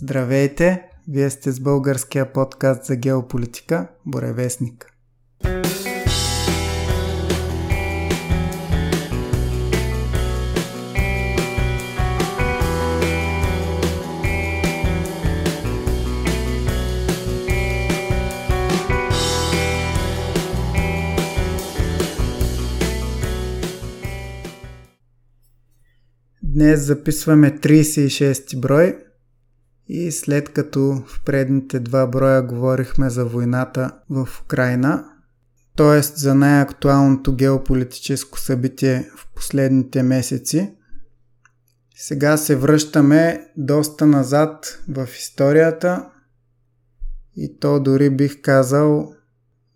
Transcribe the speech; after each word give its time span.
Здравейте! 0.00 0.82
Вие 1.08 1.30
сте 1.30 1.52
с 1.52 1.60
българския 1.60 2.32
подкаст 2.32 2.84
за 2.84 2.96
геополитика 2.96 3.88
Боревестник. 4.06 4.86
Днес 26.42 26.80
записваме 26.80 27.50
36 27.50 28.60
брой 28.60 29.07
и 29.88 30.12
след 30.12 30.48
като 30.48 31.02
в 31.06 31.24
предните 31.24 31.80
два 31.80 32.06
броя 32.06 32.42
говорихме 32.42 33.10
за 33.10 33.24
войната 33.24 33.90
в 34.10 34.28
Украина, 34.44 35.04
т.е. 35.76 36.02
за 36.02 36.34
най-актуалното 36.34 37.34
геополитическо 37.34 38.38
събитие 38.38 39.10
в 39.16 39.28
последните 39.34 40.02
месеци, 40.02 40.74
сега 41.96 42.36
се 42.36 42.56
връщаме 42.56 43.46
доста 43.56 44.06
назад 44.06 44.82
в 44.88 45.08
историята 45.18 46.08
и 47.36 47.58
то 47.60 47.80
дори 47.80 48.10
бих 48.10 48.42
казал 48.42 49.12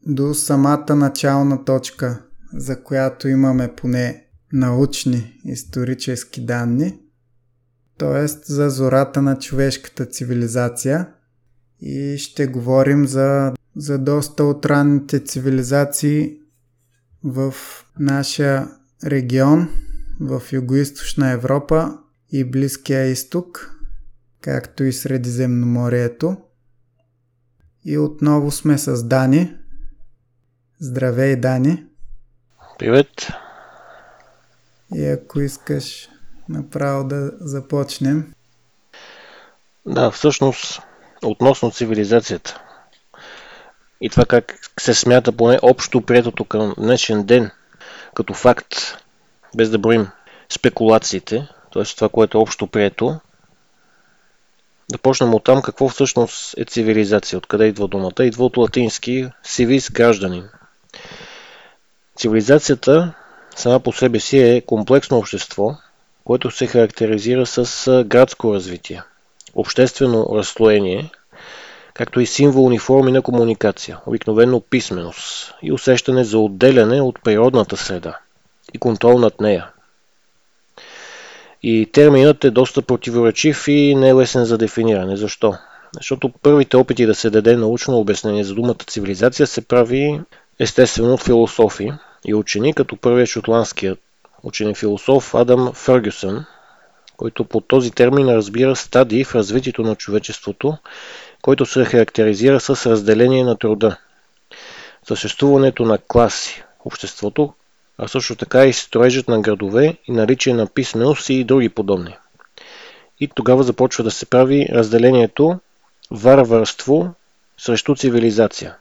до 0.06 0.34
самата 0.34 0.96
начална 0.96 1.64
точка, 1.64 2.22
за 2.54 2.82
която 2.82 3.28
имаме 3.28 3.74
поне 3.76 4.26
научни 4.52 5.40
исторически 5.44 6.46
данни, 6.46 7.01
т.е. 7.98 8.26
за 8.26 8.70
зората 8.70 9.22
на 9.22 9.38
човешката 9.38 10.06
цивилизация. 10.06 11.08
И 11.80 12.18
ще 12.18 12.46
говорим 12.46 13.06
за, 13.06 13.52
за 13.76 13.98
доста 13.98 14.44
от 14.44 14.66
ранните 14.66 15.20
цивилизации 15.20 16.38
в 17.24 17.54
нашия 17.98 18.68
регион, 19.04 19.68
в 20.20 20.42
Юго-Источна 20.52 21.32
Европа 21.32 21.98
и 22.32 22.44
Близкия 22.44 23.06
изток, 23.06 23.76
както 24.40 24.84
и 24.84 24.92
Средиземноморието. 24.92 26.36
И 27.84 27.98
отново 27.98 28.50
сме 28.50 28.78
с 28.78 29.04
Дани. 29.04 29.56
Здравей, 30.80 31.36
Дани! 31.36 31.86
Привет! 32.78 33.08
И 34.94 35.06
ако 35.06 35.40
искаш 35.40 36.08
направо 36.52 37.04
да 37.04 37.30
започнем. 37.40 38.32
Да, 39.86 40.10
всъщност, 40.10 40.82
относно 41.22 41.70
цивилизацията 41.70 42.60
и 44.02 44.08
това 44.08 44.24
как 44.24 44.70
се 44.80 44.94
смята 44.94 45.32
поне 45.32 45.58
общо 45.62 46.00
приетото 46.00 46.44
към 46.44 46.74
днешен 46.78 47.22
ден 47.24 47.50
като 48.14 48.34
факт, 48.34 48.74
без 49.56 49.70
да 49.70 49.78
броим 49.78 50.08
спекулациите, 50.48 51.48
т.е. 51.72 51.82
това, 51.84 52.08
което 52.08 52.38
е 52.38 52.40
общо 52.40 52.66
прието, 52.66 53.20
да 54.92 54.98
почнем 54.98 55.34
от 55.34 55.44
там 55.44 55.62
какво 55.62 55.88
всъщност 55.88 56.58
е 56.58 56.64
цивилизация, 56.64 57.38
откъде 57.38 57.66
идва 57.66 57.88
думата. 57.88 58.24
Идва 58.24 58.44
от 58.44 58.56
латински 58.56 59.28
civis 59.44 59.92
гражданин. 59.92 60.48
Цивилизацията 62.16 63.14
сама 63.56 63.80
по 63.80 63.92
себе 63.92 64.20
си 64.20 64.38
е 64.38 64.60
комплексно 64.60 65.18
общество, 65.18 65.76
което 66.24 66.50
се 66.50 66.66
характеризира 66.66 67.46
с 67.46 68.04
градско 68.06 68.54
развитие, 68.54 69.02
обществено 69.54 70.28
разслоение, 70.34 71.10
както 71.94 72.20
и 72.20 72.26
символни 72.26 72.78
форми 72.78 73.12
на 73.12 73.22
комуникация, 73.22 73.98
обикновено 74.06 74.60
писменост 74.60 75.54
и 75.62 75.72
усещане 75.72 76.24
за 76.24 76.38
отделяне 76.38 77.00
от 77.00 77.18
природната 77.24 77.76
среда 77.76 78.18
и 78.74 78.78
контрол 78.78 79.18
над 79.18 79.40
нея. 79.40 79.70
И 81.62 81.88
терминът 81.92 82.44
е 82.44 82.50
доста 82.50 82.82
противоречив 82.82 83.68
и 83.68 83.94
не 83.94 84.08
е 84.08 84.14
лесен 84.14 84.44
за 84.44 84.58
дефиниране. 84.58 85.16
Защо? 85.16 85.54
Защото 85.96 86.28
първите 86.28 86.76
опити 86.76 87.06
да 87.06 87.14
се 87.14 87.30
даде 87.30 87.56
научно 87.56 87.98
обяснение 87.98 88.44
за 88.44 88.54
думата 88.54 88.84
цивилизация 88.86 89.46
се 89.46 89.60
прави 89.60 90.20
естествено 90.58 91.14
от 91.14 91.22
философи 91.22 91.92
и 92.24 92.34
учени, 92.34 92.74
като 92.74 92.96
първият 92.96 93.28
шотландският 93.28 93.98
учен 94.42 94.74
философ 94.74 95.34
Адам 95.34 95.72
Фъргюсън, 95.72 96.44
който 97.16 97.44
по 97.44 97.60
този 97.60 97.90
термин 97.90 98.28
разбира 98.28 98.76
стадии 98.76 99.24
в 99.24 99.34
развитието 99.34 99.82
на 99.82 99.96
човечеството, 99.96 100.76
който 101.42 101.66
се 101.66 101.84
характеризира 101.84 102.60
с 102.60 102.90
разделение 102.90 103.44
на 103.44 103.58
труда, 103.58 103.96
съществуването 105.08 105.84
на 105.84 105.98
класи, 105.98 106.64
обществото, 106.84 107.54
а 107.98 108.08
също 108.08 108.36
така 108.36 108.64
и 108.64 108.72
строежът 108.72 109.28
на 109.28 109.40
градове 109.40 109.96
и 110.06 110.12
наличие 110.12 110.54
на 110.54 110.66
писменост 110.66 111.30
и 111.30 111.44
други 111.44 111.68
подобни. 111.68 112.16
И 113.20 113.28
тогава 113.34 113.62
започва 113.62 114.04
да 114.04 114.10
се 114.10 114.26
прави 114.26 114.68
разделението 114.72 115.60
варварство 116.10 117.14
срещу 117.58 117.96
цивилизация, 117.96 118.76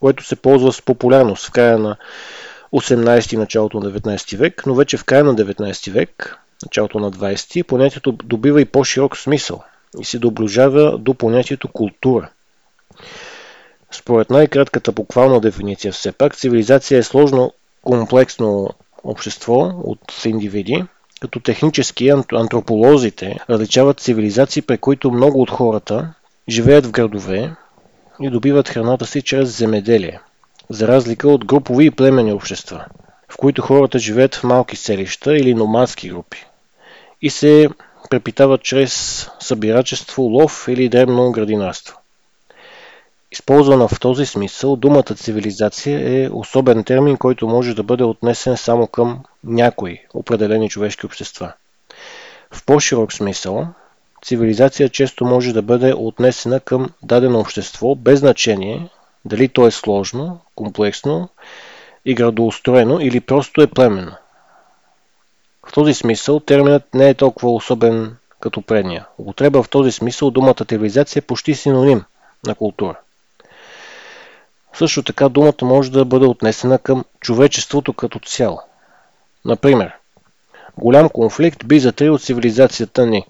което 0.00 0.24
се 0.24 0.36
ползва 0.36 0.72
с 0.72 0.82
популярност 0.82 1.46
в 1.46 1.52
края 1.52 1.78
на 1.78 1.96
18 2.72 3.36
началото 3.36 3.80
на 3.80 3.92
19 3.92 4.36
век, 4.36 4.62
но 4.66 4.74
вече 4.74 4.96
в 4.96 5.04
края 5.04 5.24
на 5.24 5.34
19 5.34 5.90
век, 5.90 6.38
началото 6.62 6.98
на 6.98 7.12
20 7.12 7.62
понятието 7.62 8.12
добива 8.12 8.60
и 8.60 8.64
по-широк 8.64 9.16
смисъл 9.16 9.62
и 10.00 10.04
се 10.04 10.18
доближава 10.18 10.98
до 10.98 11.14
понятието 11.14 11.68
култура. 11.68 12.30
Според 13.90 14.30
най-кратката 14.30 14.92
буквална 14.92 15.40
дефиниция 15.40 15.92
все 15.92 16.12
пак, 16.12 16.36
цивилизация 16.36 16.98
е 16.98 17.02
сложно 17.02 17.52
комплексно 17.82 18.70
общество 19.04 19.72
от 19.84 20.24
индивиди, 20.24 20.84
като 21.20 21.40
технически 21.40 22.08
антрополозите 22.32 23.38
различават 23.50 24.00
цивилизации, 24.00 24.62
при 24.62 24.78
които 24.78 25.10
много 25.10 25.42
от 25.42 25.50
хората 25.50 26.14
живеят 26.48 26.86
в 26.86 26.90
градове 26.90 27.54
и 28.20 28.30
добиват 28.30 28.68
храната 28.68 29.06
си 29.06 29.22
чрез 29.22 29.58
земеделие– 29.58 30.20
за 30.70 30.88
разлика 30.88 31.28
от 31.28 31.44
групови 31.44 31.86
и 31.86 31.90
племени 31.90 32.32
общества, 32.32 32.84
в 33.28 33.36
които 33.36 33.62
хората 33.62 33.98
живеят 33.98 34.34
в 34.34 34.44
малки 34.44 34.76
селища 34.76 35.36
или 35.36 35.54
номадски 35.54 36.08
групи 36.08 36.46
и 37.22 37.30
се 37.30 37.68
препитават 38.10 38.62
чрез 38.62 39.26
събирачество, 39.40 40.22
лов 40.22 40.64
или 40.68 40.88
дребно 40.88 41.32
градинарство. 41.32 41.96
Използвана 43.32 43.88
в 43.88 44.00
този 44.00 44.26
смисъл, 44.26 44.76
думата 44.76 45.02
цивилизация 45.02 46.24
е 46.24 46.28
особен 46.32 46.84
термин, 46.84 47.16
който 47.16 47.48
може 47.48 47.74
да 47.74 47.82
бъде 47.82 48.04
отнесен 48.04 48.56
само 48.56 48.86
към 48.86 49.18
някои 49.44 49.98
определени 50.14 50.68
човешки 50.68 51.06
общества. 51.06 51.52
В 52.50 52.64
по-широк 52.64 53.12
смисъл, 53.12 53.66
цивилизация 54.24 54.88
често 54.88 55.24
може 55.24 55.52
да 55.52 55.62
бъде 55.62 55.94
отнесена 55.94 56.60
към 56.60 56.90
дадено 57.02 57.40
общество 57.40 57.94
без 57.94 58.18
значение 58.18 58.88
дали 59.24 59.48
то 59.48 59.66
е 59.66 59.70
сложно, 59.70 60.40
комплексно 60.54 61.28
и 62.04 62.14
градоустроено 62.14 63.00
или 63.00 63.20
просто 63.20 63.62
е 63.62 63.66
племенно. 63.66 64.12
В 65.68 65.72
този 65.72 65.94
смисъл 65.94 66.40
терминът 66.40 66.94
не 66.94 67.08
е 67.08 67.14
толкова 67.14 67.52
особен 67.52 68.16
като 68.40 68.62
предния. 68.62 69.06
Употреба 69.18 69.62
в 69.62 69.68
този 69.68 69.92
смисъл 69.92 70.30
думата 70.30 70.64
цивилизация 70.68 71.20
е 71.20 71.26
почти 71.26 71.54
синоним 71.54 72.04
на 72.46 72.54
култура. 72.54 72.98
Също 74.74 75.02
така 75.02 75.28
думата 75.28 75.62
може 75.62 75.90
да 75.90 76.04
бъде 76.04 76.26
отнесена 76.26 76.78
към 76.78 77.04
човечеството 77.20 77.92
като 77.92 78.18
цяло. 78.18 78.60
Например, 79.44 79.92
голям 80.78 81.08
конфликт 81.08 81.66
би 81.66 81.80
затрил 81.80 82.18
цивилизацията 82.18 83.06
ни. 83.06 83.26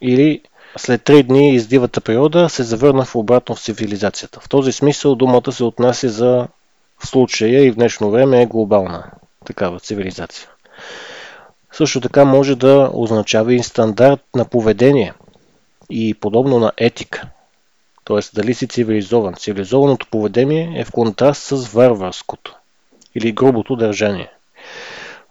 Или 0.00 0.42
след 0.78 1.04
три 1.04 1.22
дни 1.22 1.54
из 1.54 1.66
дивата 1.66 2.00
природа 2.00 2.48
се 2.48 2.62
завърна 2.62 3.04
в 3.04 3.16
обратно 3.16 3.54
в 3.54 3.62
цивилизацията. 3.62 4.40
В 4.40 4.48
този 4.48 4.72
смисъл 4.72 5.14
думата 5.14 5.52
се 5.52 5.64
отнася 5.64 6.08
за 6.08 6.48
в 6.98 7.06
случая 7.06 7.64
и 7.64 7.70
в 7.70 7.74
днешно 7.74 8.10
време 8.10 8.42
е 8.42 8.46
глобална 8.46 9.10
такава 9.46 9.80
цивилизация. 9.80 10.48
Също 11.72 12.00
така 12.00 12.24
може 12.24 12.54
да 12.54 12.90
означава 12.92 13.54
и 13.54 13.62
стандарт 13.62 14.20
на 14.34 14.44
поведение 14.44 15.14
и 15.90 16.14
подобно 16.14 16.58
на 16.58 16.72
етика. 16.76 17.28
Т.е. 18.04 18.20
дали 18.34 18.54
си 18.54 18.68
цивилизован. 18.68 19.34
Цивилизованото 19.34 20.06
поведение 20.10 20.80
е 20.80 20.84
в 20.84 20.92
контраст 20.92 21.42
с 21.42 21.68
варварското 21.68 22.56
или 23.14 23.32
грубото 23.32 23.76
държание. 23.76 24.30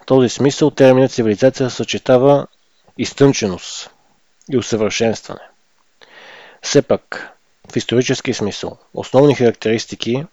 В 0.01 0.06
този 0.06 0.30
смисъл 0.30 0.72
терминът 0.72 1.12
цивилизация 1.12 1.69
съчетава 1.69 2.48
изтънченост, 2.98 3.89
и 4.52 4.58
усъвършенстване. 4.58 5.42
Все 6.62 6.82
пак, 6.82 7.32
в 7.72 7.76
исторически 7.76 8.34
смисъл, 8.34 8.78
основни 8.94 9.36
характеристики 9.36 10.26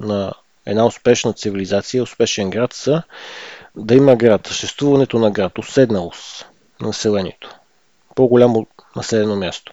на 0.00 0.32
една 0.66 0.86
успешна 0.86 1.32
цивилизация, 1.32 2.02
успешен 2.02 2.50
град 2.50 2.72
са 2.72 3.02
да 3.76 3.94
има 3.94 4.16
град, 4.16 4.46
съществуването 4.46 5.18
на 5.18 5.30
град, 5.30 5.58
уседналост 5.58 6.46
на 6.80 6.86
населението, 6.86 7.54
по-голямо 8.14 8.66
населено 8.96 9.36
място. 9.36 9.72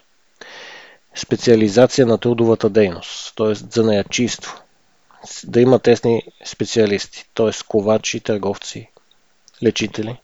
специализация 1.14 2.06
на 2.06 2.18
трудовата 2.18 2.70
дейност, 2.70 3.36
т.е. 3.36 3.54
занаячийство. 3.54 4.62
Да 5.44 5.60
има 5.60 5.78
тесни 5.78 6.22
специалисти, 6.44 7.30
т.е. 7.34 7.50
ковачи, 7.68 8.20
търговци, 8.20 8.90
лечители. 9.62 10.16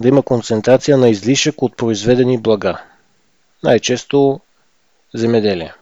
Да 0.00 0.08
има 0.08 0.22
концентрация 0.22 0.96
на 0.96 1.08
излишък 1.08 1.62
от 1.62 1.76
произведени 1.76 2.38
блага. 2.38 2.82
Най-често 3.62 4.40
земеделие. 5.14 5.74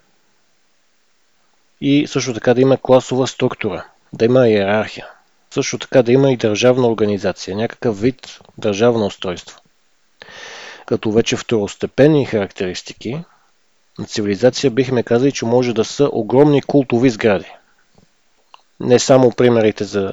И 1.80 2.06
също 2.06 2.34
така 2.34 2.54
да 2.54 2.60
има 2.60 2.76
класова 2.76 3.26
структура, 3.26 3.86
да 4.12 4.24
има 4.24 4.48
иерархия. 4.48 5.06
Също 5.50 5.78
така 5.78 6.02
да 6.02 6.12
има 6.12 6.32
и 6.32 6.36
държавна 6.36 6.88
организация, 6.88 7.56
някакъв 7.56 8.00
вид 8.00 8.40
държавно 8.58 9.06
устройство. 9.06 9.60
Като 10.86 11.12
вече 11.12 11.36
второстепенни 11.36 12.24
характеристики 12.24 13.24
на 13.98 14.06
цивилизация 14.06 14.70
бихме 14.70 15.02
казали, 15.02 15.32
че 15.32 15.44
може 15.44 15.72
да 15.72 15.84
са 15.84 16.08
огромни 16.12 16.62
култови 16.62 17.10
сгради. 17.10 17.52
Не 18.80 18.98
само 18.98 19.30
примерите 19.30 19.84
за 19.84 20.12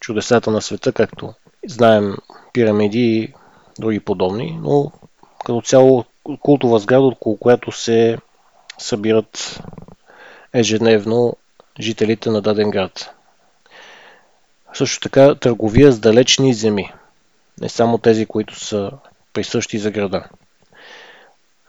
чудесата 0.00 0.50
на 0.50 0.62
света, 0.62 0.92
както 0.92 1.34
знаем 1.66 2.16
пирамиди 2.52 3.00
и 3.00 3.32
други 3.78 4.00
подобни, 4.00 4.58
но 4.62 4.92
като 5.44 5.60
цяло 5.60 6.04
култова 6.40 6.78
сграда, 6.78 7.06
около 7.06 7.36
която 7.36 7.72
се 7.72 8.18
събират 8.78 9.60
ежедневно 10.52 11.36
жителите 11.80 12.30
на 12.30 12.40
даден 12.40 12.70
град. 12.70 13.10
Също 14.74 15.00
така 15.00 15.34
търговия 15.34 15.92
с 15.92 15.98
далечни 15.98 16.54
земи, 16.54 16.92
не 17.60 17.68
само 17.68 17.98
тези, 17.98 18.26
които 18.26 18.64
са 18.64 18.90
присъщи 19.32 19.78
за 19.78 19.90
града. 19.90 20.24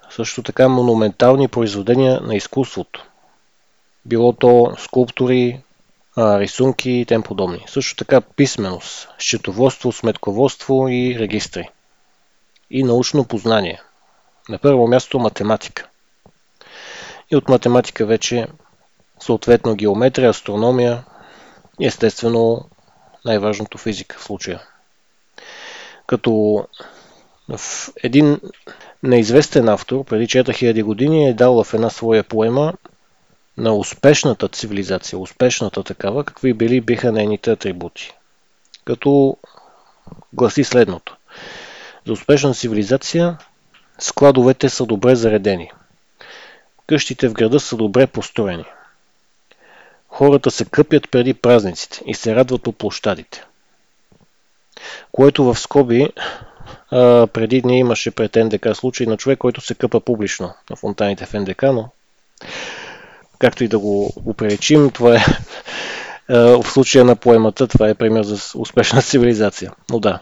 Също 0.10 0.44
така 0.44 0.70
монументални 0.70 1.48
произведения 1.48 2.22
на 2.22 2.36
изкуството. 2.36 3.06
Било 4.06 4.34
то 4.34 4.74
скулптури, 4.78 5.62
рисунки 6.18 6.92
и 6.92 7.06
тем 7.06 7.24
подобни. 7.24 7.64
Също 7.68 7.96
така 7.96 8.22
писменост, 8.22 9.10
счетоводство, 9.20 9.92
сметководство 9.92 10.88
и 10.90 11.16
регистри. 11.20 11.70
И 12.70 12.84
научно 12.84 13.26
познание. 13.26 13.82
На 14.50 14.58
първо 14.58 14.88
място 14.88 15.20
математика. 15.20 15.88
И 17.32 17.36
от 17.36 17.50
математика 17.50 18.06
вече 18.06 18.48
съответно 19.20 19.76
геометрия, 19.76 20.30
астрономия 20.30 21.04
и 21.80 21.86
естествено 21.86 22.70
най-важното 23.26 23.78
физика 23.78 24.18
в 24.20 24.24
случая. 24.24 24.62
Като 26.08 26.64
в 27.50 27.90
един 28.04 28.40
неизвестен 29.04 29.70
автор 29.70 30.04
преди 30.04 30.28
4000 30.28 30.84
години 30.84 31.30
е 31.30 31.34
дал 31.34 31.64
в 31.64 31.74
една 31.74 31.90
своя 31.90 32.24
поема 32.24 32.74
на 33.58 33.76
успешната 33.76 34.48
цивилизация, 34.48 35.20
успешната 35.20 35.84
такава, 35.84 36.24
какви 36.24 36.54
били 36.54 36.82
биха 36.82 37.12
нейните 37.12 37.52
атрибути. 37.52 38.14
Като 38.86 39.38
гласи 40.34 40.64
следното. 40.64 41.18
За 42.06 42.14
успешна 42.14 42.54
цивилизация 42.54 43.38
складовете 44.00 44.70
са 44.70 44.86
добре 44.86 45.16
заредени. 45.16 45.72
Къщите 46.88 47.28
в 47.28 47.34
града 47.34 47.60
са 47.60 47.76
добре 47.76 48.08
построени. 48.08 48.66
Хората 50.10 50.52
се 50.52 50.66
къпят 50.66 51.12
преди 51.12 51.34
празниците 51.34 52.02
и 52.06 52.14
се 52.14 52.36
радват 52.36 52.64
по 52.64 52.72
площадите. 52.72 53.44
Което 55.12 55.44
в 55.44 55.60
скоби 55.60 56.10
а, 56.92 57.28
преди 57.28 57.62
дни 57.62 57.80
имаше 57.80 58.12
пред 58.12 58.36
НДК 58.36 58.76
случай 58.76 59.08
на 59.08 59.18
човек, 59.18 59.40
който 59.40 59.62
се 59.62 59.76
къпа 59.76 60.00
публично 60.00 60.54
на 60.70 60.76
фонтаните 60.76 61.26
в 61.26 61.34
НДК, 61.34 61.64
но 61.64 61.90
както 63.40 63.64
и 63.64 63.68
да 63.68 63.80
го 63.80 64.14
упречим, 64.26 64.92
това 64.92 65.16
е 65.16 65.26
в 66.30 66.64
случая 66.64 67.06
на 67.06 67.16
поемата, 67.16 67.68
това 67.68 67.90
е 67.90 67.96
пример 67.96 68.24
за 68.24 68.60
успешна 68.60 69.02
цивилизация. 69.02 69.72
Но 69.90 70.00
да. 70.00 70.20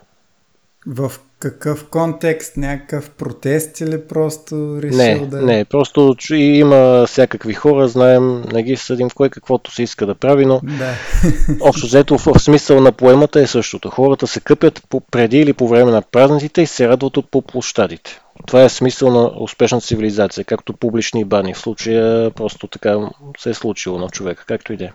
В 0.88 1.12
какъв 1.40 1.86
контекст? 1.90 2.58
Някакъв 2.58 3.10
протест 3.10 3.82
или 3.82 4.08
просто 4.08 4.80
решил 4.82 4.98
не, 4.98 5.28
да... 5.28 5.42
Не, 5.42 5.66
просто 5.66 6.16
има 6.34 7.06
всякакви 7.08 7.54
хора, 7.54 7.88
знаем, 7.88 8.42
не 8.54 8.64
ги 8.64 8.76
съдим 8.76 9.10
кой 9.10 9.30
каквото 9.30 9.72
се 9.72 9.84
иска 9.84 10.06
да 10.06 10.16
прави, 10.16 10.46
но 10.46 10.62
да. 10.64 10.94
общо 11.62 11.88
взето 11.88 12.18
в, 12.18 12.26
в 12.26 12.40
смисъл 12.40 12.82
на 12.82 12.92
поемата 12.92 13.42
е 13.42 13.48
същото. 13.48 13.90
Хората 13.90 14.28
се 14.28 14.40
къпят 14.40 14.84
по, 14.90 15.00
преди 15.00 15.40
или 15.40 15.54
по 15.54 15.68
време 15.68 15.92
на 15.92 16.02
празниците 16.02 16.62
и 16.62 16.68
се 16.68 16.88
радват 16.88 17.18
от 17.18 17.32
по 17.32 17.42
площадите. 17.42 18.20
Това 18.48 18.64
е 18.64 18.70
смисъл 18.70 19.12
на 19.12 19.32
успешна 19.40 19.82
цивилизация, 19.82 20.46
както 20.46 20.74
публични 20.74 21.26
бани. 21.26 21.54
В 21.54 21.58
случая 21.58 22.32
просто 22.32 22.68
така 22.68 23.10
се 23.38 23.50
е 23.50 23.54
случило 23.54 24.00
на 24.00 24.10
човека, 24.10 24.46
както 24.46 24.74
и 24.74 24.78
да 24.78 24.86
е. 24.86 24.92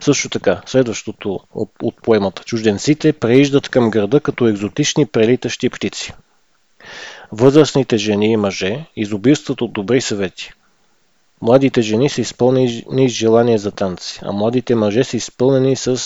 Също 0.00 0.28
така, 0.28 0.62
следващото 0.66 1.40
от, 1.54 2.02
поемата. 2.02 2.44
Чужденците 2.44 3.12
преиждат 3.12 3.68
към 3.68 3.90
града 3.90 4.20
като 4.20 4.48
екзотични 4.48 5.06
прелитащи 5.06 5.70
птици. 5.70 6.12
Възрастните 7.32 7.96
жени 7.96 8.32
и 8.32 8.36
мъже 8.36 8.84
изобилстват 8.96 9.60
от 9.60 9.72
добри 9.72 10.00
съвети. 10.00 10.52
Младите 11.42 11.82
жени 11.82 12.08
са 12.08 12.20
изпълнени 12.20 13.08
с 13.08 13.12
желание 13.12 13.58
за 13.58 13.70
танци, 13.70 14.20
а 14.22 14.32
младите 14.32 14.74
мъже 14.74 15.04
са 15.04 15.16
изпълнени 15.16 15.76
с 15.76 16.00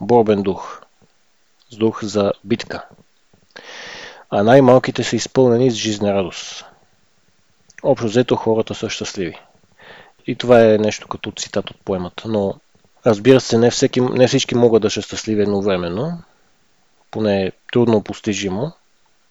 борбен 0.00 0.42
дух, 0.42 0.80
с 1.70 1.76
дух 1.76 2.04
за 2.04 2.32
битка 2.44 2.84
а 4.36 4.42
най-малките 4.42 5.04
са 5.04 5.16
изпълнени 5.16 5.70
с 5.70 5.74
жизнена 5.74 6.14
радост. 6.14 6.64
Общо 7.82 8.06
взето 8.06 8.36
хората 8.36 8.74
са 8.74 8.90
щастливи. 8.90 9.38
И 10.26 10.36
това 10.36 10.64
е 10.64 10.78
нещо 10.78 11.08
като 11.08 11.32
цитат 11.36 11.70
от 11.70 11.76
поемата. 11.84 12.28
Но 12.28 12.54
разбира 13.06 13.40
се, 13.40 13.58
не, 13.58 13.70
всеки, 13.70 14.00
не 14.00 14.26
всички 14.26 14.54
могат 14.54 14.82
да 14.82 14.90
са 14.90 15.02
щастливи 15.02 15.42
едновременно. 15.42 16.22
Поне 17.10 17.42
е 17.42 17.52
трудно 17.72 18.02
постижимо. 18.02 18.72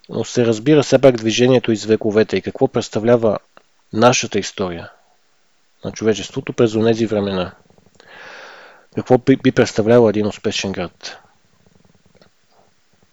Но 0.08 0.24
се 0.24 0.46
разбира 0.46 0.82
все 0.82 0.98
пак 1.00 1.16
движението 1.16 1.72
из 1.72 1.84
вековете 1.84 2.36
и 2.36 2.42
какво 2.42 2.68
представлява 2.68 3.38
нашата 3.92 4.38
история 4.38 4.90
на 5.84 5.92
човечеството 5.92 6.52
през 6.52 6.72
тези 6.72 7.06
времена. 7.06 7.52
Какво 8.94 9.18
би 9.18 9.52
представлявал 9.52 10.08
един 10.08 10.26
успешен 10.26 10.72
град? 10.72 11.23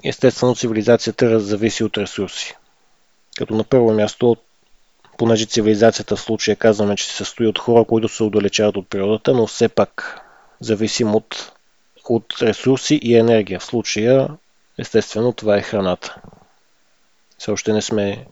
Естествено, 0.04 0.56
цивилизацията 0.56 1.40
зависи 1.40 1.84
от 1.84 1.98
ресурси. 1.98 2.56
Като 3.38 3.56
на 3.56 3.64
първо 3.64 3.94
място, 3.94 4.38
понеже 5.18 5.46
цивилизацията 5.46 6.16
в 6.16 6.22
случая 6.22 6.56
казваме, 6.56 6.96
че 6.96 7.06
се 7.06 7.16
състои 7.16 7.48
от 7.48 7.60
хора, 7.60 7.86
които 7.86 8.08
се 8.08 8.24
отдалечават 8.24 8.78
от 8.78 8.90
природата, 8.90 9.34
но 9.34 9.48
все 9.48 9.70
пак 9.70 10.22
зависим 10.60 11.16
от, 11.16 11.52
от 12.10 12.34
ресурси 12.42 13.00
и 13.04 13.16
енергия. 13.16 13.60
В 13.60 13.66
случая, 13.66 14.30
естествено, 14.78 15.34
това 15.34 15.58
е 15.58 15.62
храната. 15.62 16.16
Все 17.38 17.52
още 17.52 17.74
не 17.74 17.82
сме, 17.82 18.26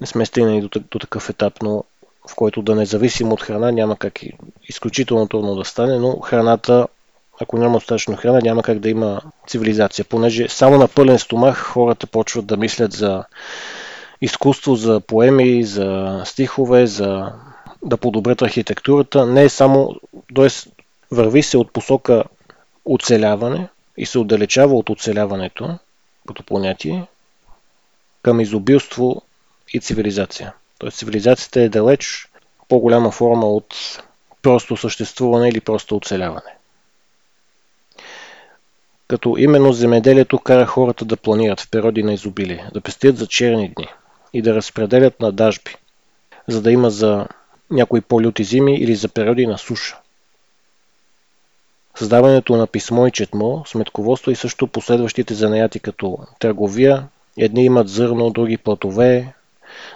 не 0.00 0.06
сме 0.06 0.26
стигнали 0.26 0.60
до, 0.60 0.68
до 0.90 0.98
такъв 0.98 1.30
етап, 1.30 1.54
но 1.62 1.84
в 2.30 2.34
който 2.34 2.62
да 2.62 2.74
не 2.74 2.86
зависим 2.86 3.32
от 3.32 3.42
храна, 3.42 3.72
няма 3.72 3.96
как 3.96 4.20
изключително 4.68 5.28
трудно 5.28 5.54
да 5.54 5.64
стане, 5.64 5.98
но 5.98 6.20
храната 6.20 6.88
ако 7.40 7.58
няма 7.58 7.78
достатъчно 7.78 8.16
храна, 8.16 8.40
няма 8.42 8.62
как 8.62 8.78
да 8.78 8.88
има 8.88 9.20
цивилизация, 9.46 10.04
понеже 10.04 10.48
само 10.48 10.78
на 10.78 10.88
пълен 10.88 11.18
стомах 11.18 11.58
хората 11.58 12.06
почват 12.06 12.46
да 12.46 12.56
мислят 12.56 12.92
за 12.92 13.24
изкуство, 14.20 14.74
за 14.74 15.00
поеми, 15.00 15.64
за 15.64 16.22
стихове, 16.24 16.86
за 16.86 17.32
да 17.82 17.96
подобрят 17.96 18.42
архитектурата. 18.42 19.26
Не 19.26 19.42
е 19.42 19.48
само, 19.48 19.94
т.е. 20.34 20.48
върви 21.10 21.42
се 21.42 21.56
от 21.58 21.72
посока 21.72 22.24
оцеляване 22.84 23.68
и 23.96 24.06
се 24.06 24.18
отдалечава 24.18 24.74
от 24.74 24.90
оцеляването 24.90 25.78
като 26.28 26.42
понятие 26.42 27.06
към 28.22 28.40
изобилство 28.40 29.22
и 29.72 29.80
цивилизация. 29.80 30.52
Т.е. 30.78 30.90
цивилизацията 30.90 31.60
е 31.60 31.68
далеч 31.68 32.28
по-голяма 32.68 33.10
форма 33.10 33.46
от 33.46 33.74
просто 34.42 34.76
съществуване 34.76 35.48
или 35.48 35.60
просто 35.60 35.96
оцеляване 35.96 36.57
като 39.08 39.36
именно 39.38 39.72
земеделието 39.72 40.38
кара 40.38 40.66
хората 40.66 41.04
да 41.04 41.16
планират 41.16 41.60
в 41.60 41.70
периоди 41.70 42.02
на 42.02 42.12
изобилие, 42.12 42.70
да 42.74 42.80
пестят 42.80 43.16
за 43.16 43.26
черни 43.26 43.72
дни 43.76 43.88
и 44.32 44.42
да 44.42 44.54
разпределят 44.54 45.20
на 45.20 45.32
дажби, 45.32 45.74
за 46.48 46.62
да 46.62 46.72
има 46.72 46.90
за 46.90 47.26
някои 47.70 48.00
по-люти 48.00 48.44
зими 48.44 48.76
или 48.76 48.94
за 48.94 49.08
периоди 49.08 49.46
на 49.46 49.58
суша. 49.58 49.98
Създаването 51.94 52.56
на 52.56 52.66
писмо 52.66 53.06
и 53.06 53.10
четмо, 53.10 53.64
сметководство 53.66 54.30
и 54.30 54.36
също 54.36 54.66
последващите 54.66 55.34
занаяти 55.34 55.80
като 55.80 56.18
търговия, 56.38 57.08
едни 57.38 57.64
имат 57.64 57.88
зърно, 57.88 58.30
други 58.30 58.56
платове, 58.56 59.34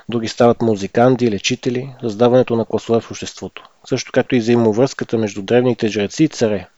други 0.09 0.29
стават 0.29 0.63
музиканти, 0.63 1.31
лечители, 1.31 1.95
създаването 2.01 2.57
на 2.57 2.65
класове 2.65 3.01
в 3.01 3.11
обществото. 3.11 3.69
Също 3.85 4.13
както 4.13 4.37
и 4.37 4.39
взаимовръзката 4.39 5.19
между 5.19 5.43
древните 5.43 5.89
жреци 5.89 6.25
и 6.25 6.29
царе, 6.29 6.69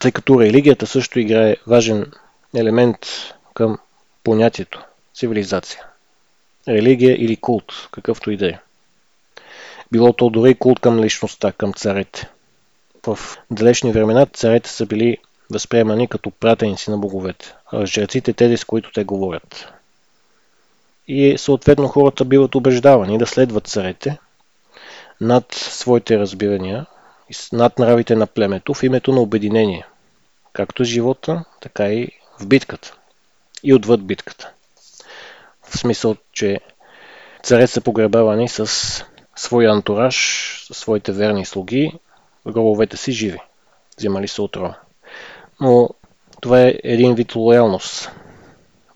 тъй 0.00 0.12
като 0.12 0.40
религията 0.40 0.86
също 0.86 1.20
играе 1.20 1.56
важен 1.66 2.12
елемент 2.56 2.98
към 3.54 3.78
понятието 4.24 4.84
цивилизация. 5.14 5.84
религия 6.68 7.24
или 7.24 7.36
култ, 7.36 7.88
какъвто 7.90 8.30
и 8.30 8.36
да 8.36 8.48
е. 8.48 8.58
Било 9.92 10.12
то 10.12 10.30
дори 10.30 10.54
култ 10.54 10.80
към 10.80 11.00
личността, 11.00 11.52
към 11.52 11.72
царете. 11.72 12.28
В 13.06 13.18
далечни 13.50 13.92
времена 13.92 14.26
царете 14.26 14.70
са 14.70 14.86
били 14.86 15.18
възприемани 15.50 16.08
като 16.08 16.30
пратеници 16.30 16.90
на 16.90 16.98
боговете, 16.98 17.54
а 17.72 17.86
жреците 17.86 18.32
тези, 18.32 18.56
с 18.56 18.64
които 18.64 18.92
те 18.92 19.04
говорят. 19.04 19.72
И 21.08 21.38
съответно 21.38 21.88
хората 21.88 22.24
биват 22.24 22.54
убеждавани 22.54 23.18
да 23.18 23.26
следват 23.26 23.66
царете 23.66 24.18
над 25.20 25.54
своите 25.54 26.18
разбирания, 26.18 26.86
над 27.52 27.78
нравите 27.78 28.16
на 28.16 28.26
племето 28.26 28.74
в 28.74 28.82
името 28.82 29.12
на 29.12 29.20
обединение, 29.20 29.86
както 30.52 30.84
живота, 30.84 31.44
така 31.60 31.88
и 31.88 32.08
в 32.40 32.46
битката 32.46 32.96
и 33.62 33.74
отвъд 33.74 34.06
битката. 34.06 34.52
В 35.62 35.78
смисъл, 35.78 36.16
че 36.32 36.60
царете 37.42 37.72
са 37.72 37.80
погребавани 37.80 38.48
с 38.48 38.66
своя 39.36 39.70
антураж, 39.70 40.16
с 40.72 40.74
своите 40.74 41.12
верни 41.12 41.44
слуги, 41.44 41.92
гробовете 42.46 42.96
си 42.96 43.12
живи. 43.12 43.38
Взимали 43.98 44.28
се 44.28 44.42
отрова. 44.42 44.78
Но 45.60 45.90
това 46.40 46.62
е 46.62 46.74
един 46.84 47.14
вид 47.14 47.34
лоялност 47.34 48.10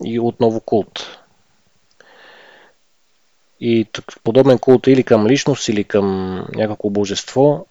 и 0.05 0.21
отново 0.21 0.61
култ. 0.61 1.19
И 3.61 3.87
подобен 4.25 4.59
култ 4.59 4.87
или 4.87 5.03
към 5.05 5.27
личност, 5.27 5.69
или 5.69 5.85
към 5.85 6.37
някакво 6.55 6.91
божество, 6.91 7.67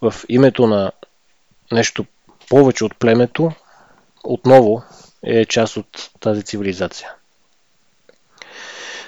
в 0.00 0.14
името 0.28 0.66
на 0.66 0.92
нещо 1.72 2.04
повече 2.50 2.84
от 2.84 2.96
племето, 2.98 3.52
отново 4.24 4.82
е 5.22 5.44
част 5.44 5.76
от 5.76 6.10
тази 6.20 6.42
цивилизация. 6.42 7.12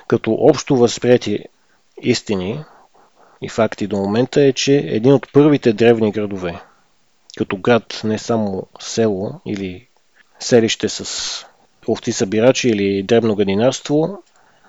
Като 0.06 0.32
общо 0.32 0.76
възприяти 0.76 1.44
истини 2.02 2.64
и 3.42 3.49
факти 3.49 3.87
до 3.87 3.96
момента 3.96 4.42
е, 4.42 4.52
че 4.52 4.76
един 4.76 5.12
от 5.12 5.32
първите 5.32 5.72
древни 5.72 6.12
градове, 6.12 6.61
като 7.38 7.56
град, 7.56 8.00
не 8.04 8.18
само 8.18 8.66
село 8.80 9.40
или 9.46 9.87
селище 10.40 10.88
с 10.88 11.04
овци 11.88 12.12
събирачи 12.12 12.68
или 12.68 13.02
дребно 13.02 13.37
гадинарство, 13.37 14.22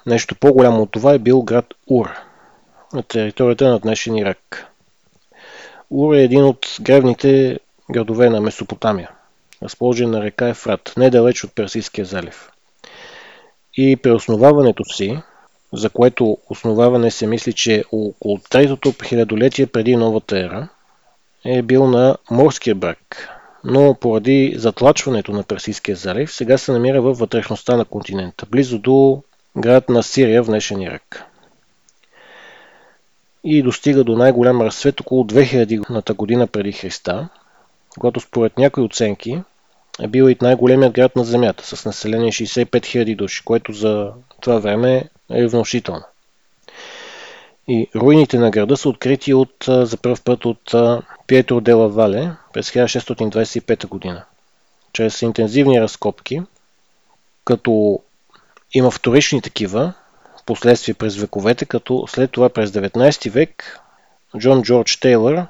нещо 0.05 0.35
по-голямо 0.35 0.81
от 0.81 0.91
това 0.91 1.13
е 1.13 1.19
бил 1.19 1.41
град 1.41 1.65
Ур 1.87 2.09
на 2.93 3.03
територията 3.03 3.69
на 3.69 3.79
днешен 3.79 4.17
Ирак. 4.17 4.67
Ур 5.89 6.15
е 6.15 6.23
един 6.23 6.43
от 6.43 6.77
древните 6.79 7.59
градове 7.93 8.29
на 8.29 8.41
Месопотамия, 8.41 9.09
разположен 9.63 10.11
на 10.11 10.21
река 10.21 10.47
Ефрат, 10.47 10.93
недалеч 10.97 11.43
от 11.43 11.55
Персийския 11.55 12.05
залив. 12.05 12.51
И 13.77 13.95
при 13.95 14.11
основаването 14.11 14.83
си, 14.85 15.19
за 15.73 15.89
което 15.89 16.37
основаване 16.49 17.11
се 17.11 17.27
мисли, 17.27 17.53
че 17.53 17.83
около 17.91 18.39
третото 18.49 18.93
хилядолетие 19.03 19.67
преди 19.67 19.95
новата 19.95 20.39
ера, 20.39 20.67
е 21.45 21.61
бил 21.61 21.87
на 21.87 22.17
морския 22.31 22.75
брак, 22.75 23.29
но 23.63 23.93
поради 23.93 24.53
затлачването 24.57 25.31
на 25.31 25.43
Персийския 25.43 25.95
залив, 25.95 26.33
сега 26.33 26.57
се 26.57 26.71
намира 26.71 27.01
във 27.01 27.17
вътрешността 27.17 27.77
на 27.77 27.85
континента, 27.85 28.45
близо 28.45 28.79
до 28.79 29.23
град 29.57 29.89
на 29.89 30.03
Сирия 30.03 30.43
в 30.43 30.47
днешен 30.47 30.81
Ирак. 30.81 31.23
И 33.43 33.61
достига 33.61 34.03
до 34.03 34.15
най-голям 34.15 34.61
разцвет 34.61 35.01
около 35.01 35.23
2000 35.23 36.13
година 36.15 36.47
преди 36.47 36.71
Христа, 36.71 37.29
когато 37.99 38.19
според 38.19 38.57
някои 38.57 38.83
оценки 38.83 39.41
е 40.01 40.07
бил 40.07 40.29
и 40.29 40.37
най-големият 40.41 40.93
град 40.93 41.15
на 41.15 41.23
Земята 41.23 41.65
с 41.65 41.85
население 41.85 42.31
65 42.31 42.65
000 42.65 43.15
души, 43.15 43.41
което 43.45 43.73
за 43.73 44.11
това 44.41 44.59
време 44.59 45.09
е 45.31 45.47
внушително. 45.47 46.03
И 47.67 47.87
руините 47.95 48.37
на 48.37 48.51
града 48.51 48.77
са 48.77 48.89
открити 48.89 49.33
от, 49.33 49.65
за 49.67 49.97
първ 49.97 50.21
път 50.25 50.45
от 50.45 50.73
Пиетро 51.27 51.61
Дела 51.61 51.89
Вале 51.89 52.31
през 52.53 52.71
1625 52.71 53.87
година. 53.87 54.25
Чрез 54.93 55.21
интензивни 55.21 55.81
разкопки, 55.81 56.41
като 57.45 57.99
има 58.73 58.91
вторични 58.91 59.41
такива, 59.41 59.93
последствия 60.45 60.95
през 60.95 61.15
вековете, 61.15 61.65
като 61.65 62.05
след 62.07 62.31
това 62.31 62.49
през 62.49 62.71
19 62.71 63.29
век 63.29 63.79
Джон 64.37 64.61
Джордж 64.61 64.99
Тейлър, 64.99 65.45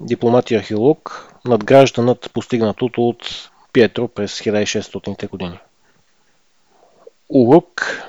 дипломат 0.00 0.50
и 0.50 0.54
археолог, 0.54 1.32
надгражда 1.44 2.02
над 2.02 2.30
постигнатото 2.32 3.08
от 3.08 3.50
Пиетро 3.72 4.08
през 4.08 4.40
1600-те 4.40 5.26
години. 5.26 5.58
Урук 7.28 8.02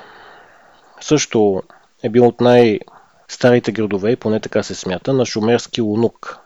също 1.00 1.62
е 2.02 2.08
бил 2.08 2.26
от 2.26 2.40
най- 2.40 2.80
старите 3.28 3.72
градове, 3.72 4.16
поне 4.16 4.40
така 4.40 4.62
се 4.62 4.74
смята, 4.74 5.12
на 5.12 5.26
шумерски 5.26 5.80
Лунук. 5.80 6.38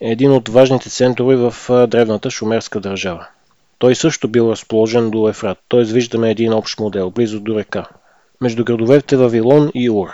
Един 0.00 0.32
от 0.32 0.48
важните 0.48 0.90
центрове 0.90 1.36
в 1.36 1.54
древната 1.86 2.30
шумерска 2.30 2.80
държава. 2.80 3.26
Той 3.78 3.94
също 3.94 4.28
бил 4.28 4.50
разположен 4.50 5.10
до 5.10 5.28
Ефрат, 5.28 5.58
т.е. 5.68 5.82
виждаме 5.82 6.30
един 6.30 6.52
общ 6.52 6.80
модел, 6.80 7.10
близо 7.10 7.40
до 7.40 7.58
река. 7.58 7.86
Между 8.40 8.64
градовете 8.64 9.16
Вавилон 9.16 9.70
и 9.74 9.90
Ур. 9.90 10.10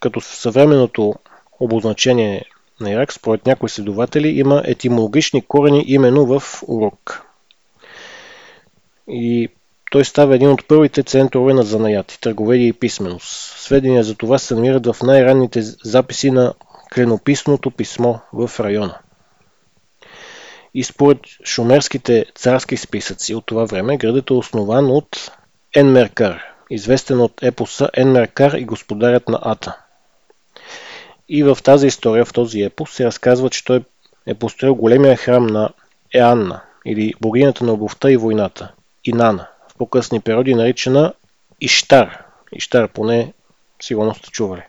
Като 0.00 0.20
съвременното 0.20 1.14
обозначение 1.60 2.44
на 2.80 2.90
Ирак, 2.90 3.12
според 3.12 3.46
някои 3.46 3.68
следователи, 3.68 4.28
има 4.28 4.62
етимологични 4.64 5.42
корени 5.42 5.84
именно 5.86 6.26
в 6.26 6.62
Урук. 6.68 7.22
И 9.08 9.48
той 9.90 10.04
става 10.04 10.34
един 10.34 10.50
от 10.50 10.68
първите 10.68 11.02
центрове 11.02 11.54
на 11.54 11.62
занаяти, 11.62 12.20
търговедия 12.20 12.68
и 12.68 12.72
писменост. 12.72 13.58
Сведения 13.58 14.04
за 14.04 14.14
това 14.14 14.38
се 14.38 14.54
намират 14.54 14.86
в 14.86 14.96
най-ранните 15.02 15.62
записи 15.62 16.30
на 16.30 16.54
кленописното 16.94 17.70
писмо 17.70 18.14
в 18.32 18.50
района. 18.60 18.98
И 20.74 20.84
според 20.84 21.18
шумерските 21.44 22.24
царски 22.34 22.76
списъци 22.76 23.34
от 23.34 23.46
това 23.46 23.64
време, 23.64 23.96
градът 23.96 24.30
е 24.30 24.32
основан 24.32 24.90
от 24.90 25.32
Енмеркар, 25.76 26.42
известен 26.70 27.20
от 27.20 27.42
епоса 27.42 27.90
Енмеркар 27.96 28.52
и 28.52 28.64
господарят 28.64 29.28
на 29.28 29.38
Ата. 29.42 29.76
И 31.28 31.42
в 31.42 31.58
тази 31.64 31.86
история, 31.86 32.24
в 32.24 32.32
този 32.32 32.62
епос, 32.62 32.90
се 32.90 33.06
разказва, 33.06 33.50
че 33.50 33.64
той 33.64 33.84
е 34.26 34.34
построил 34.34 34.74
големия 34.74 35.16
храм 35.16 35.46
на 35.46 35.70
Еанна, 36.14 36.60
или 36.86 37.14
богинята 37.20 37.64
на 37.64 37.72
обувта 37.72 38.12
и 38.12 38.16
войната, 38.16 38.72
Инана, 39.04 39.46
по-късни 39.78 40.20
периоди 40.20 40.54
наричана 40.54 41.12
Иштар. 41.60 42.24
Иштар 42.52 42.88
поне 42.88 43.32
сигурно 43.82 44.14
сте 44.14 44.30
чували. 44.30 44.62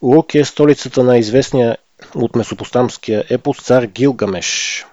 Урук 0.00 0.34
е 0.34 0.44
столицата 0.44 1.02
на 1.02 1.18
известния 1.18 1.76
от 2.14 2.36
месопостамския 2.36 3.24
епос 3.30 3.62
цар 3.62 3.84
Гилгамеш. 3.86 4.86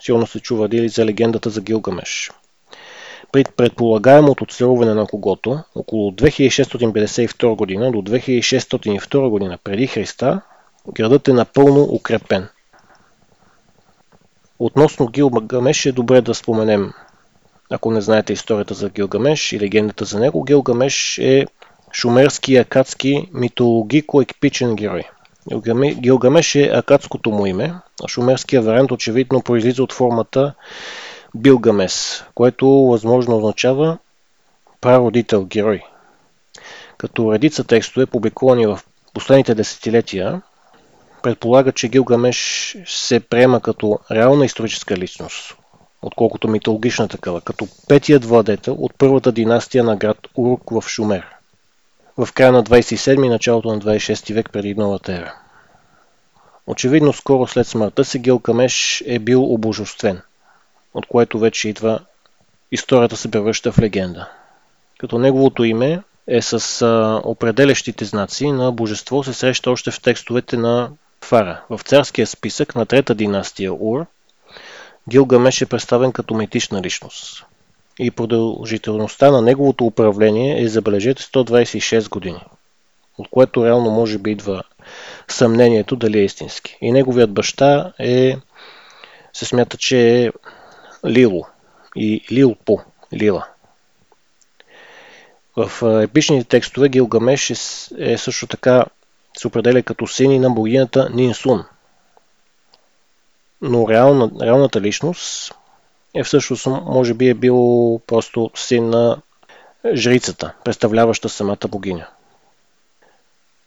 Сигурно 0.00 0.26
се 0.26 0.40
чува 0.40 0.68
дили 0.68 0.88
за 0.88 1.04
легендата 1.04 1.50
за 1.50 1.60
Гилгамеш. 1.60 2.30
При 3.34 3.44
предполагаемото 3.56 4.46
целуване 4.46 4.94
на 4.94 5.06
когото, 5.06 5.58
около 5.74 6.10
2652 6.10 7.56
година 7.56 7.92
до 7.92 7.98
2602 7.98 9.28
година 9.28 9.58
преди 9.64 9.86
Христа, 9.86 10.40
градът 10.88 11.28
е 11.28 11.32
напълно 11.32 11.82
укрепен. 11.82 12.48
Относно 14.58 15.08
Гилгамеш 15.08 15.86
е 15.86 15.92
добре 15.92 16.20
да 16.20 16.34
споменем 16.34 16.92
ако 17.70 17.90
не 17.90 18.00
знаете 18.00 18.32
историята 18.32 18.74
за 18.74 18.88
Гилгамеш 18.90 19.52
и 19.52 19.60
легендата 19.60 20.04
за 20.04 20.20
него, 20.20 20.44
Гилгамеш 20.44 21.18
е 21.18 21.46
шумерски 21.92 22.56
акадски 22.56 23.28
митологико-екипичен 23.34 24.74
герой. 24.74 25.02
Гилгамеш 26.00 26.54
е 26.54 26.70
акадското 26.74 27.30
му 27.30 27.46
име, 27.46 27.74
а 28.04 28.08
шумерския 28.08 28.62
вариант 28.62 28.92
очевидно 28.92 29.42
произлиза 29.42 29.82
от 29.82 29.92
формата 29.92 30.54
Билгамес, 31.34 32.24
което 32.34 32.68
възможно 32.68 33.36
означава 33.36 33.98
прародител, 34.80 35.44
герой. 35.44 35.82
Като 36.98 37.32
редица 37.32 37.64
текстове, 37.64 38.06
публикувани 38.06 38.66
в 38.66 38.80
последните 39.14 39.54
десетилетия, 39.54 40.42
предполага, 41.22 41.72
че 41.72 41.88
Гилгамеш 41.88 42.76
се 42.86 43.20
приема 43.20 43.60
като 43.60 43.98
реална 44.10 44.44
историческа 44.44 44.96
личност, 44.96 45.56
отколкото 46.02 46.48
митологична 46.48 47.08
такава, 47.08 47.40
като 47.40 47.68
петият 47.88 48.24
владетел 48.24 48.74
от 48.74 48.92
първата 48.98 49.32
династия 49.32 49.84
на 49.84 49.96
град 49.96 50.18
Урук 50.34 50.70
в 50.70 50.88
Шумер, 50.88 51.26
в 52.16 52.28
края 52.32 52.52
на 52.52 52.64
27 52.64 53.26
и 53.26 53.28
началото 53.28 53.68
на 53.68 53.80
26 53.80 54.34
век 54.34 54.50
преди 54.52 54.74
новата 54.74 55.12
ера. 55.12 55.34
Очевидно 56.66 57.12
скоро 57.12 57.46
след 57.46 57.66
смъртта 57.66 58.04
си 58.04 58.18
Гилкамеш 58.18 59.02
е 59.06 59.18
бил 59.18 59.52
обожествен, 59.54 60.22
от 60.94 61.06
което 61.06 61.38
вече 61.38 61.68
идва 61.68 62.00
историята 62.72 63.16
се 63.16 63.30
превръща 63.30 63.72
в 63.72 63.78
легенда. 63.78 64.28
Като 64.98 65.18
неговото 65.18 65.64
име 65.64 66.02
е 66.26 66.42
с 66.42 66.82
а, 66.82 67.20
определящите 67.24 68.04
знаци 68.04 68.52
на 68.52 68.72
божество 68.72 69.24
се 69.24 69.32
среща 69.32 69.70
още 69.70 69.90
в 69.90 70.02
текстовете 70.02 70.56
на 70.56 70.90
Фара. 71.24 71.62
В 71.70 71.80
царския 71.84 72.26
списък 72.26 72.74
на 72.74 72.86
трета 72.86 73.14
династия 73.14 73.72
Ур 73.74 74.06
Гилгамеш 75.08 75.60
е 75.60 75.66
представен 75.66 76.12
като 76.12 76.34
митична 76.34 76.82
личност. 76.82 77.44
и 77.98 78.10
продължителността 78.10 79.30
на 79.30 79.42
неговото 79.42 79.86
управление 79.86 80.62
е, 80.62 80.68
забележете, 80.68 81.22
126 81.22 82.08
години, 82.08 82.40
от 83.18 83.28
което 83.30 83.66
реално 83.66 83.90
може 83.90 84.18
би 84.18 84.30
идва 84.30 84.62
съмнението 85.28 85.96
дали 85.96 86.18
е 86.18 86.24
истински. 86.24 86.78
И 86.80 86.92
неговият 86.92 87.32
баща 87.32 87.92
е, 87.98 88.36
се 89.32 89.44
смята, 89.44 89.76
че 89.76 90.24
е 90.24 90.30
Лило 91.06 91.46
и 91.96 92.24
Лилпо, 92.32 92.80
Лила. 93.12 93.46
В 95.56 96.02
епичните 96.02 96.48
текстове 96.48 96.88
Гилгамеш 96.88 97.50
е, 97.50 97.54
е 98.12 98.18
също 98.18 98.46
така 98.46 98.84
се 99.38 99.46
определя 99.46 99.82
като 99.82 100.06
син 100.06 100.40
на 100.40 100.50
богинята 100.50 101.10
Нинсун. 101.14 101.64
Но 103.60 103.88
реална, 103.88 104.30
реалната 104.42 104.80
личност 104.80 105.54
е 106.14 106.24
всъщност, 106.24 106.66
може 106.66 107.14
би 107.14 107.28
е 107.28 107.34
бил 107.34 108.00
просто 108.06 108.50
син 108.54 108.90
на 108.90 109.18
жрицата, 109.94 110.54
представляваща 110.64 111.28
самата 111.28 111.68
богиня. 111.68 112.06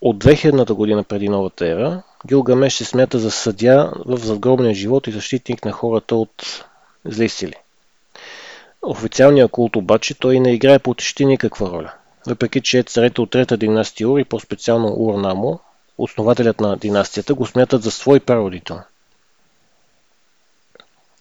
От 0.01 0.23
2000-та 0.23 0.73
година 0.73 1.03
преди 1.03 1.29
новата 1.29 1.67
ера, 1.67 2.03
Гилгамеш 2.27 2.73
се 2.73 2.85
смята 2.85 3.19
за 3.19 3.31
съдя 3.31 3.91
в 4.05 4.17
задгробния 4.17 4.73
живот 4.73 5.07
и 5.07 5.11
защитник 5.11 5.65
на 5.65 5.71
хората 5.71 6.15
от 6.15 6.65
зли 7.07 7.29
сили. 7.29 7.53
Официалния 8.81 9.47
култ 9.47 9.75
обаче 9.75 10.13
той 10.13 10.39
не 10.39 10.53
играе 10.53 10.79
почти 10.79 11.25
никаква 11.25 11.69
роля. 11.69 11.93
Въпреки, 12.27 12.61
че 12.61 12.83
царете 12.83 13.21
от 13.21 13.31
трета 13.31 13.57
династия 13.57 14.09
Ур 14.09 14.19
и 14.19 14.23
по-специално 14.23 14.93
Урнамо, 14.97 15.59
основателят 15.97 16.59
на 16.59 16.77
династията, 16.77 17.33
го 17.33 17.45
смятат 17.45 17.83
за 17.83 17.91
свой 17.91 18.19
прародител. 18.19 18.79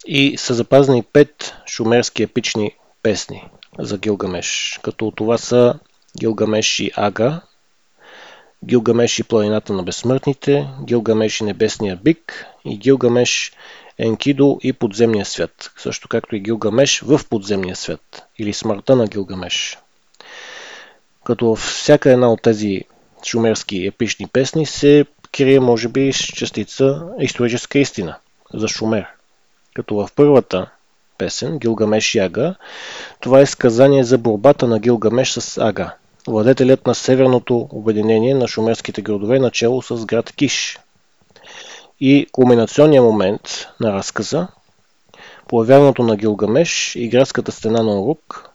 И 0.07 0.39
са 0.39 0.55
запазени 0.55 1.03
пет 1.03 1.55
шумерски 1.67 2.23
епични 2.23 2.77
песни 3.03 3.49
за 3.79 3.99
Гилгамеш, 3.99 4.81
като 4.83 5.13
това 5.17 5.39
са 5.39 5.75
Гилгамеш 6.19 6.79
и 6.81 6.91
Ага, 6.97 7.41
Гилгамеш 8.65 9.19
и 9.19 9.23
планината 9.23 9.73
на 9.73 9.83
безсмъртните, 9.83 10.69
Гилгамеш 10.85 11.41
и 11.41 11.45
небесния 11.45 11.97
бик 11.97 12.47
и 12.65 12.79
Гилгамеш 12.79 13.53
Енкидо 13.99 14.59
и 14.63 14.73
подземния 14.73 15.25
свят, 15.25 15.71
също 15.77 16.09
както 16.09 16.37
и 16.37 16.41
Гилгамеш 16.41 17.01
в 17.01 17.21
подземния 17.31 17.77
свят 17.77 18.27
или 18.39 18.53
смъртта 18.53 18.97
на 18.97 19.07
Гилгамеш. 19.07 19.79
Като 21.25 21.47
във 21.47 21.59
всяка 21.59 22.11
една 22.11 22.33
от 22.33 22.43
тези 22.43 22.83
шумерски 23.25 23.87
епични 23.87 24.27
песни 24.27 24.67
се 24.67 25.07
крие, 25.33 25.61
може 25.61 25.89
би, 25.89 26.13
частица 26.13 27.03
историческа 27.21 27.79
истина 27.79 28.17
за 28.55 28.69
Шумер. 28.69 29.07
Като 29.75 29.95
в 29.95 30.09
първата 30.17 30.71
песен, 31.19 31.59
Гилгамеш 31.59 32.15
и 32.15 32.19
Ага, 32.19 32.55
това 33.21 33.41
е 33.41 33.47
сказание 33.47 34.05
за 34.05 34.19
борбата 34.19 34.67
на 34.67 34.79
Гилгамеш 34.79 35.31
с 35.31 35.59
Ага, 35.59 35.95
владетелят 36.27 36.87
на 36.87 36.95
северното 36.95 37.69
обединение 37.73 38.35
на 38.35 38.49
шумерските 38.49 39.03
градове, 39.03 39.39
начало 39.39 39.83
с 39.83 40.05
град 40.05 40.33
Киш. 40.33 40.79
И 42.01 42.27
кулминационният 42.33 43.05
момент 43.05 43.67
на 43.81 43.93
разказа, 43.93 44.49
появяването 45.49 46.03
на 46.03 46.17
Гилгамеш 46.17 46.97
и 46.97 47.09
градската 47.09 47.53
стена 47.53 47.83
на 47.83 48.01
Орук 48.01 48.51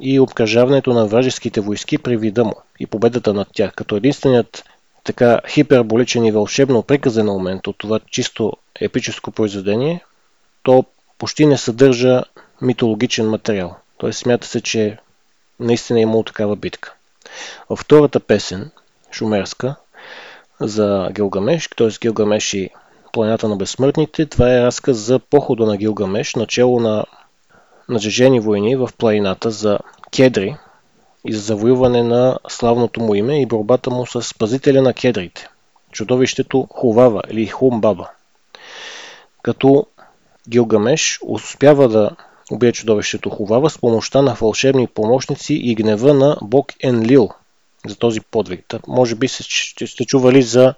и 0.00 0.20
обкръжаването 0.20 0.92
на 0.92 1.06
вражеските 1.06 1.60
войски 1.60 1.98
при 1.98 2.16
вида 2.16 2.44
му 2.44 2.54
и 2.80 2.86
победата 2.86 3.34
над 3.34 3.48
тях, 3.52 3.74
като 3.74 3.96
единственият 3.96 4.64
така 5.04 5.40
хиперболичен 5.48 6.24
и 6.24 6.32
вълшебно 6.32 6.82
приказен 6.82 7.26
момент 7.26 7.66
от 7.66 7.78
това 7.78 8.00
чисто 8.10 8.52
епическо 8.80 9.30
произведение, 9.30 10.04
то 10.62 10.84
почти 11.18 11.46
не 11.46 11.58
съдържа 11.58 12.22
митологичен 12.62 13.30
материал. 13.30 13.76
Той 13.98 14.12
смята 14.12 14.46
се, 14.46 14.60
че 14.60 14.98
наистина 15.60 15.98
е 15.98 16.02
имало 16.02 16.22
такава 16.22 16.56
битка. 16.56 16.94
Във 17.70 17.78
втората 17.78 18.20
песен, 18.20 18.70
шумерска, 19.12 19.74
за 20.60 21.08
Гилгамеш, 21.12 21.68
т.е. 21.76 21.88
Гилгамеш 22.00 22.54
и 22.54 22.70
планета 23.12 23.48
на 23.48 23.56
безсмъртните, 23.56 24.26
това 24.26 24.54
е 24.54 24.62
разказ 24.62 24.96
за 24.96 25.18
похода 25.18 25.66
на 25.66 25.76
Гилгамеш, 25.76 26.34
начало 26.34 26.80
на 26.80 27.04
нажежени 27.88 28.40
войни 28.40 28.76
в 28.76 28.90
планината 28.98 29.50
за 29.50 29.78
Кедри 30.16 30.56
и 31.24 31.32
за 31.32 31.40
завоюване 31.40 32.02
на 32.02 32.38
славното 32.48 33.00
му 33.00 33.14
име 33.14 33.42
и 33.42 33.46
борбата 33.46 33.90
му 33.90 34.06
с 34.06 34.38
пазителя 34.38 34.82
на 34.82 34.94
кедрите, 34.94 35.48
чудовището 35.92 36.68
Хувава 36.70 37.22
или 37.30 37.46
Хумбаба. 37.46 38.10
Като 39.42 39.86
Гилгамеш 40.48 41.18
успява 41.26 41.88
да 41.88 42.10
убие 42.50 42.72
чудовището 42.72 43.30
Хувава 43.30 43.70
с 43.70 43.78
помощта 43.78 44.22
на 44.22 44.34
фалшебни 44.34 44.86
помощници 44.86 45.54
и 45.54 45.74
гнева 45.74 46.14
на 46.14 46.36
бог 46.42 46.72
Енлил 46.82 47.30
за 47.86 47.96
този 47.96 48.20
подвиг. 48.20 48.64
Та, 48.68 48.78
може 48.86 49.14
би 49.14 49.28
сте, 49.28 49.86
сте 49.86 50.04
чували 50.04 50.42
за 50.42 50.74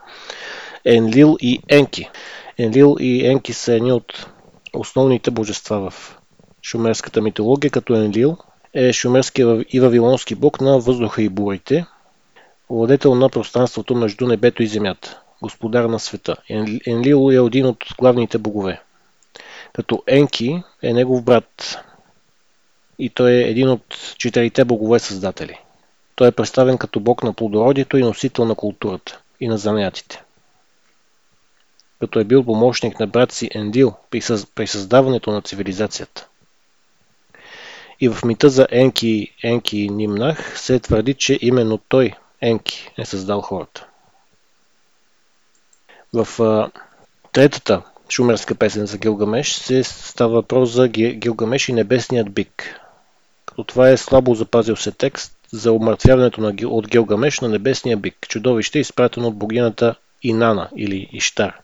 Енлил 0.84 1.36
и 1.40 1.60
Енки. 1.68 2.10
Енлил 2.58 2.96
и 3.00 3.26
Енки 3.26 3.52
са 3.52 3.72
едни 3.72 3.92
от 3.92 4.26
основните 4.72 5.30
божества 5.30 5.90
в 5.90 6.18
шумерската 6.62 7.22
митология, 7.22 7.70
като 7.70 7.94
Енлил 7.94 8.36
е 8.74 8.92
шумерския 8.92 9.64
и 9.68 9.80
вавилонски 9.80 10.34
бог 10.34 10.60
на 10.60 10.78
въздуха 10.78 11.22
и 11.22 11.28
бурите, 11.28 11.86
владетел 12.70 13.14
на 13.14 13.28
пространството 13.28 13.94
между 13.94 14.26
небето 14.26 14.62
и 14.62 14.66
земята, 14.66 15.20
господар 15.42 15.84
на 15.84 15.98
света. 15.98 16.36
Енлил 16.86 17.30
е 17.32 17.46
един 17.46 17.66
от 17.66 17.84
главните 17.98 18.38
богове 18.38 18.80
като 19.76 20.02
Енки 20.06 20.62
е 20.82 20.92
негов 20.92 21.24
брат 21.24 21.78
и 22.98 23.10
той 23.10 23.32
е 23.32 23.50
един 23.50 23.68
от 23.68 24.14
четирите 24.18 24.64
богове 24.64 24.98
създатели. 24.98 25.58
Той 26.16 26.28
е 26.28 26.32
представен 26.32 26.78
като 26.78 27.00
бог 27.00 27.22
на 27.22 27.32
плодородието 27.32 27.96
и 27.96 28.02
носител 28.02 28.44
на 28.44 28.54
културата 28.54 29.20
и 29.40 29.48
на 29.48 29.58
занятите. 29.58 30.22
Като 32.00 32.18
е 32.18 32.24
бил 32.24 32.44
помощник 32.44 33.00
на 33.00 33.06
брат 33.06 33.32
си 33.32 33.50
Ендил 33.54 33.94
при 34.54 34.66
създаването 34.66 35.30
на 35.30 35.42
цивилизацията. 35.42 36.28
И 38.00 38.08
в 38.08 38.24
мита 38.24 38.50
за 38.50 38.66
Енки, 38.70 39.34
Енки 39.42 39.78
и 39.78 39.90
Нимнах 39.90 40.60
се 40.60 40.80
твърди, 40.80 41.14
че 41.14 41.38
именно 41.40 41.78
той, 41.78 42.12
Енки, 42.40 42.90
е 42.98 43.04
създал 43.04 43.40
хората. 43.40 43.86
В 46.12 46.42
а, 46.42 46.70
третата 47.32 47.82
шумерска 48.08 48.54
песен 48.54 48.86
за 48.86 48.98
Гилгамеш 48.98 49.52
се 49.52 49.84
става 49.84 50.34
въпрос 50.34 50.70
за 50.70 50.88
Гилгамеш 50.88 51.68
и 51.68 51.72
небесният 51.72 52.32
бик. 52.32 52.80
Като 53.46 53.64
това 53.64 53.88
е 53.88 53.96
слабо 53.96 54.34
запазил 54.34 54.76
се 54.76 54.92
текст 54.92 55.35
за 55.52 55.72
умъртвяването 55.72 56.40
на, 56.40 56.54
от 56.68 56.88
Гилгамеш 56.88 57.40
на 57.40 57.48
небесния 57.48 57.96
бик, 57.96 58.26
чудовище 58.28 58.78
изпратено 58.78 59.28
от 59.28 59.36
богинята 59.36 59.94
Инана 60.22 60.68
или 60.76 61.08
Иштар, 61.12 61.54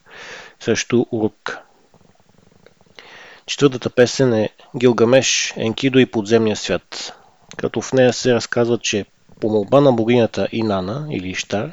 срещу 0.60 1.04
Урук. 1.12 1.58
Четвъртата 3.46 3.90
песен 3.90 4.34
е 4.34 4.48
Гилгамеш, 4.76 5.54
Енкидо 5.56 5.98
и 5.98 6.06
подземния 6.06 6.56
свят, 6.56 7.12
като 7.56 7.80
в 7.80 7.92
нея 7.92 8.12
се 8.12 8.34
разказва, 8.34 8.78
че 8.78 9.06
по 9.40 9.48
молба 9.48 9.80
на 9.80 9.92
богинята 9.92 10.48
Инана 10.52 11.06
или 11.10 11.28
Иштар, 11.28 11.70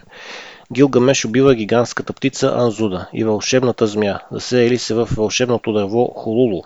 Гилгамеш 0.74 1.26
убива 1.26 1.56
гигантската 1.56 2.14
птица 2.14 2.54
Анзуда 2.56 3.10
и 3.14 3.24
вълшебната 3.24 3.88
змия, 3.88 4.20
заселили 4.32 4.78
се 4.78 4.94
в 4.94 5.10
вълшебното 5.12 5.74
дърво 5.74 6.06
Холулу, 6.08 6.64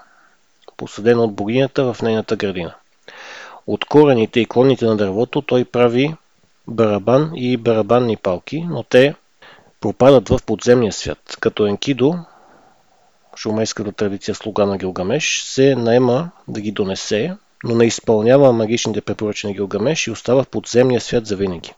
посадено 0.78 1.24
от 1.24 1.34
богинята 1.34 1.94
в 1.94 2.02
нейната 2.02 2.36
градина. 2.36 2.76
От 3.68 3.86
корените 3.86 4.40
и 4.40 4.46
клоните 4.46 4.86
на 4.86 4.98
дървото 4.98 5.42
той 5.42 5.66
прави 5.66 6.16
барабан 6.68 7.32
и 7.36 7.58
барабанни 7.58 8.18
палки, 8.18 8.66
но 8.70 8.84
те 8.84 9.16
пропадат 9.82 10.30
в 10.30 10.40
подземния 10.46 10.92
свят, 10.92 11.38
като 11.40 11.66
Енкидо, 11.66 12.16
шумейската 13.36 13.92
традиция 13.92 14.36
слуга 14.36 14.66
на 14.66 14.78
Гилгамеш, 14.78 15.42
се 15.42 15.76
наема 15.76 16.32
да 16.48 16.62
ги 16.62 16.72
донесе, 16.72 17.38
но 17.64 17.76
не 17.76 17.86
изпълнява 17.86 18.54
магичните 18.54 19.02
препоръчи 19.02 19.48
на 19.48 19.54
Гилгамеш 19.54 20.08
и 20.08 20.12
остава 20.12 20.44
в 20.44 20.48
подземния 20.48 21.02
свят 21.02 21.26
за 21.26 21.36
винаги. 21.36 21.74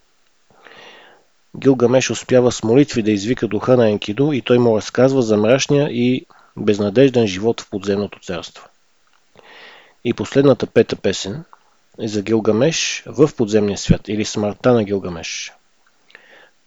Гилгамеш 1.57 2.09
успява 2.09 2.51
с 2.51 2.63
молитви 2.63 3.03
да 3.03 3.11
извика 3.11 3.47
духа 3.47 3.77
на 3.77 3.89
Енкиду 3.89 4.33
и 4.33 4.41
той 4.41 4.57
му 4.59 4.77
разказва 4.77 5.21
за 5.21 5.37
мрачния 5.37 5.89
и 5.91 6.25
безнадежден 6.57 7.27
живот 7.27 7.61
в 7.61 7.69
подземното 7.69 8.19
царство. 8.19 8.69
И 10.05 10.13
последната 10.13 10.67
пета 10.67 10.95
песен 10.95 11.43
е 11.99 12.07
за 12.07 12.21
Гилгамеш 12.21 13.03
в 13.05 13.29
подземния 13.37 13.77
свят 13.77 14.01
или 14.07 14.25
смъртта 14.25 14.73
на 14.73 14.83
Гилгамеш. 14.83 15.53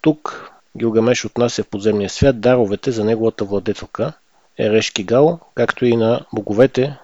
Тук 0.01 0.51
Гилгамеш 0.77 1.25
отнася 1.25 1.62
в 1.62 1.69
подземния 1.69 2.11
свят 2.11 2.41
даровете 2.41 2.91
за 2.91 3.05
неговата 3.05 3.45
владетелка 3.45 4.12
Ерешки 4.59 5.05
Гал, 5.05 5.41
както 5.55 5.85
и 5.85 5.97
на 5.97 6.27
боговете, 6.33 6.99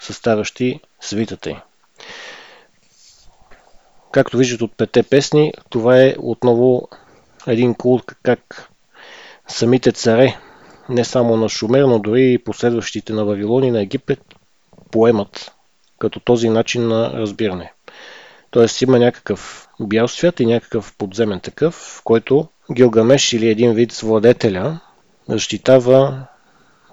съставящи 0.00 0.80
свитата 1.00 1.50
й. 1.50 1.56
Както 4.12 4.36
виждате 4.36 4.64
от 4.64 4.76
пете 4.76 5.02
песни, 5.02 5.52
това 5.70 6.02
е 6.02 6.14
отново 6.18 6.88
един 7.46 7.74
култ 7.74 8.12
как 8.22 8.70
самите 9.48 9.92
царе, 9.92 10.38
не 10.88 11.04
само 11.04 11.36
на 11.36 11.48
Шумер, 11.48 11.82
но 11.82 11.98
дори 11.98 12.32
и 12.32 12.38
последващите 12.38 13.12
на 13.12 13.24
Вавилон 13.24 13.64
и 13.64 13.70
на 13.70 13.80
Египет, 13.80 14.34
поемат 14.90 15.55
като 15.98 16.20
този 16.20 16.48
начин 16.48 16.88
на 16.88 17.12
разбиране. 17.12 17.72
Тоест 18.50 18.82
има 18.82 18.98
някакъв 18.98 19.68
бял 19.80 20.08
свят 20.08 20.40
и 20.40 20.46
някакъв 20.46 20.94
подземен 20.98 21.40
такъв, 21.40 21.74
в 21.74 22.02
който 22.04 22.48
Гилгамеш 22.72 23.32
или 23.32 23.48
един 23.48 23.74
вид 23.74 23.92
с 23.92 24.00
владетеля 24.00 24.80
защитава, 25.28 26.26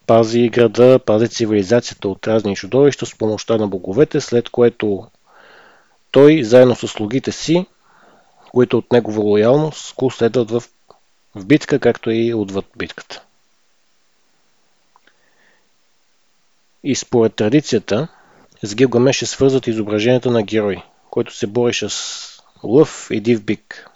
пази 0.08 0.50
града, 0.50 1.00
пази 1.00 1.30
цивилизацията 1.30 2.08
от 2.08 2.28
разни 2.28 2.56
чудовища 2.56 3.06
с 3.06 3.18
помощта 3.18 3.58
на 3.58 3.68
боговете, 3.68 4.22
след 4.22 4.50
което 4.50 5.08
той, 6.12 6.44
заедно 6.44 6.76
с 6.76 6.88
слугите 6.88 7.32
си, 7.32 7.66
които 8.52 8.78
от 8.78 8.92
негова 8.92 9.22
лоялност 9.22 9.96
го 9.96 10.12
следват 10.12 10.52
в, 10.52 10.64
в 11.36 11.46
битка, 11.46 11.80
както 11.80 12.12
и 12.12 12.34
отвъд 12.34 12.66
битката. 12.78 13.24
И 16.84 16.96
според 16.96 17.36
традицията, 17.36 18.08
с 18.64 18.76
Гилгамеш 18.76 19.22
е 19.22 19.26
свързват 19.26 19.68
изображенията 19.68 20.32
на 20.32 20.44
герой, 20.44 20.84
който 21.10 21.36
се 21.36 21.48
бореше 21.48 21.90
с 21.90 22.24
лъв 22.64 23.08
и 23.12 23.20
див 23.20 23.44
бик, 23.44 23.90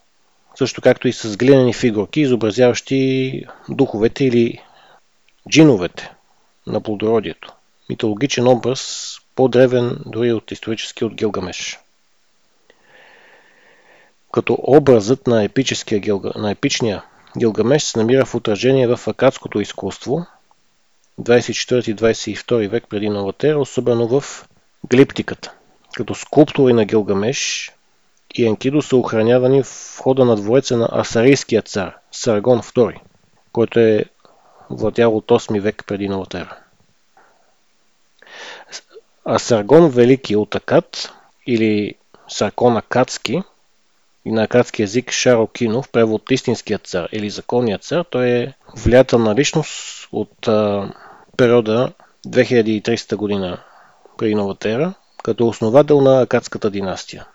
също 0.56 0.82
както 0.82 1.08
и 1.08 1.14
с 1.14 1.38
глинени 1.38 1.74
фигурки, 1.74 2.22
изобразяващи 2.22 3.44
духовете 3.70 4.26
или 4.26 4.64
джиновете 5.50 6.12
на 6.68 6.82
плодородието. 6.82 7.54
Митологичен 7.90 8.48
образ, 8.48 9.14
по-древен 9.36 9.98
дори 10.06 10.34
от 10.34 10.52
исторически 10.52 11.06
от 11.06 11.16
Гилгамеш. 11.16 11.80
Като 14.32 14.58
образът 14.64 15.28
на, 15.28 15.50
Гилга... 15.94 16.32
на 16.36 16.52
епичния 16.52 17.04
Гилгамеш 17.38 17.84
се 17.84 18.00
намира 18.00 18.26
в 18.26 18.36
отражение 18.36 18.88
в 18.88 19.08
акадското 19.08 19.62
изкуство, 19.62 20.26
24-22 21.22 22.68
век 22.68 22.84
преди 22.90 23.10
новата 23.10 23.48
ера, 23.48 23.60
особено 23.60 24.08
в 24.20 24.48
глиптиката. 24.90 25.54
Като 25.94 26.16
скулптури 26.16 26.74
на 26.74 26.86
Гилгамеш 26.86 27.72
и 28.36 28.46
Енкидо 28.46 28.82
са 28.82 28.98
охранявани 28.98 29.64
в 29.64 29.98
хода 30.00 30.26
на 30.26 30.36
двореца 30.36 30.78
на 30.78 30.90
асарийския 30.92 31.62
цар 31.62 31.96
Саргон 32.12 32.62
II, 32.62 33.00
който 33.52 33.80
е 33.80 34.06
владял 34.70 35.18
от 35.18 35.26
8 35.26 35.60
век 35.60 35.84
преди 35.88 36.10
новата 36.10 36.40
ера. 36.40 36.58
А 39.26 39.40
Саргон 39.40 39.90
Велики 39.90 40.36
от 40.36 40.56
Акад 40.56 41.14
или 41.48 41.96
Саркон 42.28 42.78
Акадски 42.78 43.44
и 44.26 44.32
на 44.32 44.44
акадски 44.44 44.84
език 44.84 45.12
Шаро 45.12 45.48
Кинов, 45.48 45.90
превод 45.90 46.32
истинският 46.32 46.88
цар 46.88 47.10
или 47.12 47.30
законният 47.30 47.84
цар, 47.84 48.06
той 48.10 48.28
е 48.28 48.54
влиятелна 48.78 49.36
личност 49.36 50.08
от 50.12 50.48
а, 50.48 50.92
периода 51.38 51.94
2300 52.28 53.16
година 53.16 53.64
преди 54.18 54.36
новата 54.36 54.94
като 55.24 55.48
основател 55.48 56.02
на 56.02 56.22
Акадската 56.22 56.70
династия. 56.70 57.26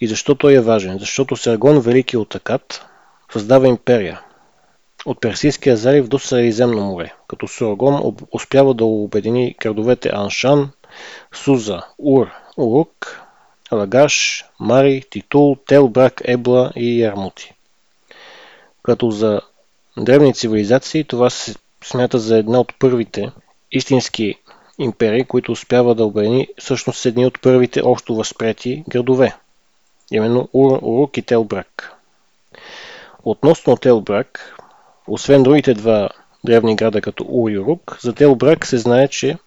И 0.00 0.06
защо 0.06 0.34
той 0.34 0.54
е 0.54 0.60
важен? 0.60 0.98
Защото 0.98 1.36
Саргон 1.36 1.80
Велики 1.80 2.16
от 2.16 2.34
Акад 2.34 2.86
създава 3.32 3.68
империя 3.68 4.20
от 5.06 5.20
Персийския 5.20 5.76
залив 5.76 6.08
до 6.08 6.18
Средиземно 6.18 6.80
море, 6.80 7.14
като 7.28 7.48
Сургон 7.48 8.16
успява 8.32 8.74
да 8.74 8.84
обедини 8.84 9.56
градовете 9.60 10.10
Аншан, 10.12 10.70
Суза, 11.34 11.82
Ур, 11.98 12.30
Урук, 12.56 13.20
Лагаш, 13.72 14.44
Мари, 14.60 15.02
Титул, 15.10 15.56
Телбрак, 15.66 16.22
Ебла 16.24 16.72
и 16.76 17.00
Ярмути. 17.00 17.54
Като 18.82 19.10
за 19.10 19.40
древни 19.98 20.34
цивилизации 20.34 21.04
това 21.04 21.30
се 21.30 21.54
смята 21.84 22.18
за 22.18 22.38
една 22.38 22.60
от 22.60 22.72
първите 22.78 23.30
истински 23.72 24.34
империи, 24.80 25.24
които 25.24 25.52
успява 25.52 25.94
да 25.94 26.04
обедини 26.04 26.48
всъщност 26.58 27.06
едни 27.06 27.26
от 27.26 27.40
първите 27.40 27.82
общо 27.82 28.14
възпрети 28.14 28.84
градове, 28.88 29.36
именно 30.12 30.48
Ур, 30.52 30.78
Урук 30.82 31.16
и 31.16 31.22
Телбрак. 31.22 31.92
Относно 33.24 33.76
Телбрак, 33.76 34.56
освен 35.06 35.42
другите 35.42 35.74
два 35.74 36.08
древни 36.44 36.76
града 36.76 37.00
като 37.00 37.24
Ур 37.28 37.50
и 37.50 37.58
Урук, 37.58 37.98
за 38.00 38.12
Телбрак 38.12 38.66
се 38.66 38.78
знае, 38.78 39.08
че 39.08 39.38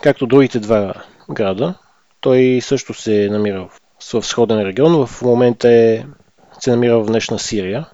както 0.00 0.26
другите 0.26 0.58
два 0.58 0.94
града, 1.30 1.74
той 2.20 2.60
също 2.62 2.94
се 2.94 3.28
намира 3.30 3.68
в 4.12 4.22
сходен 4.22 4.62
регион. 4.62 5.06
В 5.06 5.22
момента 5.22 5.72
е, 5.72 6.04
се 6.60 6.70
намира 6.70 7.00
в 7.00 7.06
днешна 7.06 7.38
Сирия, 7.38 7.86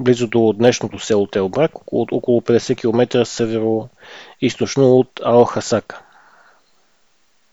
близо 0.00 0.26
до 0.26 0.52
днешното 0.52 0.98
село 0.98 1.26
Телбрак, 1.26 1.78
около, 1.78 2.06
около 2.12 2.40
50 2.40 2.76
км 2.76 3.24
северо-источно 3.24 4.98
от 4.98 5.20
Ал-Хасака. 5.20 5.98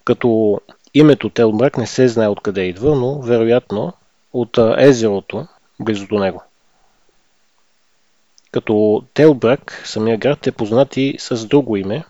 Като 0.03 0.61
името 0.93 1.29
Телбрак 1.29 1.77
не 1.77 1.87
се 1.87 2.07
знае 2.07 2.27
откъде 2.27 2.61
идва, 2.61 2.95
но 2.95 3.21
вероятно 3.21 3.93
от 4.33 4.57
езерото 4.77 5.47
близо 5.79 6.07
до 6.07 6.19
него. 6.19 6.43
Като 8.51 9.03
Телбрак, 9.13 9.81
самия 9.85 10.17
град 10.17 10.47
е 10.47 10.51
познат 10.51 10.97
и 10.97 11.15
с 11.19 11.45
друго 11.45 11.77
име, 11.77 12.03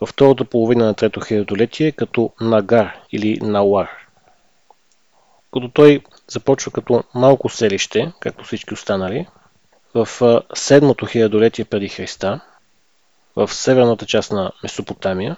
във 0.00 0.08
втората 0.08 0.44
половина 0.44 0.84
на 0.84 0.94
трето 0.94 1.20
хилядолетие 1.20 1.92
като 1.92 2.30
Нагар 2.40 2.96
или 3.12 3.38
Науар. 3.42 3.88
Като 5.52 5.68
той 5.68 6.00
започва 6.28 6.72
като 6.72 7.04
малко 7.14 7.48
селище, 7.48 8.12
както 8.20 8.44
всички 8.44 8.74
останали, 8.74 9.26
в 9.96 10.42
седмото 10.54 11.06
хилядолетие 11.06 11.64
преди 11.64 11.88
Христа, 11.88 12.40
в 13.36 13.54
северната 13.54 14.06
част 14.06 14.32
на 14.32 14.52
Месопотамия 14.62 15.36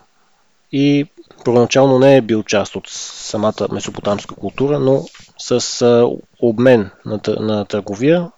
и 0.72 1.06
първоначално 1.44 1.98
не 1.98 2.16
е 2.16 2.20
бил 2.20 2.42
част 2.42 2.76
от 2.76 2.88
самата 2.88 3.68
месопотамска 3.72 4.34
култура, 4.34 4.78
но 4.78 5.04
с 5.38 6.08
обмен 6.42 6.90
на, 7.04 7.64
търговия 7.64 8.30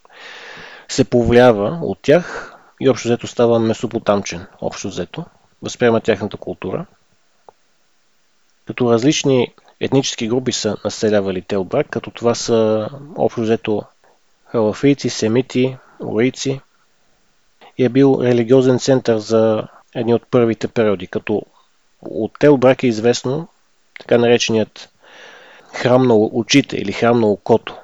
се 0.89 1.05
повлиява 1.05 1.79
от 1.83 1.99
тях 2.03 2.57
и 2.81 2.89
общо 2.89 3.09
взето 3.09 3.27
става 3.27 3.59
месопотамчен, 3.59 4.47
общо 4.61 4.89
взето 4.89 5.25
възприема 5.63 6.01
тяхната 6.01 6.37
култура. 6.37 6.87
Като 8.67 8.93
различни 8.93 9.55
етнически 9.81 10.29
групи 10.29 10.53
са 10.53 10.77
населявали 10.85 11.43
Телбрак, 11.43 11.87
като 11.91 12.11
това 12.11 12.35
са 12.35 12.89
общо 13.17 13.41
взето 13.41 13.83
халафийци, 14.53 15.11
семити, 15.11 15.77
урийци 16.01 16.61
и 17.79 17.85
е 17.85 17.89
бил 17.89 18.19
религиозен 18.23 18.79
център 18.79 19.19
за 19.19 19.69
едни 19.95 20.15
от 20.15 20.23
първите 20.31 20.69
периоди, 20.69 21.07
като 21.07 21.43
от 22.03 22.33
Телбрак 22.39 22.83
е 22.83 22.87
известно 22.87 23.49
така 23.99 24.19
нареченият 24.19 24.89
храм 25.73 26.07
на 26.07 26.15
очите 26.17 26.77
или 26.77 26.93
храм 26.93 27.21
на 27.21 27.27
окото, 27.27 27.77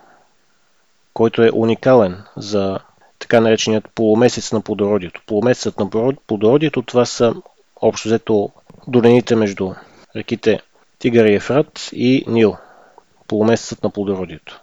който 1.15 1.43
е 1.43 1.51
уникален 1.55 2.23
за 2.37 2.79
така 3.19 3.41
нареченият 3.41 3.89
полумесец 3.95 4.53
на 4.53 4.61
плодородието. 4.61 5.23
Полумесецът 5.27 5.79
на 5.79 5.91
плодородието 6.27 6.83
това 6.83 7.05
са 7.05 7.35
общо 7.81 8.09
взето 8.09 8.51
долините 8.87 9.37
между 9.37 9.75
реките 10.17 10.61
Тигър 10.99 11.25
и 11.25 11.35
Ефрат 11.35 11.89
и 11.93 12.25
Нил, 12.27 12.57
полумесецът 13.29 13.83
на 13.83 13.91
плодородието. 13.91 14.61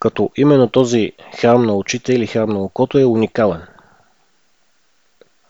Като 0.00 0.30
именно 0.36 0.68
този 0.68 1.12
храм 1.40 1.66
на 1.66 1.76
очите 1.76 2.12
или 2.12 2.26
храм 2.26 2.50
на 2.50 2.58
окото 2.58 2.98
е 2.98 3.04
уникален. 3.04 3.62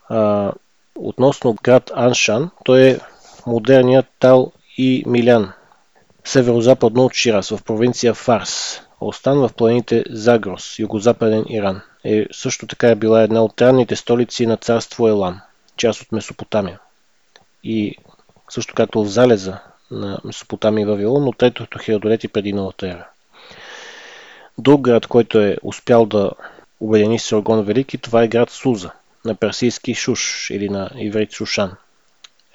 А, 0.09 0.53
относно 0.99 1.57
град 1.63 1.91
Аншан, 1.95 2.51
той 2.65 2.81
е 2.81 2.99
модерният 3.47 4.07
Тал 4.19 4.53
и 4.79 5.05
Милян, 5.07 5.53
северо-западно 6.25 7.05
от 7.05 7.15
Ширас, 7.15 7.49
в 7.51 7.65
провинция 7.65 8.15
Фарс, 8.15 8.81
Остан 9.01 9.39
в 9.39 9.51
планините 9.57 10.05
Загрос, 10.11 10.79
югозападен 10.79 11.45
Иран. 11.49 11.81
Е, 12.05 12.27
също 12.33 12.67
така 12.67 12.89
е 12.89 12.95
била 12.95 13.23
една 13.23 13.43
от 13.43 13.63
ранните 13.63 13.97
столици 13.97 14.47
на 14.47 14.57
царство 14.57 15.09
Елам 15.09 15.41
част 15.77 16.03
от 16.03 16.13
Месопотамия. 16.13 16.81
И 17.65 17.97
също 18.51 18.75
както 18.75 19.05
в 19.05 19.09
залеза 19.09 19.59
на 19.91 20.21
Месопотамия 20.25 20.83
и 20.83 20.87
Вавилон, 20.87 21.29
от 21.29 21.39
третото 21.39 21.79
хилядолетие 21.79 22.31
преди 22.31 22.53
новата 22.53 22.89
ера. 22.89 23.09
Друг 24.61 24.81
град, 24.81 25.07
който 25.07 25.40
е 25.40 25.57
успял 25.62 26.07
да 26.07 26.31
обедини 26.81 27.18
Сиргон 27.18 27.64
Велики, 27.64 27.99
това 27.99 28.23
е 28.23 28.29
град 28.29 28.51
Суза, 28.51 28.90
на 29.25 29.35
персийски 29.35 29.94
Шуш 29.94 30.51
или 30.51 30.68
на 30.68 30.90
иврит 30.96 31.33
Шушан. 31.33 31.73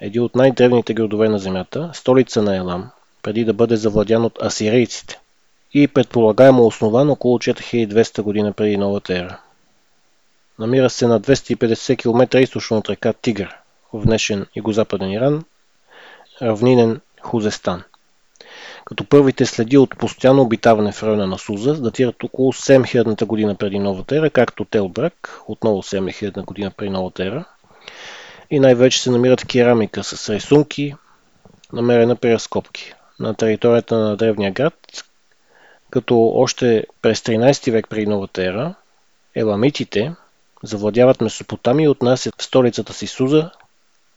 Един 0.00 0.22
от 0.22 0.34
най-древните 0.34 0.94
градове 0.94 1.28
на 1.28 1.38
земята, 1.38 1.90
столица 1.94 2.42
на 2.42 2.56
Елам, 2.56 2.90
преди 3.22 3.44
да 3.44 3.52
бъде 3.52 3.76
завладян 3.76 4.24
от 4.24 4.42
асирийците 4.42 5.20
и 5.74 5.88
предполагаемо 5.88 6.66
основан 6.66 7.10
около 7.10 7.38
4200 7.38 8.22
година 8.22 8.52
преди 8.52 8.76
новата 8.76 9.18
ера. 9.18 9.40
Намира 10.58 10.90
се 10.90 11.06
на 11.06 11.20
250 11.20 11.98
км 11.98 12.40
източно 12.40 12.76
от 12.76 12.88
река 12.88 13.12
Тигър, 13.12 13.56
в 13.92 14.04
днешен 14.04 14.46
югозападен 14.56 15.10
Иран, 15.10 15.44
равнинен 16.42 17.00
Хузестан. 17.20 17.82
Като 18.84 19.04
първите 19.04 19.46
следи 19.46 19.78
от 19.78 19.98
постоянно 19.98 20.42
обитаване 20.42 20.92
в 20.92 21.02
района 21.02 21.26
на 21.26 21.38
Суза 21.38 21.74
датират 21.74 22.24
около 22.24 22.52
7000 22.52 23.24
година 23.24 23.54
преди 23.54 23.78
новата 23.78 24.16
ера, 24.16 24.30
както 24.30 24.64
Телбрак, 24.64 25.40
отново 25.48 25.82
7000 25.82 26.44
година 26.44 26.70
преди 26.76 26.90
новата 26.90 27.24
ера. 27.24 27.44
И 28.50 28.60
най-вече 28.60 29.02
се 29.02 29.10
намират 29.10 29.44
керамика 29.44 30.04
с 30.04 30.34
рисунки, 30.34 30.94
намерена 31.72 32.16
при 32.16 32.32
разкопки 32.32 32.94
на 33.20 33.34
територията 33.34 33.96
на 33.96 34.16
древния 34.16 34.52
град, 34.52 34.74
като 35.90 36.32
още 36.34 36.86
през 37.02 37.20
13 37.20 37.72
век 37.72 37.88
преди 37.88 38.06
новата 38.06 38.44
ера 38.44 38.74
еламитите 39.34 40.12
завладяват 40.62 41.20
Месопотамия 41.20 41.84
и 41.84 41.88
отнасят 41.88 42.34
в 42.38 42.44
столицата 42.44 42.92
си 42.92 43.06
Суза 43.06 43.50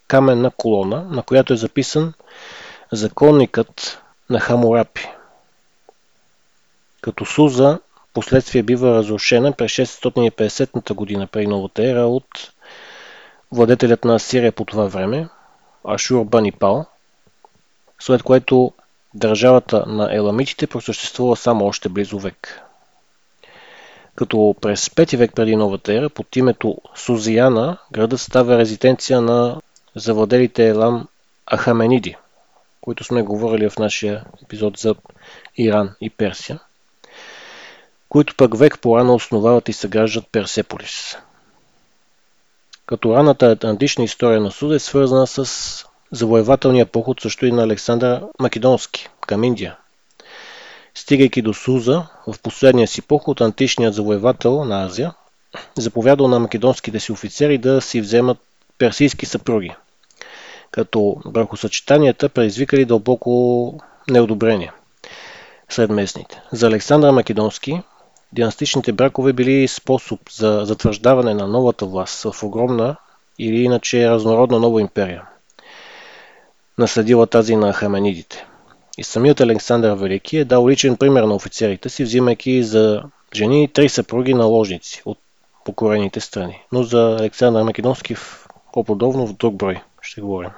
каменна 0.08 0.52
колона, 0.58 1.08
на 1.12 1.24
която 1.24 1.54
е 1.54 1.58
записан 1.58 2.14
законникът 2.92 4.02
на 4.30 4.40
Хамурапи. 4.40 5.08
Като 7.02 7.26
Суза 7.26 7.80
последствие 8.14 8.64
бива 8.64 8.96
разрушена 8.96 9.52
през 9.52 9.72
650 9.72 10.94
година 10.94 11.28
преди 11.28 11.48
новата 11.48 11.90
ера 11.90 12.06
от 12.06 12.54
владетелят 13.52 14.06
на 14.06 14.16
Асирия 14.16 14.52
по 14.52 14.66
това 14.66 14.86
време, 14.86 15.30
Ашур 15.84 16.26
Банипал, 16.26 16.86
след 18.00 18.24
което 18.24 18.74
държавата 19.14 19.86
на 19.88 20.16
еламитите 20.16 20.68
просъществува 20.68 21.36
само 21.36 21.66
още 21.66 21.90
близо 21.90 22.20
век. 22.20 22.62
Като 24.16 24.56
през 24.62 24.90
5 24.90 25.18
век 25.18 25.34
преди 25.36 25.56
новата 25.56 25.94
ера, 25.94 26.10
под 26.10 26.36
името 26.36 26.78
Сузияна, 26.96 27.78
градът 27.92 28.20
става 28.20 28.58
резиденция 28.58 29.22
на 29.22 29.62
завладелите 29.96 30.68
Елам 30.68 31.08
Ахамениди, 31.56 32.16
които 32.82 33.04
сме 33.04 33.22
говорили 33.22 33.70
в 33.70 33.78
нашия 33.78 34.26
епизод 34.44 34.78
за 34.78 34.96
Иран 35.58 35.96
и 36.02 36.10
Персия, 36.10 36.60
които 38.10 38.36
пък 38.36 38.58
век 38.58 38.80
по-рано 38.80 39.14
основават 39.14 39.70
и 39.70 39.74
съграждат 39.74 40.28
Персеполис. 40.32 41.18
Като 42.86 43.16
раната 43.16 43.58
антична 43.64 44.04
история 44.04 44.42
на 44.42 44.52
Суда 44.52 44.76
е 44.76 44.80
свързана 44.80 45.28
с 45.28 45.86
завоевателния 46.12 46.86
поход 46.86 47.22
също 47.22 47.46
и 47.46 47.52
на 47.52 47.64
Александър 47.64 48.24
Македонски 48.40 49.10
към 49.28 49.44
Индия. 49.44 49.78
Стигайки 50.96 51.42
до 51.42 51.54
Суза, 51.54 52.08
в 52.28 52.36
последния 52.44 52.88
си 52.88 53.02
поход 53.02 53.42
античният 53.42 53.94
завоевател 53.94 54.66
на 54.66 54.86
Азия 54.86 55.14
заповядал 55.78 56.28
на 56.28 56.40
македонските 56.40 57.00
си 57.00 57.12
офицери 57.12 57.58
да 57.58 57.82
си 57.82 58.02
вземат 58.02 58.38
персийски 58.78 59.26
съпруги, 59.26 59.76
като 60.72 61.18
бракосъчетанията 61.26 62.30
предизвикали 62.30 62.86
дълбоко 62.86 63.74
неодобрение 64.10 64.72
сред 65.70 65.90
местните. 65.90 66.42
За 66.52 66.68
Александър 66.68 67.12
Македонски 67.12 67.82
династичните 68.34 68.92
бракове 68.92 69.34
били 69.34 69.68
способ 69.68 70.20
за 70.32 70.62
затвърждаване 70.64 71.34
на 71.34 71.48
новата 71.48 71.86
власт 71.86 72.24
в 72.24 72.44
огромна 72.44 72.96
или 73.40 73.64
иначе 73.64 74.10
разнородна 74.10 74.60
нова 74.60 74.82
империя, 74.82 75.24
наследила 76.78 77.28
тази 77.28 77.56
на 77.56 77.74
хаменидите. 77.74 78.46
И 78.98 79.04
самият 79.04 79.42
Александър 79.42 79.96
Велики 79.96 80.38
е 80.38 80.46
дал 80.46 80.68
личен 80.68 80.98
пример 80.98 81.24
на 81.24 81.36
офицерите 81.36 81.90
си, 81.90 82.04
взимайки 82.04 82.64
за 82.64 83.04
жени 83.36 83.68
три 83.74 83.90
съпруги 83.90 84.34
наложници 84.34 85.02
от 85.06 85.18
покорените 85.66 86.20
страни. 86.20 86.62
Но 86.72 86.84
за 86.84 87.18
Александър 87.20 87.64
Македонски 87.64 88.16
по-подобно 88.74 89.28
в 89.28 89.34
друг 89.34 89.56
брой 89.56 89.82
ще 90.02 90.22
говорим. 90.22 90.52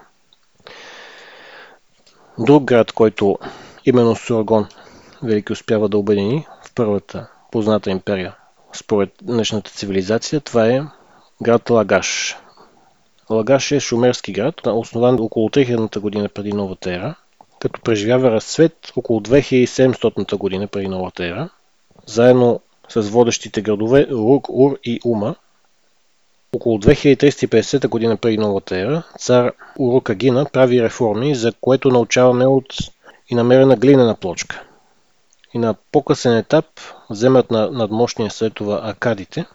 Друг 2.39 2.63
град, 2.63 2.91
който 2.91 3.37
именно 3.85 4.15
Сурагон 4.15 4.67
Велики 5.23 5.53
успява 5.53 5.89
да 5.89 5.97
обедини 5.97 6.47
в 6.65 6.73
първата 6.75 7.27
позната 7.51 7.91
империя 7.91 8.35
според 8.73 9.09
днешната 9.21 9.71
цивилизация, 9.71 10.41
това 10.41 10.67
е 10.67 10.83
град 11.41 11.69
Лагаш. 11.69 12.37
Лагаш 13.29 13.71
е 13.71 13.79
шумерски 13.79 14.31
град, 14.31 14.67
основан 14.67 15.19
около 15.19 15.49
3000 15.49 15.99
година 15.99 16.29
преди 16.29 16.53
новата 16.53 16.93
ера, 16.93 17.15
като 17.59 17.81
преживява 17.81 18.31
разцвет 18.31 18.93
около 18.95 19.19
2700 19.19 20.37
година 20.37 20.67
преди 20.67 20.87
новата 20.87 21.25
ера, 21.25 21.49
заедно 22.05 22.61
с 22.89 23.01
водещите 23.01 23.61
градове 23.61 24.07
Рук, 24.11 24.49
Ур 24.49 24.79
и 24.83 24.99
Ума. 25.05 25.35
Около 26.55 26.79
2350 26.79 27.87
година 27.87 28.17
преди 28.17 28.37
новата 28.37 28.77
ера, 28.77 29.03
цар 29.19 29.51
Урукагина 29.79 30.45
прави 30.53 30.83
реформи, 30.83 31.35
за 31.35 31.53
което 31.61 31.89
научаваме 31.89 32.45
от 32.45 32.65
и 33.29 33.35
намерена 33.35 33.75
глинена 33.75 34.15
плочка. 34.15 34.63
И 35.53 35.57
на 35.57 35.75
по-късен 35.91 36.37
етап 36.37 36.65
вземат 37.09 37.51
на 37.51 37.71
надмощния 37.71 38.31
светова 38.31 38.81
Акадите 38.83 39.45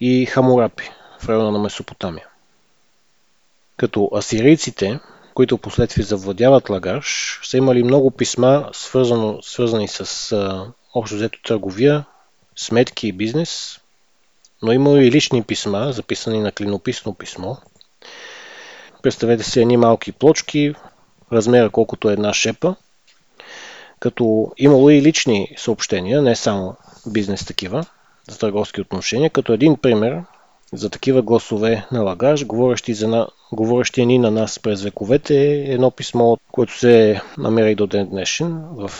и 0.00 0.26
Хамурапи 0.26 0.90
в 1.20 1.28
района 1.28 1.50
на 1.50 1.58
Месопотамия. 1.58 2.26
Като 3.76 4.10
асирийците, 4.16 5.00
които 5.34 5.58
последствие 5.58 6.04
завладяват 6.04 6.70
Лагаш, 6.70 7.40
са 7.44 7.56
имали 7.56 7.82
много 7.82 8.10
писма, 8.10 8.70
свързано, 8.72 9.38
свързани 9.42 9.88
с 9.88 10.32
а, 10.32 10.66
общо 10.94 11.16
взето 11.16 11.42
търговия, 11.42 12.04
сметки 12.56 13.08
и 13.08 13.12
бизнес, 13.12 13.77
но 14.62 14.72
има 14.72 14.90
и 14.90 15.10
лични 15.10 15.42
писма, 15.42 15.92
записани 15.92 16.40
на 16.40 16.52
клинописно 16.52 17.14
писмо. 17.14 17.54
Представете 19.02 19.44
си 19.44 19.60
едни 19.60 19.76
малки 19.76 20.12
плочки, 20.12 20.74
размера 21.32 21.70
колкото 21.70 22.10
е 22.10 22.12
една 22.12 22.34
шепа, 22.34 22.74
като 24.00 24.52
имало 24.56 24.90
и 24.90 25.02
лични 25.02 25.54
съобщения, 25.56 26.22
не 26.22 26.36
само 26.36 26.76
бизнес 27.06 27.44
такива, 27.44 27.84
за 28.30 28.38
търговски 28.38 28.80
отношения, 28.80 29.30
като 29.30 29.52
един 29.52 29.76
пример 29.76 30.22
за 30.72 30.90
такива 30.90 31.22
гласове 31.22 31.86
на 31.92 32.02
лагаж, 32.02 32.46
говорещи, 32.46 32.94
за 32.94 33.08
на, 33.08 33.28
говорещи 33.52 34.06
ни 34.06 34.18
на 34.18 34.30
нас 34.30 34.58
през 34.58 34.82
вековете, 34.82 35.34
е 35.36 35.72
едно 35.72 35.90
писмо, 35.90 36.36
което 36.52 36.78
се 36.78 37.20
намира 37.38 37.70
и 37.70 37.74
до 37.74 37.86
ден 37.86 38.08
днешен 38.08 38.62
в 38.70 38.90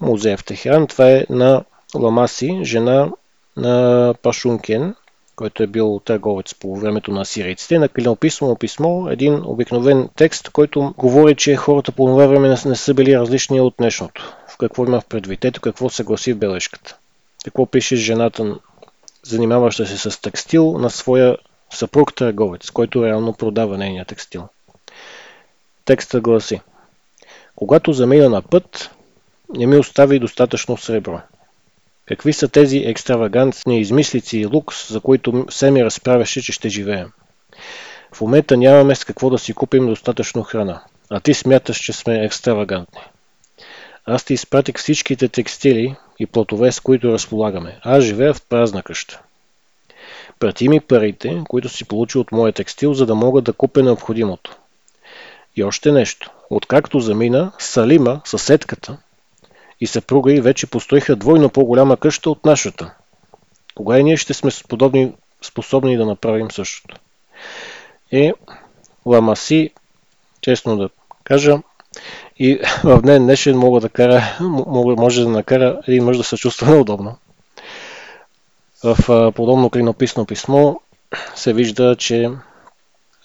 музея 0.00 0.36
в 0.36 0.44
Техеран. 0.44 0.86
Това 0.86 1.10
е 1.10 1.26
на 1.30 1.64
Ламаси, 1.94 2.60
жена 2.62 3.10
на 3.58 4.14
Пашункен, 4.22 4.94
който 5.36 5.62
е 5.62 5.66
бил 5.66 6.00
търговец 6.04 6.54
по 6.54 6.76
времето 6.76 7.10
на 7.10 7.24
сирийците, 7.24 7.78
на 7.78 7.88
клинописано 7.88 8.56
писмо, 8.56 9.08
един 9.08 9.42
обикновен 9.44 10.08
текст, 10.16 10.50
който 10.50 10.94
говори, 10.98 11.36
че 11.36 11.56
хората 11.56 11.92
по 11.92 12.06
това 12.06 12.26
време 12.26 12.48
не 12.48 12.76
са 12.76 12.94
били 12.94 13.18
различни 13.18 13.60
от 13.60 13.74
днешното. 13.78 14.36
В 14.48 14.56
какво 14.56 14.84
има 14.84 15.00
в 15.00 15.06
предвид? 15.06 15.44
Ето 15.44 15.60
какво 15.60 15.88
се 15.88 16.04
гласи 16.04 16.32
в 16.32 16.38
бележката. 16.38 16.96
Какво 17.44 17.66
пише 17.66 17.96
жената, 17.96 18.54
занимаваща 19.22 19.86
се 19.86 20.10
с 20.10 20.20
текстил, 20.22 20.78
на 20.78 20.90
своя 20.90 21.36
съпруг 21.70 22.14
търговец, 22.14 22.70
който 22.70 23.06
реално 23.06 23.32
продава 23.32 23.78
нейния 23.78 24.04
текстил. 24.04 24.48
Текстът 25.84 26.22
гласи 26.22 26.60
Когато 27.56 27.92
замина 27.92 28.28
на 28.28 28.42
път, 28.42 28.90
не 29.56 29.66
ми 29.66 29.76
остави 29.76 30.18
достатъчно 30.18 30.76
сребро. 30.76 31.20
Какви 32.08 32.32
са 32.32 32.48
тези 32.48 32.78
екстравагантни 32.78 33.80
измислици 33.80 34.38
и 34.38 34.46
лукс, 34.46 34.92
за 34.92 35.00
които 35.00 35.44
все 35.48 35.70
ми 35.70 35.84
разправяше, 35.84 36.42
че 36.42 36.52
ще 36.52 36.68
живеем? 36.68 37.12
В 38.12 38.20
момента 38.20 38.56
нямаме 38.56 38.94
с 38.94 39.04
какво 39.04 39.30
да 39.30 39.38
си 39.38 39.52
купим 39.52 39.86
достатъчно 39.86 40.42
храна, 40.42 40.82
а 41.10 41.20
ти 41.20 41.34
смяташ, 41.34 41.78
че 41.78 41.92
сме 41.92 42.24
екстравагантни. 42.24 43.00
Аз 44.06 44.24
ти 44.24 44.34
изпратих 44.34 44.76
всичките 44.76 45.28
текстили 45.28 45.96
и 46.18 46.26
плотове, 46.26 46.72
с 46.72 46.80
които 46.80 47.12
разполагаме. 47.12 47.78
Аз 47.82 48.04
живея 48.04 48.34
в 48.34 48.42
празна 48.48 48.82
къща. 48.82 49.20
Прати 50.38 50.68
ми 50.68 50.80
парите, 50.80 51.42
които 51.48 51.68
си 51.68 51.84
получил 51.84 52.20
от 52.20 52.32
моя 52.32 52.52
текстил, 52.52 52.94
за 52.94 53.06
да 53.06 53.14
мога 53.14 53.42
да 53.42 53.52
купя 53.52 53.82
необходимото. 53.82 54.56
И 55.56 55.64
още 55.64 55.92
нещо. 55.92 56.30
Откакто 56.50 57.00
замина, 57.00 57.52
Салима, 57.58 58.20
съседката, 58.24 58.98
и 59.80 59.86
съпруга 59.86 60.32
й 60.32 60.40
вече 60.40 60.66
построиха 60.66 61.16
двойно 61.16 61.48
по-голяма 61.50 61.96
къща 61.96 62.30
от 62.30 62.44
нашата. 62.44 62.94
Кога 63.74 63.98
и 63.98 64.04
ние 64.04 64.16
ще 64.16 64.34
сме 64.34 64.50
сподобни, 64.50 65.12
способни 65.42 65.96
да 65.96 66.06
направим 66.06 66.50
същото? 66.50 66.96
И 68.12 68.32
Ламаси, 69.06 69.70
честно 70.40 70.76
да 70.76 70.90
кажа, 71.24 71.58
и 72.38 72.60
в 72.84 73.02
днен 73.02 73.22
днешен 73.22 73.58
мога 73.58 73.80
да 73.80 73.88
кара, 73.88 74.36
може 74.40 75.22
да 75.22 75.28
накара 75.28 75.80
един 75.88 76.04
мъж 76.04 76.16
да 76.16 76.24
се 76.24 76.36
чувства 76.36 76.70
неудобно. 76.70 77.18
В 78.84 78.96
подобно 79.32 79.70
клинописно 79.70 80.26
писмо 80.26 80.74
се 81.34 81.52
вижда, 81.52 81.96
че 81.96 82.30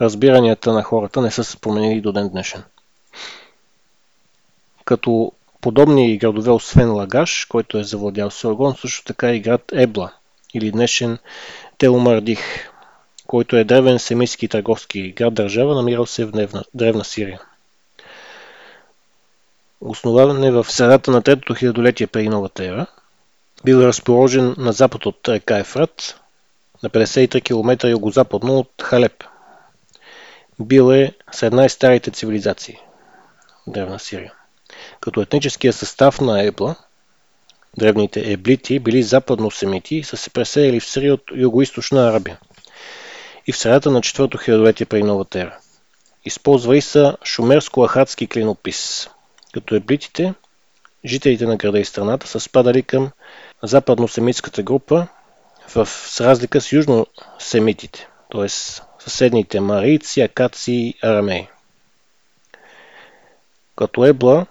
разбиранията 0.01 0.73
на 0.73 0.83
хората 0.83 1.21
не 1.21 1.31
са 1.31 1.43
се 1.43 1.57
променили 1.57 2.01
до 2.01 2.11
ден 2.11 2.29
днешен. 2.29 2.63
Като 4.85 5.31
подобни 5.63 6.17
градове, 6.17 6.51
освен 6.51 6.91
Лагаш, 6.91 7.45
който 7.45 7.77
е 7.77 7.83
завладял 7.83 8.31
Соргон, 8.31 8.75
също 8.75 9.03
така 9.03 9.31
и 9.31 9.39
град 9.39 9.61
Ебла 9.73 10.13
или 10.53 10.71
днешен 10.71 11.17
Теломардих, 11.77 12.39
който 13.27 13.55
е 13.55 13.63
древен 13.63 13.99
семитски 13.99 14.47
търговски 14.47 15.11
град-държава, 15.11 15.75
намирал 15.75 16.05
се 16.05 16.25
в 16.25 16.31
древна, 16.31 16.63
древна 16.73 17.03
Сирия. 17.03 17.41
Основан 19.81 20.43
е 20.43 20.51
в 20.51 20.71
средата 20.71 21.11
на 21.11 21.21
третото 21.21 21.53
хилядолетие 21.53 22.07
преди 22.07 22.29
новата 22.29 22.65
ера, 22.65 22.85
бил 23.65 23.77
разположен 23.77 24.55
на 24.57 24.73
запад 24.73 25.05
от 25.05 25.29
река 25.29 25.57
Ефрат, 25.57 26.21
на 26.83 26.89
53 26.89 27.43
км 27.43 27.89
югозападно 27.89 28.57
от 28.57 28.71
Халеп. 28.81 29.23
Бил 30.59 30.93
е 30.93 31.13
сред 31.31 31.53
най-старите 31.53 32.11
цивилизации– 32.11 32.77
Древна 33.67 33.99
Сирия. 33.99 34.33
Като 35.03 35.21
етническия 35.21 35.73
състав 35.73 36.21
на 36.21 36.43
Ебла, 36.43 36.75
древните 37.77 38.31
еблити 38.31 38.79
били 38.79 39.03
западно-семити 39.03 39.95
и 39.95 40.03
са 40.03 40.17
се 40.17 40.29
преселили 40.29 40.79
в 40.79 40.85
Сирия 40.85 41.13
от 41.13 41.21
юго-источна 41.31 42.09
Арабия 42.09 42.39
и 43.47 43.51
в 43.51 43.57
средата 43.57 43.91
на 43.91 44.01
4-то 44.01 44.37
хилядолетие 44.37 44.85
при 44.85 45.03
новата 45.03 45.39
ера. 45.39 45.57
Използвали 46.25 46.81
са 46.81 47.17
шумерско-ахатски 47.25 48.29
клинопис, 48.29 49.09
като 49.53 49.75
еблитите, 49.75 50.33
жителите 51.05 51.45
на 51.45 51.57
града 51.57 51.79
и 51.79 51.85
страната, 51.85 52.27
са 52.27 52.39
спадали 52.39 52.83
към 52.83 53.11
западно-семитската 53.63 54.63
група 54.63 55.07
в, 55.75 55.85
с 55.85 56.21
разлика 56.21 56.61
с 56.61 56.71
южно-семитите, 56.71 58.07
т.е. 58.31 58.49
съседните 58.99 59.59
марийци, 59.59 60.21
акаци 60.21 60.71
и 60.71 60.93
арамеи. 61.01 61.47
Като 63.75 64.05
Ебла 64.05 64.45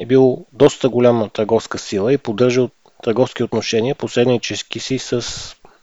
е 0.00 0.06
бил 0.06 0.46
доста 0.52 0.88
голяма 0.88 1.28
търговска 1.28 1.78
сила 1.78 2.12
и 2.12 2.18
поддържал 2.18 2.70
търговски 3.02 3.42
отношения, 3.42 3.94
посреднически 3.94 4.80
си 4.80 4.98
с 4.98 5.24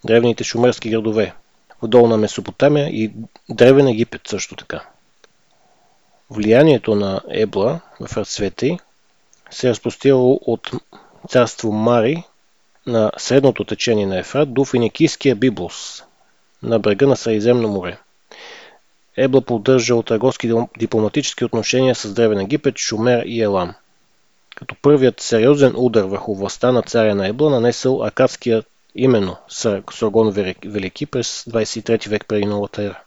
древните 0.05 0.43
шумерски 0.43 0.89
градове 0.89 1.33
в 1.81 1.87
долна 1.87 2.17
Месопотамия 2.17 2.87
и 2.89 3.11
древен 3.49 3.87
Египет 3.87 4.21
също 4.27 4.55
така. 4.55 4.85
Влиянието 6.29 6.95
на 6.95 7.21
Ебла 7.29 7.79
в 7.99 8.17
разцвете 8.17 8.77
се 9.49 9.67
е 9.67 9.69
разпростирало 9.69 10.39
от 10.45 10.71
царство 11.29 11.71
Мари 11.71 12.23
на 12.87 13.11
средното 13.17 13.63
течение 13.63 14.05
на 14.05 14.19
Ефрат 14.19 14.53
до 14.53 14.65
финикийския 14.65 15.35
Библос 15.35 16.03
на 16.63 16.79
брега 16.79 17.07
на 17.07 17.15
Средиземно 17.15 17.67
море. 17.67 17.97
Ебла 19.17 19.41
поддържал 19.41 20.03
търговски 20.03 20.51
дипломатически 20.79 21.45
отношения 21.45 21.95
с 21.95 22.13
Древен 22.13 22.39
Египет, 22.39 22.77
Шумер 22.77 23.23
и 23.25 23.41
Елам. 23.41 23.75
Като 24.57 24.75
първият 24.81 25.21
сериозен 25.21 25.73
удар 25.75 26.03
върху 26.03 26.35
властта 26.35 26.71
на 26.71 26.81
царя 26.81 27.15
на 27.15 27.27
Ебла 27.27 27.49
нанесъл 27.49 28.03
акадския 28.03 28.63
именно 28.95 29.37
Саргон 29.91 30.31
Велики 30.65 31.05
през 31.05 31.43
23 31.43 32.09
век 32.09 32.25
преди 32.27 32.45
новата 32.45 32.83
ера. 32.83 32.99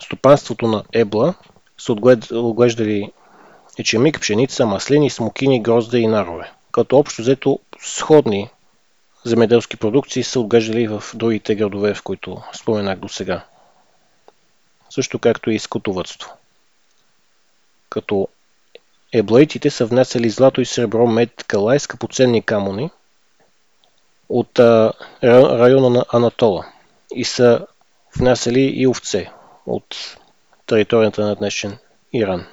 Стопанството 0.00 0.66
на 0.66 0.84
Ебла 0.92 1.34
са 1.78 1.92
отглеждали 2.32 3.12
ечемик, 3.78 4.20
пшеница, 4.20 4.66
маслини, 4.66 5.10
смокини, 5.10 5.62
грозда 5.62 5.98
и 5.98 6.06
нарове, 6.06 6.52
като 6.72 6.98
общо 6.98 7.22
взето 7.22 7.58
сходни 7.80 8.50
земеделски 9.24 9.76
продукции 9.76 10.22
са 10.22 10.40
отглеждали 10.40 10.88
в 10.88 11.04
другите 11.14 11.54
градове, 11.54 11.94
в 11.94 12.02
които 12.02 12.42
споменах 12.52 12.98
до 12.98 13.08
сега. 13.08 13.44
Също 14.90 15.18
както 15.18 15.50
и 15.50 15.58
скотовътство. 15.58 16.32
Като 17.90 18.28
еблаитите 19.12 19.70
са 19.70 19.86
внесели 19.86 20.30
злато 20.30 20.60
и 20.60 20.66
сребро, 20.66 21.06
мед, 21.06 21.44
кала 21.46 21.76
и 21.76 21.78
скъпоценни 21.78 22.42
камъни 22.42 22.90
от 24.28 24.58
района 25.22 25.90
на 25.90 26.04
Анатола 26.12 26.66
и 27.14 27.24
са 27.24 27.66
внасяли 28.16 28.60
и 28.60 28.86
овце 28.86 29.30
от 29.66 30.16
територията 30.66 31.26
на 31.26 31.34
днешен 31.34 31.78
Иран. 32.12 32.46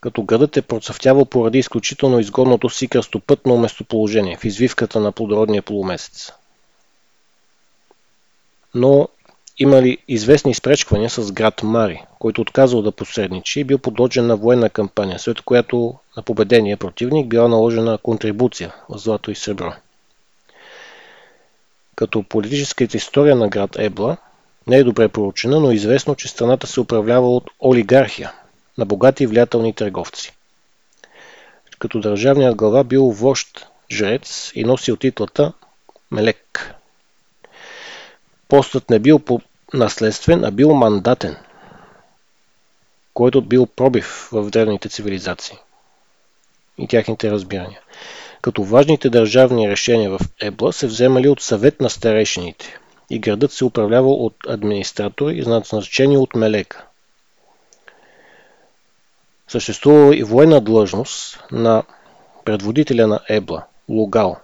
Като 0.00 0.22
градът 0.22 0.56
е 0.56 0.62
процъфтявал 0.62 1.24
поради 1.24 1.58
изключително 1.58 2.20
изгодното 2.20 2.70
си 2.70 2.88
кръстопътно 2.88 3.56
местоположение 3.56 4.36
в 4.36 4.44
извивката 4.44 5.00
на 5.00 5.12
плодородния 5.12 5.62
полумесец. 5.62 6.32
Но 8.74 9.08
имали 9.58 9.98
известни 10.08 10.50
изпречквания 10.50 11.10
с 11.10 11.32
град 11.32 11.62
Мари, 11.62 12.02
който 12.18 12.40
отказал 12.40 12.82
да 12.82 12.92
посредничи 12.92 13.60
и 13.60 13.64
бил 13.64 13.78
подложен 13.78 14.26
на 14.26 14.36
военна 14.36 14.70
кампания, 14.70 15.18
след 15.18 15.40
която 15.40 15.94
на 16.16 16.22
победения 16.22 16.76
противник 16.76 17.28
била 17.28 17.48
наложена 17.48 17.98
контрибуция 17.98 18.74
в 18.88 18.98
злато 18.98 19.30
и 19.30 19.34
сребро. 19.34 19.72
Като 21.96 22.22
политическата 22.22 22.96
история 22.96 23.36
на 23.36 23.48
град 23.48 23.76
Ебла 23.78 24.16
не 24.66 24.76
е 24.76 24.84
добре 24.84 25.08
проучена, 25.08 25.60
но 25.60 25.70
е 25.70 25.74
известно, 25.74 26.14
че 26.14 26.28
страната 26.28 26.66
се 26.66 26.80
управлява 26.80 27.36
от 27.36 27.50
олигархия 27.60 28.32
на 28.78 28.84
богати 28.84 29.24
и 29.24 29.26
влиятелни 29.26 29.72
търговци. 29.72 30.32
Като 31.78 32.00
държавният 32.00 32.56
глава 32.56 32.84
бил 32.84 33.04
вожд 33.04 33.66
жрец 33.92 34.52
и 34.54 34.64
носил 34.64 34.96
титлата 34.96 35.52
Мелек. 36.10 36.74
Постът 38.48 38.90
не 38.90 38.98
бил 38.98 39.20
наследствен, 39.74 40.44
а 40.44 40.50
бил 40.50 40.74
мандатен, 40.74 41.36
който 43.14 43.42
бил 43.42 43.66
пробив 43.66 44.28
в 44.32 44.50
древните 44.50 44.88
цивилизации 44.88 45.58
и 46.78 46.88
тяхните 46.88 47.30
разбирания 47.30 47.80
като 48.46 48.62
важните 48.64 49.10
държавни 49.10 49.70
решения 49.70 50.10
в 50.10 50.18
Ебла 50.40 50.72
се 50.72 50.86
вземали 50.86 51.28
от 51.28 51.40
съвет 51.40 51.80
на 51.80 51.90
старейшините 51.90 52.78
и 53.10 53.18
градът 53.18 53.52
се 53.52 53.64
управлявал 53.64 54.12
от 54.12 54.34
администратори, 54.48 55.40
назначени 55.46 56.16
от 56.16 56.34
Мелека. 56.34 56.86
Съществува 59.48 60.16
и 60.16 60.22
военна 60.22 60.60
длъжност 60.60 61.44
на 61.52 61.82
предводителя 62.44 63.06
на 63.06 63.20
Ебла, 63.28 63.64
Лугал. 63.88 64.36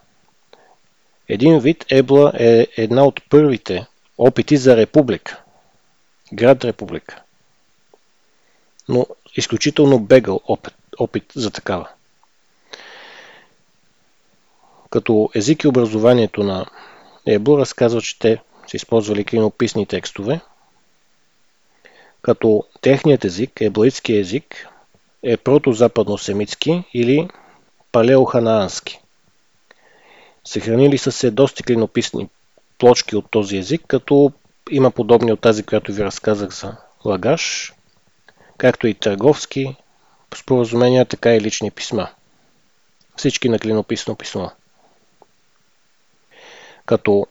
Един 1.28 1.58
вид 1.58 1.84
Ебла 1.90 2.32
е 2.38 2.66
една 2.76 3.04
от 3.04 3.20
първите 3.30 3.86
опити 4.22 4.56
за 4.56 4.76
република, 4.76 5.42
град 6.32 6.64
република. 6.64 7.22
Но 8.88 9.06
изключително 9.37 9.98
бегал 9.98 10.40
опит, 10.48 10.74
опит 10.98 11.24
за 11.35 11.50
такава. 11.50 11.88
Като 14.90 15.30
език 15.35 15.64
и 15.64 15.68
образованието 15.68 16.42
на 16.42 16.66
Ебо 17.26 17.58
разказва, 17.58 18.00
че 18.00 18.18
те 18.18 18.38
са 18.66 18.76
използвали 18.76 19.24
клинописни 19.24 19.87
текстове, 19.87 20.40
като 22.22 22.64
техният 22.80 23.24
език, 23.24 23.61
еблоитски 23.61 24.16
език, 24.16 24.68
е 25.22 25.37
протозападно-семитски 25.37 26.85
или 26.94 27.28
палеоханаански. 27.92 29.00
Съхранили 30.44 30.98
са 30.98 31.12
се 31.12 31.30
доста 31.30 31.62
клинописни 31.62 32.28
плочки 32.83 33.16
от 33.16 33.31
този 33.31 33.57
език, 33.57 33.83
като 33.87 34.33
има 34.71 34.90
подобни 34.90 35.33
от 35.33 35.40
тази, 35.40 35.62
която 35.62 35.92
ви 35.92 36.05
разказах 36.05 36.51
за 36.51 36.77
лагаш, 37.05 37.73
както 38.59 38.87
и 38.87 38.95
търговски 38.95 39.77
споразумения, 40.35 41.05
така 41.05 41.35
и 41.35 41.40
лични 41.40 41.71
писма. 41.71 42.09
Всички 43.16 43.49
на 43.49 43.59
клинописно 43.59 44.14
писмо 44.14 44.49
като 46.87 47.27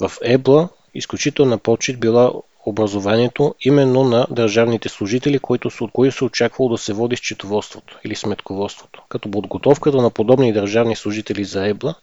в 0.00 0.12
Ебла 0.22 0.68
изключителна 0.94 1.58
почет 1.58 2.00
била 2.00 2.32
образованието 2.66 3.54
именно 3.60 4.04
на 4.04 4.26
държавните 4.30 4.88
служители, 4.88 5.38
които, 5.38 5.70
от 5.80 5.92
които 5.92 6.16
се 6.16 6.24
очаквало 6.24 6.70
да 6.70 6.78
се 6.78 6.92
води 6.92 7.16
счетоводството 7.16 7.98
или 8.04 8.14
сметководството. 8.14 9.02
Като 9.08 9.30
подготовката 9.30 9.96
на 9.96 10.10
подобни 10.10 10.52
държавни 10.52 10.96
служители 10.96 11.44
за 11.44 11.68
Ебла 11.68 11.94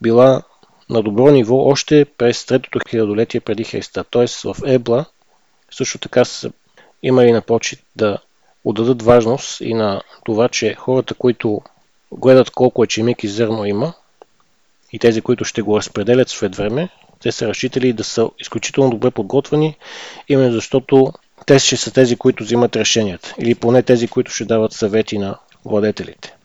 била 0.00 0.42
на 0.92 1.02
добро 1.02 1.30
ниво 1.30 1.56
още 1.56 2.04
през 2.04 2.46
третото 2.46 2.78
хилядолетие 2.88 3.40
преди 3.40 3.64
Христа. 3.64 4.04
Т.е. 4.04 4.26
в 4.44 4.56
Ебла 4.66 5.04
също 5.70 5.98
така 5.98 6.24
са 6.24 6.52
имали 7.02 7.32
на 7.32 7.40
почет 7.40 7.80
да 7.96 8.18
отдадат 8.64 9.02
важност 9.02 9.60
и 9.60 9.74
на 9.74 10.02
това, 10.24 10.48
че 10.48 10.74
хората, 10.74 11.14
които 11.14 11.62
гледат 12.12 12.50
колко 12.50 12.84
ечемик 12.84 13.24
и 13.24 13.28
зърно 13.28 13.64
има, 13.64 13.94
и 14.92 14.98
тези, 14.98 15.20
които 15.20 15.44
ще 15.44 15.62
го 15.62 15.76
разпределят 15.76 16.28
след 16.28 16.56
време, 16.56 16.88
те 17.22 17.32
са 17.32 17.48
разчитали 17.48 17.92
да 17.92 18.04
са 18.04 18.28
изключително 18.38 18.90
добре 18.90 19.10
подготвени, 19.10 19.76
именно 20.28 20.52
защото 20.52 21.12
те 21.46 21.58
ще 21.58 21.76
са 21.76 21.92
тези, 21.92 22.16
които 22.16 22.44
взимат 22.44 22.76
решенията, 22.76 23.34
или 23.38 23.54
поне 23.54 23.82
тези, 23.82 24.08
които 24.08 24.30
ще 24.30 24.44
дават 24.44 24.72
съвети 24.72 25.18
на 25.18 25.38
владетелите. 25.64 26.36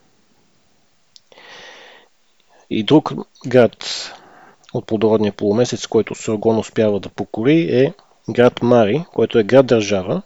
И 2.69 2.83
друг 2.83 3.13
град 3.47 3.75
от 4.73 4.85
плодородния 4.85 5.33
полумесец, 5.33 5.87
който 5.87 6.15
Соргон 6.15 6.57
успява 6.57 6.99
да 6.99 7.09
покори 7.09 7.59
е 7.61 7.93
град 8.29 8.61
Мари, 8.61 9.05
който 9.13 9.39
е 9.39 9.43
град-държава 9.43 10.21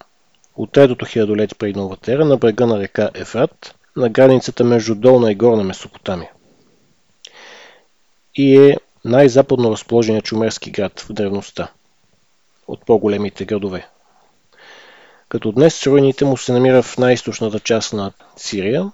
от 0.55 0.71
третото 0.71 1.05
хилядолетие 1.05 1.57
преди 1.59 1.79
новата 1.79 2.13
ера 2.13 2.25
на 2.25 2.37
брега 2.37 2.65
на 2.65 2.79
река 2.79 3.09
Ефрат, 3.13 3.75
на 3.95 4.09
границата 4.09 4.63
между 4.63 4.95
долна 4.95 5.31
и 5.31 5.35
горна 5.35 5.63
Месопотамия 5.63 6.29
и 8.35 8.57
е 8.57 8.77
най-западно 9.05 9.71
разположеният 9.71 10.25
чумерски 10.25 10.71
град 10.71 10.99
в 10.99 11.13
древността 11.13 11.71
от 12.67 12.85
по-големите 12.85 13.45
градове. 13.45 13.87
Като 15.29 15.51
днес 15.51 15.87
руините 15.87 16.25
му 16.25 16.37
се 16.37 16.53
намира 16.53 16.83
в 16.83 16.97
най-источната 16.97 17.59
част 17.59 17.93
на 17.93 18.11
Сирия, 18.35 18.91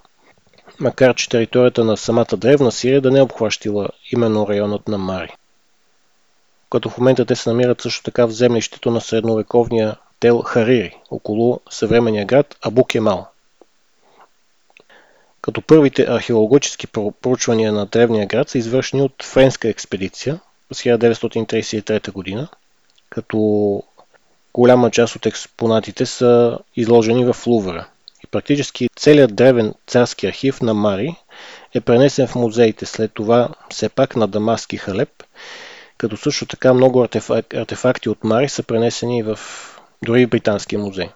макар 0.80 1.14
че 1.14 1.28
територията 1.28 1.84
на 1.84 1.96
самата 1.96 2.36
древна 2.36 2.72
Сирия 2.72 3.00
да 3.00 3.10
не 3.10 3.18
е 3.18 3.22
обхващила 3.22 3.88
именно 4.12 4.48
районът 4.48 4.88
на 4.88 4.98
Мари. 4.98 5.32
Като 6.70 6.90
в 6.90 6.98
момента 6.98 7.24
те 7.24 7.36
се 7.36 7.50
намират 7.50 7.80
също 7.80 8.02
така 8.02 8.26
в 8.26 8.30
землището 8.30 8.90
на 8.90 9.00
средновековния 9.00 9.96
Тел 10.20 10.42
Харири, 10.42 10.96
около 11.10 11.60
съвременния 11.70 12.26
град 12.26 12.56
Абу 12.62 12.84
Кемал. 12.84 13.26
Като 15.40 15.62
първите 15.62 16.02
археологически 16.02 16.86
проучвания 17.22 17.72
на 17.72 17.86
древния 17.86 18.26
град 18.26 18.48
са 18.48 18.58
извършени 18.58 19.02
от 19.02 19.22
френска 19.22 19.68
експедиция 19.68 20.40
през 20.68 20.82
1933 20.82 22.12
година, 22.12 22.48
като 23.10 23.82
голяма 24.54 24.90
част 24.90 25.16
от 25.16 25.26
експонатите 25.26 26.06
са 26.06 26.58
изложени 26.76 27.24
в 27.24 27.46
Лувъра. 27.46 27.88
Практически 28.30 28.88
целият 28.96 29.34
древен 29.34 29.74
царски 29.86 30.26
архив 30.26 30.60
на 30.60 30.74
Мари 30.74 31.16
е 31.74 31.80
пренесен 31.80 32.26
в 32.26 32.34
музеите, 32.34 32.86
след 32.86 33.12
това 33.14 33.48
все 33.70 33.88
пак 33.88 34.16
на 34.16 34.28
Дамаски 34.28 34.76
Халеп, 34.76 35.22
като 35.98 36.16
също 36.16 36.46
така 36.46 36.74
много 36.74 37.02
артефакти 37.02 38.08
от 38.08 38.24
Мари 38.24 38.48
са 38.48 38.62
пренесени 38.62 39.22
в 39.22 39.38
дори 40.02 40.26
в 40.26 40.28
Британския 40.28 40.78
музей. 40.78 41.08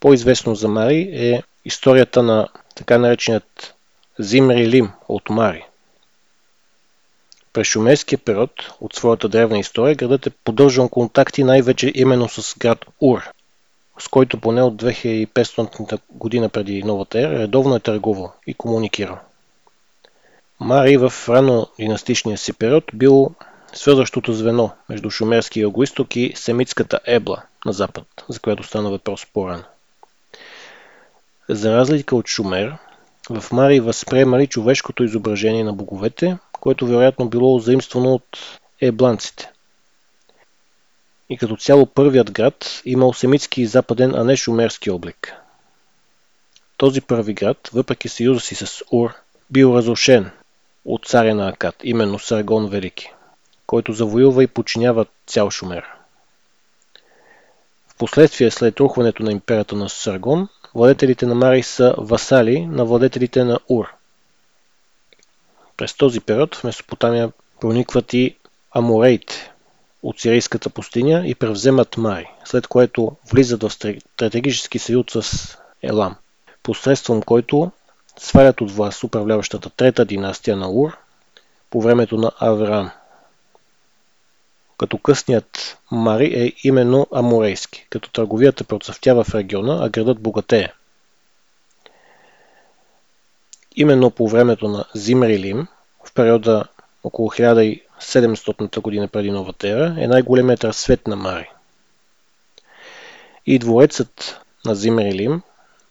По-известно 0.00 0.54
за 0.54 0.68
Мари 0.68 1.10
е 1.12 1.42
историята 1.64 2.22
на 2.22 2.48
така 2.74 2.98
нареченият 2.98 3.74
Зимри 4.18 4.68
Лим 4.68 4.92
от 5.08 5.30
Мари. 5.30 5.64
През 7.52 7.66
шумерския 7.66 8.18
период 8.18 8.50
от 8.80 8.94
своята 8.94 9.28
древна 9.28 9.58
история 9.58 9.94
градът 9.94 10.26
е 10.26 10.30
поддържал 10.30 10.88
контакти 10.88 11.44
най-вече 11.44 11.92
именно 11.94 12.28
с 12.28 12.58
град 12.58 12.84
Ур, 13.00 13.30
с 13.98 14.08
който 14.08 14.40
поне 14.40 14.62
от 14.62 14.82
2500 14.82 16.00
година 16.10 16.48
преди 16.48 16.82
новата 16.82 17.20
ера 17.20 17.38
редовно 17.38 17.76
е 17.76 17.80
търгувал 17.80 18.32
и 18.46 18.54
комуникирал. 18.54 19.18
Мари 20.60 20.96
в 20.96 21.12
рано 21.28 21.66
династичния 21.78 22.38
си 22.38 22.52
период 22.52 22.84
бил 22.94 23.30
свързващото 23.72 24.32
звено 24.32 24.70
между 24.88 25.10
шумерския 25.10 25.62
югоисток 25.62 26.16
и 26.16 26.32
семитската 26.36 27.00
Ебла 27.06 27.42
на 27.66 27.72
запад, 27.72 28.04
за 28.28 28.40
която 28.40 28.62
стана 28.62 28.90
въпрос 28.90 29.26
по-рано. 29.32 29.64
За 31.48 31.76
разлика 31.76 32.16
от 32.16 32.28
Шумер, 32.28 32.76
в 33.30 33.52
Мари 33.52 33.80
възприемали 33.80 34.46
човешкото 34.46 35.04
изображение 35.04 35.64
на 35.64 35.72
боговете, 35.72 36.38
което 36.52 36.86
вероятно 36.86 37.28
било 37.28 37.58
заимствано 37.58 38.14
от 38.14 38.38
ебланците. 38.80 39.51
И 41.32 41.36
като 41.36 41.56
цяло 41.56 41.86
първият 41.86 42.30
град 42.30 42.82
имал 42.84 43.12
семитски 43.12 43.62
и 43.62 43.66
западен, 43.66 44.14
а 44.14 44.24
не 44.24 44.36
шумерски 44.36 44.90
облик. 44.90 45.34
Този 46.76 47.00
първи 47.00 47.34
град, 47.34 47.70
въпреки 47.72 48.08
съюза 48.08 48.40
си 48.40 48.54
с 48.54 48.84
Ур, 48.90 49.14
бил 49.50 49.74
разрушен 49.74 50.30
от 50.84 51.06
царя 51.06 51.34
на 51.34 51.48
Акад, 51.48 51.74
именно 51.84 52.18
Саргон 52.18 52.68
Велики, 52.68 53.12
който 53.66 53.92
завоюва 53.92 54.44
и 54.44 54.46
подчинява 54.46 55.06
цял 55.26 55.50
Шумер. 55.50 55.84
Впоследствие, 57.88 58.50
след 58.50 58.80
рухването 58.80 59.22
на 59.22 59.32
империята 59.32 59.76
на 59.76 59.88
Саргон, 59.88 60.48
владетелите 60.74 61.26
на 61.26 61.34
Мари 61.34 61.62
са 61.62 61.94
васали 61.98 62.66
на 62.66 62.84
владетелите 62.84 63.44
на 63.44 63.58
Ур. 63.68 63.92
През 65.76 65.94
този 65.94 66.20
период 66.20 66.54
в 66.54 66.64
Месопотамия 66.64 67.32
проникват 67.60 68.12
и 68.12 68.36
амореите 68.70 69.51
от 70.02 70.20
сирийската 70.20 70.70
пустиня 70.70 71.22
и 71.26 71.34
превземат 71.34 71.96
Мари, 71.96 72.30
след 72.44 72.66
което 72.66 73.16
влизат 73.32 73.62
в 73.62 73.70
стратегически 73.70 74.78
съюз 74.78 75.06
с 75.10 75.58
Елам, 75.82 76.16
посредством 76.62 77.22
който 77.22 77.72
свалят 78.18 78.60
от 78.60 78.70
власт 78.70 79.04
управляващата 79.04 79.70
трета 79.70 80.04
династия 80.04 80.56
на 80.56 80.70
Ур 80.70 80.96
по 81.70 81.80
времето 81.80 82.16
на 82.16 82.32
Авраам. 82.38 82.90
Като 84.78 84.98
късният 84.98 85.78
Мари 85.90 86.26
е 86.26 86.52
именно 86.64 87.06
аморейски, 87.14 87.86
като 87.90 88.10
търговията 88.10 88.64
процъфтява 88.64 89.24
в 89.24 89.34
региона, 89.34 89.78
а 89.80 89.88
градът 89.88 90.20
богатее. 90.20 90.72
Именно 93.76 94.10
по 94.10 94.28
времето 94.28 94.68
на 94.68 94.84
Зимрилим, 94.94 95.66
в 96.04 96.14
периода 96.14 96.64
около 97.04 97.28
1700 98.02 98.80
година 98.80 99.08
преди 99.08 99.30
новата 99.30 99.68
ера, 99.68 99.96
е 99.98 100.06
най-големият 100.06 100.64
разсвет 100.64 101.06
на 101.06 101.16
Мари. 101.16 101.50
И 103.46 103.58
дворецът 103.58 104.40
на 104.64 104.74
Зимрилим 104.74 105.42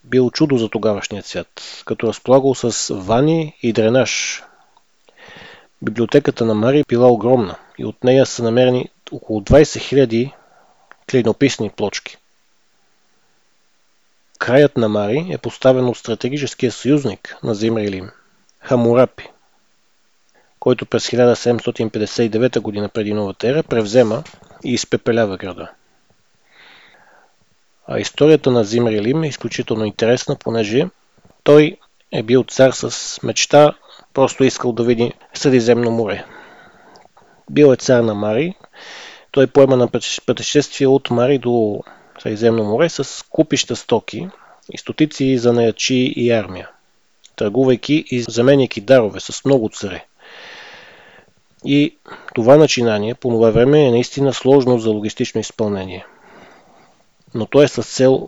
бил 0.04 0.32
чудо 0.32 0.58
за 0.58 0.70
тогавашния 0.70 1.24
свят, 1.24 1.82
като 1.86 2.08
разполагал 2.08 2.56
с 2.56 2.94
вани 2.94 3.58
и 3.62 3.74
дренаж. 3.74 4.44
Библиотеката 5.82 6.46
на 6.46 6.54
Мари 6.54 6.84
била 6.88 7.08
огромна 7.08 7.56
и 7.78 7.86
от 7.86 8.04
нея 8.04 8.26
са 8.26 8.44
намерени 8.44 8.90
около 9.12 9.42
20 9.42 9.64
000 9.64 10.32
клинописни 11.12 11.70
плочки. 11.70 12.18
Краят 14.40 14.78
на 14.78 14.90
Мари 14.90 15.28
е 15.32 15.38
поставен 15.38 15.86
от 15.86 15.98
стратегическия 15.98 16.72
съюзник 16.72 17.38
на 17.44 17.56
Зимрилим– 17.56 18.10
Хамурапи, 18.60 19.30
който 20.62 20.86
през 20.86 21.08
1759 21.08 22.60
година 22.60 22.90
преди 22.90 23.14
новата 23.14 23.50
ера 23.50 23.64
превзема 23.64 24.24
и 24.64 24.74
изпепелява 24.74 25.38
града. 25.38 25.72
А 27.88 28.00
историята 28.00 28.52
на 28.52 28.64
Зимрилим 28.64 29.24
е 29.24 29.28
изключително 29.28 29.86
интересна, 29.86 30.36
понеже 30.36 30.88
той 31.44 31.78
е 32.12 32.24
бил 32.24 32.44
цар 32.44 32.72
с 32.72 33.20
мечта, 33.24 33.74
просто 34.14 34.44
искал 34.44 34.72
да 34.72 34.84
види 34.84 35.14
Средиземно 35.34 35.92
море. 35.92 36.26
Бил 37.50 37.74
е 37.74 37.76
цар 37.76 38.04
на 38.04 38.14
Мари, 38.14 38.56
той 39.32 39.48
поема 39.48 39.78
на 39.78 39.88
пътешествие 40.26 40.88
от 40.88 41.10
Мари 41.10 41.38
до 41.38 41.84
Средиземно 42.20 42.64
море 42.64 42.90
с 42.90 43.26
купища 43.30 43.76
стоки 43.76 44.30
и 44.74 44.78
стотици 44.78 45.38
занаячи 45.38 46.14
и 46.16 46.32
армия, 46.32 46.70
търгувайки 47.36 48.04
и 48.08 48.22
заменяйки 48.22 48.82
дарове 48.82 49.20
с 49.20 49.46
много 49.46 49.70
царе. 49.70 50.06
И 51.66 51.98
това 52.36 52.58
начинание 52.58 53.16
по 53.16 53.30
това 53.30 53.50
време 53.50 53.88
е 53.88 53.92
наистина 53.92 54.34
сложно 54.34 54.80
за 54.80 54.90
логистично 54.90 55.42
изпълнение– 55.42 56.06
но 57.34 57.46
то 57.46 57.62
е 57.62 57.68
с 57.68 57.84
цел 57.84 58.28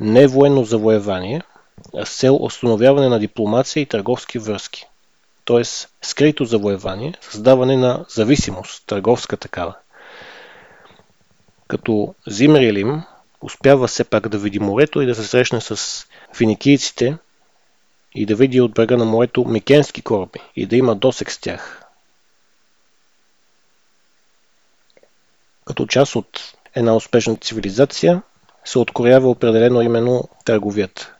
не 0.00 0.26
военно 0.26 0.64
завоевание, 0.64 1.42
а 1.96 2.06
с 2.06 2.16
цел 2.16 2.38
установяване 2.40 3.08
на 3.08 3.18
дипломация 3.18 3.80
и 3.80 3.86
търговски 3.86 4.38
връзки. 4.38 4.86
Т.е. 5.44 5.64
скрито 6.02 6.44
завоевание, 6.44 7.14
създаване 7.20 7.76
на 7.76 8.04
зависимост, 8.08 8.86
търговска 8.86 9.36
такава. 9.36 9.74
Като 11.68 12.14
Зимрилим 12.26 13.02
успява 13.40 13.86
все 13.86 14.04
пак 14.04 14.28
да 14.28 14.38
види 14.38 14.58
морето 14.58 15.02
и 15.02 15.06
да 15.06 15.14
се 15.14 15.24
срещне 15.26 15.60
с 15.60 16.06
финикийците 16.36 17.16
и 18.14 18.26
да 18.26 18.34
види 18.34 18.60
от 18.60 18.72
брега 18.72 18.96
на 18.96 19.04
морето 19.04 19.44
микенски 19.44 20.02
кораби 20.02 20.40
и 20.56 20.66
да 20.66 20.76
има 20.76 20.94
досек 20.94 21.32
с 21.32 21.38
тях. 21.38 21.87
Като 25.68 25.86
част 25.86 26.16
от 26.16 26.54
една 26.74 26.96
успешна 26.96 27.36
цивилизация 27.36 28.22
се 28.64 28.78
откроява 28.78 29.30
определено 29.30 29.82
именно 29.82 30.28
търговията. 30.44 31.14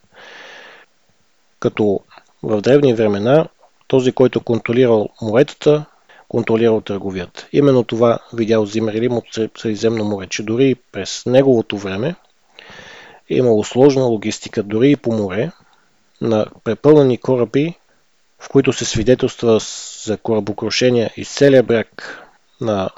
Като 1.61 2.01
в 2.43 2.61
древни 2.61 2.95
времена 2.95 3.49
този, 3.89 4.13
който 4.13 4.41
контролирал 4.41 5.09
моретата, 5.23 5.85
контролирал 6.29 6.81
търговията. 6.81 7.49
Именно 7.53 7.85
това 7.85 8.19
видял 8.33 8.67
Зимрилим 8.67 9.13
от 9.13 9.25
Средиземно 9.59 10.05
море, 10.05 10.27
че 10.27 10.43
дори 10.43 10.75
през 10.93 11.27
неговото 11.27 11.79
време 11.79 12.15
е 13.31 13.35
имало 13.37 13.65
сложна 13.65 14.03
логистика, 14.03 14.63
дори 14.63 14.91
и 14.91 14.97
по 14.97 15.13
море, 15.13 15.51
на 16.21 16.47
препълнени 16.65 17.19
кораби, 17.19 17.75
в 18.39 18.49
които 18.49 18.73
се 18.73 18.85
свидетелства 18.85 19.61
за 20.05 20.17
корабокрушения 20.17 21.11
из 21.17 21.35
целия 21.35 21.63
бряг 21.63 22.19
на 22.61 22.91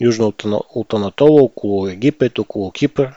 южно 0.00 0.32
от 0.74 0.92
Анатола, 0.94 1.42
около 1.42 1.88
Египет, 1.88 2.38
около 2.38 2.70
Кипър, 2.72 3.14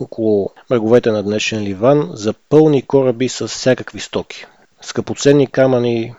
около 0.00 0.50
бреговете 0.68 1.10
на 1.10 1.22
днешен 1.22 1.62
Ливан, 1.62 2.10
за 2.12 2.32
пълни 2.32 2.82
кораби 2.82 3.28
с 3.28 3.48
всякакви 3.48 4.00
стоки. 4.00 4.46
Скъпоценни 4.82 5.46
камъни, 5.46 6.14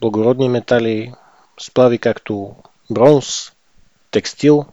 благородни 0.00 0.48
метали, 0.48 1.12
сплави 1.60 1.98
както 1.98 2.56
бронз, 2.90 3.52
текстил, 4.10 4.66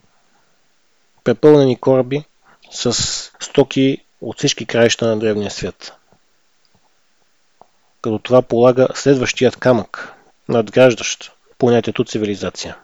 препълнени 1.24 1.80
кораби 1.80 2.24
с 2.72 2.94
стоки 3.40 3.98
от 4.22 4.38
всички 4.38 4.66
краища 4.66 5.08
на 5.08 5.20
древния 5.20 5.52
свят. 5.52 5.94
Като 8.02 8.20
това 8.20 8.42
полага 8.42 8.88
следващият 8.96 9.56
камък, 9.56 10.14
надграждащ 10.50 11.32
понятието 11.58 12.04
цивилизация 12.04 12.78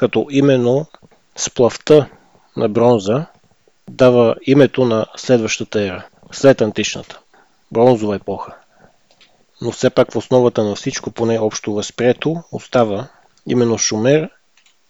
като 0.00 0.26
именно 0.30 0.86
сплавта 1.36 2.08
на 2.56 2.68
бронза 2.68 3.26
дава 3.90 4.34
името 4.46 4.84
на 4.84 5.06
следващата 5.16 5.82
ера, 5.82 6.06
след 6.32 6.60
античната, 6.60 7.20
бронзова 7.72 8.16
епоха. 8.16 8.54
Но 9.60 9.70
все 9.70 9.90
пак 9.90 10.12
в 10.12 10.16
основата 10.16 10.64
на 10.64 10.74
всичко, 10.74 11.10
поне 11.10 11.38
общо 11.38 11.72
възприето, 11.72 12.42
остава 12.52 13.08
именно 13.46 13.78
Шумер 13.78 14.30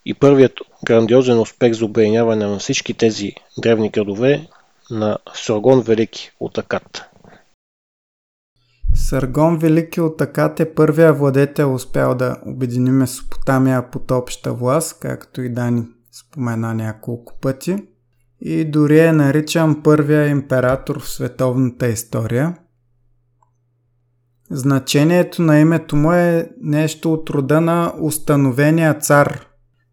и 0.05 0.13
първият 0.13 0.59
грандиозен 0.85 1.39
успех 1.39 1.73
за 1.73 1.85
обединяване 1.85 2.45
на 2.45 2.59
всички 2.59 2.93
тези 2.93 3.33
древни 3.57 3.89
градове 3.89 4.47
на 4.89 5.17
Саргон 5.33 5.81
Велики 5.81 6.31
от 6.39 6.57
Акат. 6.57 7.10
Саргон 8.93 9.57
Велики 9.57 10.01
от 10.01 10.21
Акат 10.21 10.59
е 10.59 10.73
първия 10.73 11.13
владетел 11.13 11.73
успял 11.73 12.15
да 12.15 12.37
обедини 12.45 12.91
Месопотамия 12.91 13.91
под 13.91 14.11
обща 14.11 14.53
власт, 14.53 14.99
както 14.99 15.41
и 15.41 15.49
Дани 15.49 15.83
спомена 16.11 16.73
няколко 16.73 17.39
пъти. 17.41 17.87
И 18.41 18.65
дори 18.65 18.99
е 18.99 19.11
наричан 19.11 19.83
първия 19.83 20.27
император 20.27 20.99
в 20.99 21.09
световната 21.09 21.87
история. 21.87 22.57
Значението 24.49 25.41
на 25.41 25.59
името 25.59 25.95
му 25.95 26.11
е 26.11 26.49
нещо 26.61 27.13
от 27.13 27.29
рода 27.29 27.61
на 27.61 27.93
установения 28.01 28.93
цар, 28.93 29.47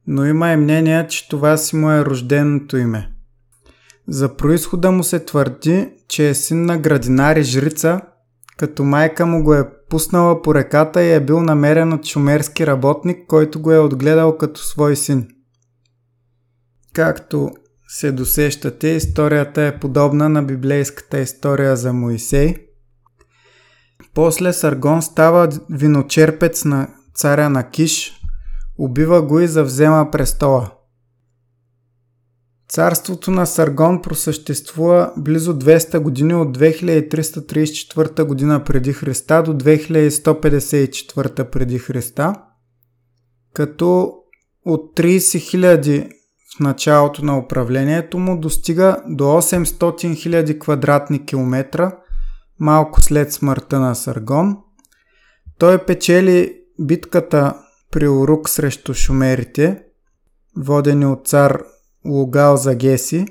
но 0.06 0.24
има 0.24 0.52
и 0.52 0.56
мнение, 0.56 1.06
че 1.06 1.28
това 1.28 1.56
си 1.56 1.76
му 1.76 1.90
е 1.90 2.04
рожденото 2.04 2.76
име. 2.76 3.12
За 4.08 4.36
происхода 4.36 4.90
му 4.90 5.04
се 5.04 5.24
твърди, 5.24 5.90
че 6.08 6.28
е 6.28 6.34
син 6.34 6.64
на 6.64 6.78
градинар 6.78 7.36
и 7.36 7.42
жрица, 7.42 8.00
като 8.58 8.84
майка 8.84 9.26
му 9.26 9.42
го 9.42 9.54
е 9.54 9.68
пуснала 9.88 10.42
по 10.42 10.54
реката 10.54 11.02
и 11.04 11.12
е 11.12 11.24
бил 11.24 11.40
намерен 11.40 11.92
от 11.92 12.06
шумерски 12.06 12.66
работник, 12.66 13.26
който 13.26 13.60
го 13.60 13.72
е 13.72 13.78
отгледал 13.78 14.36
като 14.36 14.60
свой 14.60 14.96
син. 14.96 15.28
Както 16.92 17.50
се 17.88 18.12
досещате, 18.12 18.88
историята 18.88 19.62
е 19.62 19.78
подобна 19.78 20.28
на 20.28 20.42
библейската 20.42 21.18
история 21.18 21.76
за 21.76 21.92
Моисей. 21.92 22.56
После 24.14 24.52
Саргон 24.52 25.02
става 25.02 25.48
виночерпец 25.70 26.64
на 26.64 26.88
царя 27.14 27.50
на 27.50 27.70
Киш, 27.70 28.20
убива 28.78 29.22
го 29.22 29.40
и 29.40 29.48
завзема 29.48 30.10
престола. 30.10 30.77
Царството 32.68 33.30
на 33.30 33.46
Саргон 33.46 34.02
просъществува 34.02 35.12
близо 35.16 35.58
200 35.58 35.98
години 35.98 36.34
от 36.34 36.58
2334 36.58 38.24
година 38.24 38.64
преди 38.64 38.92
Христа 38.92 39.42
до 39.42 39.54
2154 39.54 41.50
преди 41.50 41.78
Христа, 41.78 42.34
като 43.54 44.14
от 44.64 44.96
30 44.96 45.18
000 45.18 46.08
в 46.56 46.60
началото 46.60 47.24
на 47.24 47.38
управлението 47.38 48.18
му 48.18 48.40
достига 48.40 48.96
до 49.06 49.24
800 49.24 49.64
000 49.66 50.58
квадратни 50.58 51.26
километра 51.26 51.92
малко 52.60 53.02
след 53.02 53.32
смъртта 53.32 53.80
на 53.80 53.94
Саргон. 53.94 54.56
Той 55.58 55.78
печели 55.78 56.54
битката 56.80 57.54
при 57.90 58.08
Урук 58.08 58.48
срещу 58.48 58.94
шумерите, 58.94 59.82
водени 60.56 61.06
от 61.06 61.26
цар 61.26 61.62
Лугал 62.08 62.56
Загеси, 62.56 63.26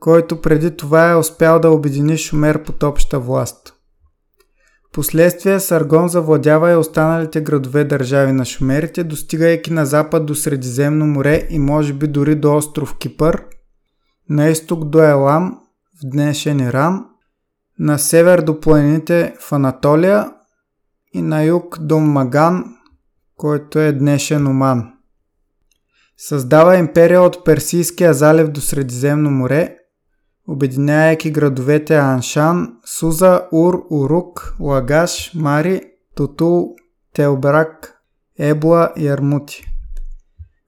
който 0.00 0.40
преди 0.40 0.76
това 0.76 1.10
е 1.10 1.16
успял 1.16 1.60
да 1.60 1.70
обедини 1.70 2.18
Шумер 2.18 2.62
под 2.62 2.82
обща 2.82 3.20
власт. 3.20 3.72
Последствие 4.92 5.60
Саргон 5.60 6.08
завладява 6.08 6.72
и 6.72 6.76
останалите 6.76 7.40
градове 7.40 7.84
държави 7.84 8.32
на 8.32 8.44
шумерите, 8.44 9.04
достигайки 9.04 9.72
на 9.72 9.86
запад 9.86 10.26
до 10.26 10.34
Средиземно 10.34 11.06
море 11.06 11.46
и 11.50 11.58
може 11.58 11.92
би 11.92 12.06
дори 12.06 12.34
до 12.34 12.56
остров 12.56 12.96
Кипър, 12.98 13.44
на 14.30 14.48
изток 14.48 14.84
до 14.84 15.02
Елам, 15.02 15.58
в 16.02 16.10
днешен 16.10 16.60
Иран, 16.60 17.04
на 17.78 17.98
север 17.98 18.42
до 18.42 18.60
планините 18.60 19.34
в 19.40 19.52
Анатолия 19.52 20.30
и 21.14 21.22
на 21.22 21.44
юг 21.44 21.78
до 21.80 21.98
Маган, 21.98 22.64
който 23.36 23.78
е 23.78 23.92
днешен 23.92 24.46
Оман. 24.46 24.95
Създава 26.18 26.76
империя 26.76 27.22
от 27.22 27.44
Персийския 27.44 28.14
залив 28.14 28.48
до 28.48 28.60
Средиземно 28.60 29.30
море, 29.30 29.76
обединявайки 30.48 31.30
градовете 31.30 31.96
Аншан, 31.96 32.76
Суза, 32.84 33.48
Ур, 33.52 33.86
Урук, 33.90 34.56
Лагаш, 34.60 35.34
Мари, 35.34 35.82
Тутул, 36.14 36.74
Телбрак, 37.14 37.94
Ебла 38.38 38.92
и 38.96 39.08
Армути. 39.08 39.64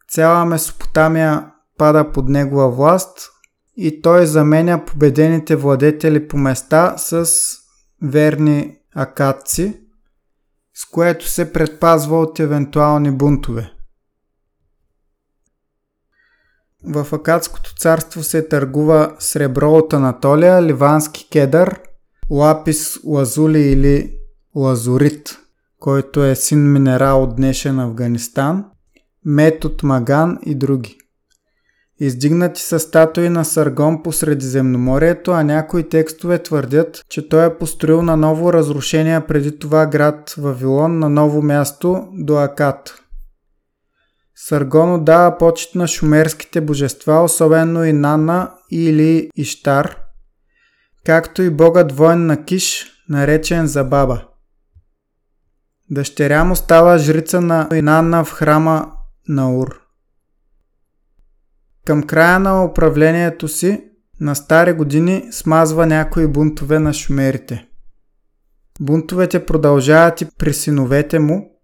Цяла 0.09 0.45
Месопотамия 0.45 1.51
пада 1.79 2.13
под 2.13 2.29
негова 2.29 2.71
власт 2.71 3.31
и 3.77 4.03
той 4.03 4.27
заменя 4.27 4.85
победените 4.85 5.57
владетели 5.57 6.29
по 6.29 6.37
места 6.37 6.95
с 6.97 7.27
верни 8.03 8.77
акадци, 8.95 9.81
с 10.75 10.85
което 10.91 11.29
се 11.29 11.53
предпазва 11.53 12.21
от 12.21 12.41
евентуални 12.41 13.11
бунтове. 13.11 13.78
В 16.85 17.07
Акадското 17.13 17.75
царство 17.75 18.23
се 18.23 18.49
търгува 18.49 19.17
сребро 19.19 19.73
от 19.73 19.93
Анатолия, 19.93 20.63
ливански 20.63 21.29
кедър, 21.33 21.81
лапис 22.31 22.99
лазули 23.05 23.61
или 23.61 24.13
лазурит, 24.57 25.39
който 25.81 26.25
е 26.25 26.35
син 26.35 26.73
минерал 26.73 27.23
от 27.23 27.37
днешен 27.37 27.81
Афганистан, 27.81 28.65
мед 29.25 29.65
от 29.65 29.83
Маган 29.83 30.39
и 30.47 30.55
други. 30.55 30.99
Издигнати 32.01 32.61
са 32.61 32.79
статуи 32.79 33.29
на 33.29 33.45
Саргон 33.45 34.03
по 34.03 34.13
Средиземноморието, 34.13 35.31
а 35.31 35.43
някои 35.43 35.89
текстове 35.89 36.43
твърдят, 36.43 37.05
че 37.09 37.29
той 37.29 37.47
е 37.47 37.59
построил 37.59 38.03
на 38.03 38.17
ново 38.17 38.53
разрушение 38.53 39.21
преди 39.21 39.59
това 39.59 39.87
град 39.87 40.35
Вавилон 40.39 40.99
на 40.99 41.09
ново 41.09 41.43
място 41.43 42.07
до 42.13 42.37
Акат. 42.37 42.95
Саргон 44.41 45.05
дава 45.05 45.39
почет 45.39 45.75
на 45.75 45.89
шумерските 45.89 46.61
божества, 46.61 47.23
особено 47.23 47.85
и 47.85 47.93
Нана 47.93 48.55
или 48.71 49.31
Иштар, 49.37 49.97
както 51.07 51.43
и 51.43 51.51
богът 51.51 51.93
воен 51.93 52.27
на 52.27 52.45
Киш, 52.45 52.87
наречен 53.09 53.67
за 53.67 53.85
баба. 53.85 54.25
Дъщеря 55.91 56.45
му 56.45 56.57
става 56.57 56.99
жрица 56.99 57.41
на 57.41 57.69
Инанна 57.75 58.25
в 58.25 58.33
храма 58.33 58.93
на 59.29 59.57
Ур. 59.57 59.81
Към 61.87 62.03
края 62.03 62.39
на 62.39 62.65
управлението 62.65 63.49
си, 63.49 63.85
на 64.21 64.35
стари 64.35 64.73
години 64.73 65.29
смазва 65.33 65.87
някои 65.87 66.27
бунтове 66.27 66.79
на 66.79 66.93
шумерите. 66.93 67.69
Бунтовете 68.81 69.47
продължават 69.47 70.21
и 70.21 70.27
при 70.39 70.55
синовете 70.55 71.19
му, 71.19 71.58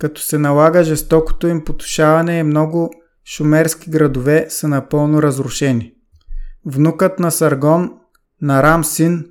като 0.00 0.20
се 0.20 0.38
налага 0.38 0.84
жестокото 0.84 1.46
им 1.46 1.64
потушаване 1.64 2.38
и 2.38 2.42
много 2.42 2.90
шумерски 3.34 3.90
градове 3.90 4.46
са 4.48 4.68
напълно 4.68 5.22
разрушени. 5.22 5.92
Внукът 6.66 7.18
на 7.18 7.30
Саргон, 7.30 7.92
на 8.42 8.62
Рам 8.62 8.84
син, 8.84 9.26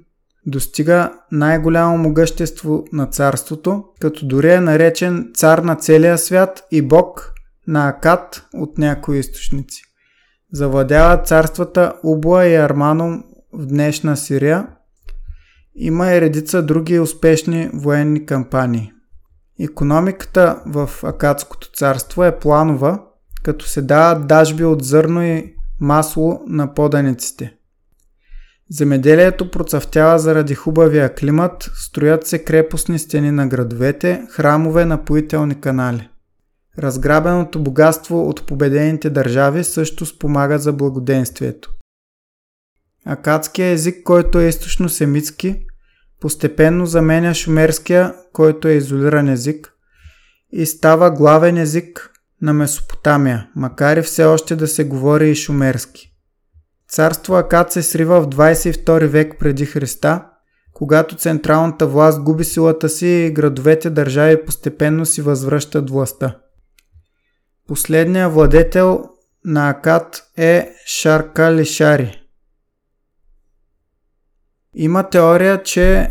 достига 0.46 1.12
най-голямо 1.32 1.98
могъщество 1.98 2.86
на 2.94 3.06
царството, 3.06 3.84
като 4.00 4.26
дори 4.26 4.52
е 4.52 4.60
наречен 4.60 5.32
цар 5.34 5.58
на 5.58 5.76
целия 5.76 6.18
свят 6.18 6.64
и 6.72 6.82
бог 6.82 7.34
на 7.68 7.90
Акат 7.90 8.48
от 8.54 8.78
някои 8.78 9.20
източници. 9.20 9.84
Завладява 10.54 11.24
царствата 11.24 11.94
Убла 12.04 12.46
и 12.46 12.56
Арманом 12.56 13.24
в 13.54 13.66
днешна 13.66 14.18
Сирия. 14.18 14.68
Има 15.76 16.12
и 16.12 16.22
редица 16.22 16.64
други 16.64 17.00
успешни 17.00 17.70
военни 17.74 18.26
кампании. 18.26 18.92
Економиката 19.60 20.62
в 20.66 20.90
Акадското 21.04 21.72
царство 21.72 22.24
е 22.24 22.40
планова, 22.40 23.04
като 23.44 23.66
се 23.66 23.82
дават 23.82 24.28
дажби 24.28 24.64
от 24.64 24.84
зърно 24.84 25.24
и 25.24 25.56
масло 25.80 26.42
на 26.48 26.74
поданиците. 26.74 27.56
Земеделието 28.72 29.52
процъфтява 29.52 30.20
заради 30.20 30.56
хубавия 30.56 31.16
климат, 31.16 31.72
строят 31.74 32.28
се 32.28 32.44
крепостни 32.44 33.00
стени 33.00 33.32
на 33.32 33.48
градовете, 33.48 34.28
храмове, 34.30 34.86
напоителни 34.86 35.62
канали. 35.62 36.10
Разграбеното 36.80 37.64
богатство 37.64 38.30
от 38.30 38.46
победените 38.48 39.10
държави 39.10 39.64
също 39.64 40.06
спомага 40.06 40.60
за 40.60 40.74
благоденствието. 40.74 41.74
Акадския 43.06 43.68
език, 43.68 44.04
който 44.04 44.40
е 44.40 44.48
източно-семитски, 44.48 45.66
постепенно 46.20 46.86
заменя 46.86 47.34
шумерския, 47.34 48.14
който 48.34 48.68
е 48.68 48.74
изолиран 48.74 49.30
език, 49.30 49.74
и 50.52 50.66
става 50.66 51.12
главен 51.12 51.58
език 51.58 52.12
на 52.42 52.54
Месопотамия, 52.54 53.50
макар 53.56 53.98
и 53.98 54.02
все 54.02 54.24
още 54.26 54.56
да 54.56 54.68
се 54.68 54.84
говори 54.84 55.30
и 55.30 55.36
шумерски. 55.36 56.14
Царство 56.90 57.36
Акад 57.36 57.72
се 57.72 57.84
срива 57.84 58.22
в 58.22 58.28
22 58.28 59.06
век 59.06 59.36
преди 59.40 59.66
Христа, 59.66 60.26
когато 60.74 61.16
централната 61.16 61.88
власт 61.88 62.22
губи 62.22 62.44
силата 62.44 62.90
си 62.90 63.08
и 63.08 63.32
градовете 63.32 63.90
държави 63.90 64.46
постепенно 64.46 65.06
си 65.06 65.22
възвръщат 65.22 65.90
властта. 65.90 66.38
Последният 67.68 68.34
владетел 68.34 69.04
на 69.46 69.70
Акад 69.70 70.24
е 70.38 70.72
Шаркалишари. 70.86 72.22
Има 74.76 75.10
теория, 75.10 75.64
че 75.64 76.10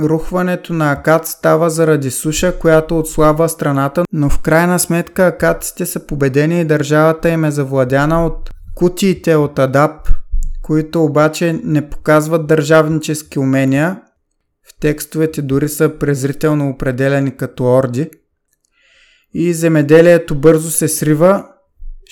рухването 0.00 0.72
на 0.72 0.92
Акад 0.92 1.26
става 1.26 1.70
заради 1.70 2.10
суша, 2.10 2.58
която 2.58 2.98
отслабва 2.98 3.48
страната, 3.48 4.04
но 4.12 4.30
в 4.30 4.38
крайна 4.38 4.78
сметка 4.78 5.26
акадците 5.26 5.86
са 5.86 6.06
победени 6.06 6.60
и 6.60 6.64
държавата 6.64 7.28
им 7.28 7.44
е 7.44 7.50
завладяна 7.50 8.26
от 8.26 8.50
кутиите 8.74 9.34
от 9.34 9.58
Адап, 9.58 10.08
които 10.62 11.04
обаче 11.04 11.60
не 11.64 11.90
показват 11.90 12.46
държавнически 12.46 13.38
умения. 13.38 14.00
В 14.68 14.80
текстовете 14.80 15.42
дори 15.42 15.68
са 15.68 15.98
презрително 15.98 16.68
определени 16.68 17.36
като 17.36 17.64
орди. 17.64 18.10
И 19.34 19.54
земеделието 19.54 20.34
бързо 20.34 20.70
се 20.70 20.88
срива, 20.88 21.46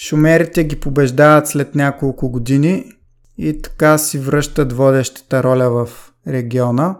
шумерите 0.09 0.65
ги 0.65 0.77
побеждават 0.77 1.49
след 1.49 1.75
няколко 1.75 2.31
години 2.31 2.96
и 3.39 3.63
така 3.63 3.99
си 3.99 4.19
връщат 4.19 4.73
водещата 4.73 5.43
роля 5.43 5.71
в 5.71 6.13
региона 6.29 6.97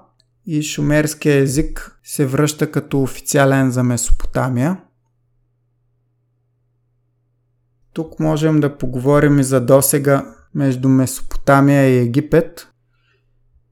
и 0.47 0.63
шумерския 0.63 1.37
език 1.37 1.99
се 2.05 2.27
връща 2.27 2.71
като 2.71 3.03
официален 3.03 3.71
за 3.71 3.83
Месопотамия. 3.83 4.81
Тук 7.93 8.21
можем 8.21 8.61
да 8.61 8.79
поговорим 8.79 9.39
и 9.39 9.45
за 9.45 9.61
досега 9.61 10.35
между 10.55 10.89
Месопотамия 10.89 11.89
и 11.89 11.99
Египет. 11.99 12.69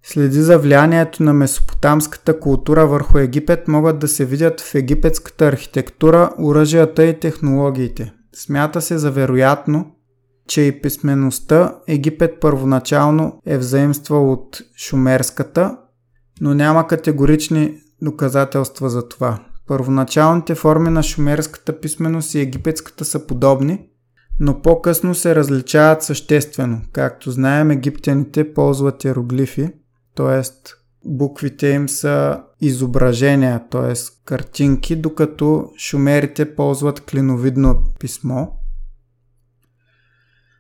Следи 0.02 0.40
за 0.40 0.58
влиянието 0.58 1.22
на 1.22 1.32
месопотамската 1.32 2.40
култура 2.40 2.86
върху 2.86 3.18
Египет 3.18 3.68
могат 3.68 3.98
да 3.98 4.08
се 4.08 4.24
видят 4.24 4.60
в 4.60 4.74
египетската 4.74 5.46
архитектура, 5.46 6.30
оръжията 6.38 7.04
и 7.04 7.20
технологиите. 7.20 8.12
Смята 8.34 8.80
се 8.80 8.98
за 8.98 9.10
вероятно, 9.10 9.93
че 10.48 10.62
и 10.62 10.80
писмеността 10.80 11.78
Египет 11.88 12.40
първоначално 12.40 13.40
е 13.46 13.58
взаимствал 13.58 14.32
от 14.32 14.60
шумерската, 14.76 15.76
но 16.40 16.54
няма 16.54 16.86
категорични 16.86 17.78
доказателства 18.02 18.90
за 18.90 19.08
това. 19.08 19.38
Първоначалните 19.66 20.54
форми 20.54 20.90
на 20.90 21.02
шумерската 21.02 21.80
писменост 21.80 22.34
и 22.34 22.40
египетската 22.40 23.04
са 23.04 23.26
подобни, 23.26 23.88
но 24.40 24.62
по-късно 24.62 25.14
се 25.14 25.34
различават 25.34 26.02
съществено. 26.02 26.80
Както 26.92 27.30
знаем, 27.30 27.70
египтяните 27.70 28.54
ползват 28.54 29.04
иероглифи, 29.04 29.68
т.е. 30.14 30.42
буквите 31.04 31.68
им 31.68 31.88
са 31.88 32.42
изображения, 32.60 33.62
т.е. 33.70 33.92
картинки, 34.24 34.96
докато 34.96 35.70
шумерите 35.78 36.54
ползват 36.54 37.00
клиновидно 37.00 37.82
писмо. 38.00 38.46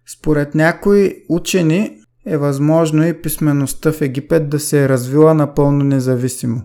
Според 0.06 0.54
някои 0.54 1.14
учени 1.28 1.98
е 2.26 2.36
възможно 2.36 3.06
и 3.06 3.22
писмеността 3.22 3.92
в 3.92 4.00
Египет 4.00 4.48
да 4.48 4.60
се 4.60 4.84
е 4.84 4.88
развила 4.88 5.34
напълно 5.34 5.84
независимо. 5.84 6.62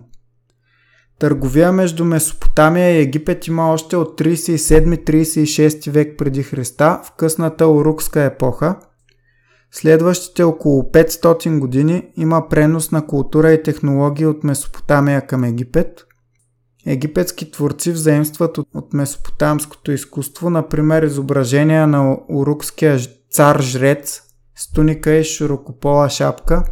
Търговия 1.18 1.72
между 1.72 2.04
Месопотамия 2.04 2.90
и 2.90 3.02
Египет 3.02 3.46
има 3.46 3.72
още 3.72 3.96
от 3.96 4.20
37-36 4.20 5.90
век 5.90 6.18
преди 6.18 6.42
Христа 6.42 7.00
в 7.04 7.12
късната 7.16 7.68
урукска 7.68 8.22
епоха. 8.22 8.76
Следващите 9.72 10.42
около 10.42 10.82
500 10.82 11.58
години 11.58 12.08
има 12.16 12.48
пренос 12.48 12.90
на 12.90 13.06
култура 13.06 13.52
и 13.52 13.62
технологии 13.62 14.26
от 14.26 14.44
Месопотамия 14.44 15.26
към 15.26 15.44
Египет. 15.44 16.06
Египетски 16.86 17.50
творци 17.50 17.92
взаимстват 17.92 18.58
от 18.58 18.92
месопотамското 18.92 19.92
изкуство, 19.92 20.50
например 20.50 21.02
изображения 21.02 21.86
на 21.86 22.18
урукския 22.28 22.98
цар-жрец 23.32 24.22
с 24.54 24.72
туника 24.72 25.14
и 25.14 25.24
широкопола 25.24 26.10
шапка, 26.10 26.64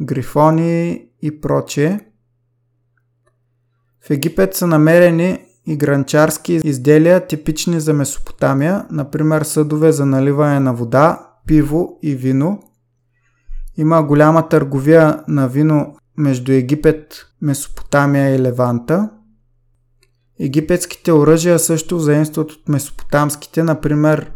грифони 0.00 1.08
и 1.22 1.40
прочее. 1.40 2.00
В 4.00 4.10
Египет 4.10 4.54
са 4.54 4.66
намерени 4.66 5.38
и 5.66 5.76
гранчарски 5.76 6.52
изделия, 6.64 7.26
типични 7.26 7.80
за 7.80 7.92
Месопотамия, 7.92 8.86
например 8.90 9.42
съдове 9.42 9.92
за 9.92 10.06
наливане 10.06 10.60
на 10.60 10.74
вода, 10.74 11.28
пиво 11.46 11.98
и 12.02 12.14
вино. 12.14 12.62
Има 13.76 14.02
голяма 14.02 14.48
търговия 14.48 15.24
на 15.28 15.48
вино 15.48 15.96
между 16.16 16.52
Египет, 16.52 17.26
Месопотамия 17.40 18.34
и 18.34 18.38
Леванта. 18.38 19.10
Египетските 20.40 21.12
оръжия 21.12 21.58
също 21.58 21.98
заимстват 21.98 22.50
от 22.50 22.68
месопотамските, 22.68 23.62
например 23.62 24.32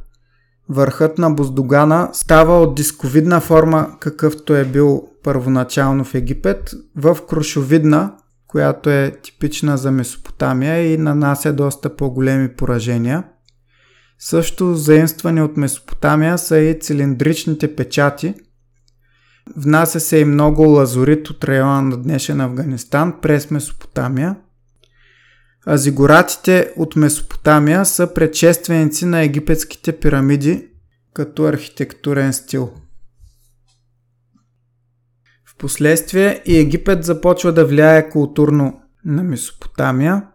Върхът 0.69 1.19
на 1.19 1.31
Боздогана 1.31 2.11
става 2.13 2.61
от 2.61 2.75
дисковидна 2.75 3.41
форма, 3.41 3.97
какъвто 4.01 4.57
е 4.57 4.65
бил 4.65 5.09
първоначално 5.23 6.05
в 6.05 6.15
Египет, 6.15 6.75
в 6.97 7.19
крушовидна, 7.29 8.13
която 8.47 8.91
е 8.91 9.17
типична 9.23 9.79
за 9.79 9.91
Месопотамия 9.91 10.93
и 10.93 10.99
нанася 10.99 11.53
доста 11.53 11.97
по-големи 11.97 12.49
поражения. 12.49 13.25
Също 14.19 14.75
заимствани 14.75 15.43
от 15.43 15.57
Месопотамия 15.57 16.39
са 16.39 16.59
и 16.59 16.81
цилиндричните 16.81 17.77
печати. 17.77 18.35
Внася 19.57 20.01
се 20.01 20.19
и 20.19 20.25
много 20.25 20.63
лазорит 20.63 21.31
от 21.31 21.45
района 21.45 21.83
на 21.83 21.97
днешен 21.97 22.41
Афганистан 22.41 23.15
през 23.21 23.51
Месопотамия– 23.51 24.37
а 25.67 25.77
зигуратите 25.77 26.73
от 26.77 26.97
Месопотамия 26.97 27.85
са 27.85 28.15
предшественици 28.15 29.05
на 29.05 29.21
египетските 29.21 29.99
пирамиди 29.99 30.69
като 31.15 31.45
архитектурен 31.45 32.33
стил. 32.33 32.71
Впоследствие 35.47 36.43
и 36.47 36.59
Египет 36.59 37.05
започва 37.05 37.53
да 37.53 37.65
влияе 37.65 38.09
културно 38.09 38.81
на 39.05 39.23
Месопотамия. 39.23 40.27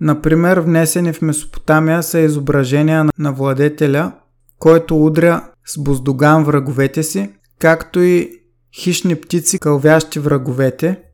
Например, 0.00 0.58
внесени 0.58 1.12
в 1.12 1.22
Месопотамия 1.22 2.02
са 2.02 2.18
изображения 2.18 3.06
на 3.18 3.32
владетеля, 3.32 4.12
който 4.58 5.04
удря 5.04 5.50
с 5.66 5.78
буздоган 5.78 6.44
враговете 6.44 7.02
си, 7.02 7.30
както 7.58 8.00
и 8.00 8.40
хищни 8.74 9.16
птици, 9.16 9.58
кълвящи 9.58 10.18
враговете– 10.18 11.02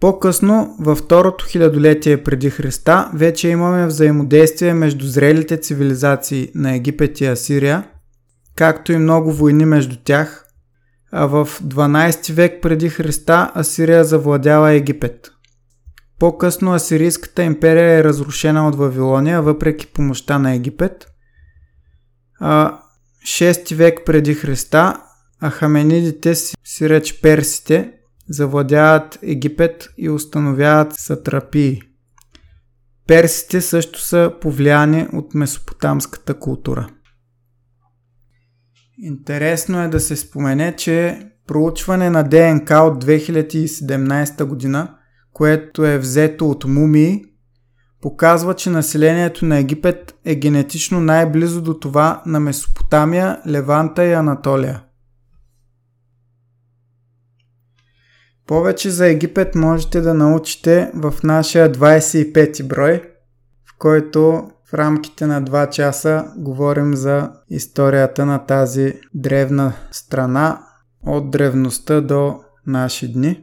по-късно, 0.00 0.76
във 0.80 0.98
второто 0.98 1.44
хилядолетие 1.48 2.22
преди 2.22 2.50
Христа, 2.50 3.10
вече 3.14 3.48
имаме 3.48 3.86
взаимодействие 3.86 4.74
между 4.74 5.06
зрелите 5.06 5.60
цивилизации 5.60 6.50
на 6.54 6.74
Египет 6.74 7.20
и 7.20 7.26
Асирия, 7.26 7.88
както 8.56 8.92
и 8.92 8.98
много 8.98 9.32
войни 9.32 9.64
между 9.64 9.96
тях, 9.96 10.46
а 11.12 11.26
в 11.26 11.48
12 11.62 12.32
век 12.32 12.62
преди 12.62 12.88
Христа 12.88 13.52
Асирия 13.54 14.04
завладява 14.04 14.72
Египет. 14.72 15.30
По-късно 16.18 16.74
Асирийската 16.74 17.42
империя 17.42 17.98
е 17.98 18.04
разрушена 18.04 18.68
от 18.68 18.74
Вавилония, 18.74 19.42
въпреки 19.42 19.86
помощта 19.86 20.38
на 20.38 20.54
Египет. 20.54 21.06
А 22.40 22.78
6 23.24 23.74
век 23.74 24.00
преди 24.06 24.34
Христа 24.34 25.00
Ахаменидите, 25.40 26.34
си 26.34 26.88
реч 26.88 27.20
персите, 27.20 27.92
завладяват 28.28 29.18
Египет 29.22 29.88
и 29.98 30.10
установяват 30.10 30.92
сатрапии. 30.92 31.82
Персите 33.06 33.60
също 33.60 34.00
са 34.00 34.32
повлияни 34.40 35.08
от 35.12 35.34
месопотамската 35.34 36.38
култура. 36.38 36.88
Интересно 38.98 39.82
е 39.82 39.88
да 39.88 40.00
се 40.00 40.16
спомене, 40.16 40.76
че 40.76 41.20
проучване 41.46 42.10
на 42.10 42.22
ДНК 42.22 42.70
от 42.70 43.04
2017 43.04 44.44
година, 44.44 44.94
което 45.32 45.86
е 45.86 45.98
взето 45.98 46.50
от 46.50 46.64
мумии, 46.64 47.24
показва, 48.00 48.54
че 48.54 48.70
населението 48.70 49.44
на 49.44 49.58
Египет 49.58 50.14
е 50.24 50.34
генетично 50.34 51.00
най-близо 51.00 51.62
до 51.62 51.74
това 51.74 52.22
на 52.26 52.40
Месопотамия, 52.40 53.40
Леванта 53.48 54.04
и 54.04 54.12
Анатолия. 54.12 54.82
Повече 58.46 58.90
за 58.90 59.06
Египет 59.06 59.54
можете 59.54 60.00
да 60.00 60.14
научите 60.14 60.90
в 60.94 61.14
нашия 61.24 61.72
25 61.72 62.66
брой, 62.66 63.02
в 63.64 63.78
който 63.78 64.50
в 64.64 64.74
рамките 64.74 65.26
на 65.26 65.42
2 65.42 65.70
часа 65.70 66.32
говорим 66.36 66.94
за 66.94 67.32
историята 67.50 68.26
на 68.26 68.46
тази 68.46 68.94
древна 69.14 69.72
страна 69.90 70.60
от 71.06 71.30
древността 71.30 72.00
до 72.00 72.40
наши 72.66 73.12
дни. 73.12 73.40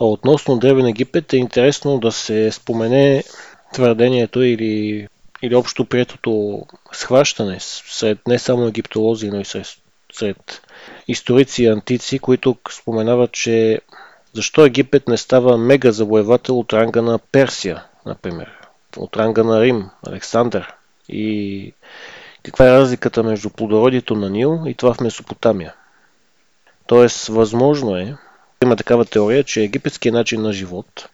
А 0.00 0.04
относно 0.04 0.58
Древен 0.58 0.86
Египет 0.86 1.32
е 1.32 1.36
интересно 1.36 1.98
да 1.98 2.12
се 2.12 2.52
спомене 2.52 3.24
твърдението 3.72 4.42
или, 4.42 5.08
или 5.42 5.54
общо 5.54 5.84
приетото 5.84 6.62
схващане 6.92 7.56
сред 7.60 8.18
не 8.28 8.38
само 8.38 8.66
египтолози, 8.66 9.30
но 9.30 9.40
и 9.40 9.44
сред, 9.44 9.66
сред 10.12 10.62
историци 11.08 11.62
и 11.62 11.66
антици, 11.66 12.18
които 12.18 12.56
споменават, 12.70 13.32
че 13.32 13.80
защо 14.32 14.64
Египет 14.64 15.08
не 15.08 15.16
става 15.16 15.58
мега 15.58 15.92
завоевател 15.92 16.58
от 16.58 16.72
ранга 16.72 17.02
на 17.02 17.18
Персия, 17.18 17.84
например, 18.06 18.50
от 18.96 19.16
ранга 19.16 19.42
на 19.42 19.60
Рим, 19.60 19.90
Александър 20.06 20.74
и 21.08 21.72
каква 22.42 22.68
е 22.68 22.72
разликата 22.72 23.22
между 23.22 23.50
плодородието 23.50 24.14
на 24.14 24.30
Нил 24.30 24.60
и 24.66 24.74
това 24.74 24.94
в 24.94 25.00
Месопотамия. 25.00 25.74
Тоест, 26.86 27.26
възможно 27.26 27.96
е, 27.96 28.16
има 28.62 28.76
такава 28.76 29.04
теория, 29.04 29.44
че 29.44 29.62
египетският 29.62 30.14
начин 30.14 30.42
на 30.42 30.52
живот 30.52 31.08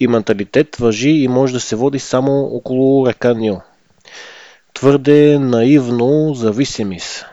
и 0.00 0.08
менталитет 0.08 0.76
въжи 0.76 1.10
и 1.10 1.28
може 1.28 1.52
да 1.52 1.60
се 1.60 1.76
води 1.76 1.98
само 1.98 2.40
около 2.40 3.06
река 3.06 3.34
Нил. 3.34 3.60
Твърде 4.74 5.38
наивно 5.38 6.34
зависими 6.34 7.00
са. 7.00 7.26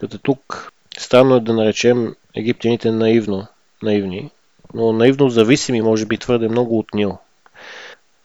Като 0.00 0.18
тук 0.18 0.67
странно 0.98 1.36
е 1.36 1.40
да 1.40 1.54
наречем 1.54 2.14
египтяните 2.36 2.90
наивно, 2.90 3.46
наивни, 3.82 4.30
но 4.74 4.92
наивно 4.92 5.28
зависими 5.28 5.82
може 5.82 6.06
би 6.06 6.18
твърде 6.18 6.48
много 6.48 6.78
от 6.78 6.94
Нил. 6.94 7.18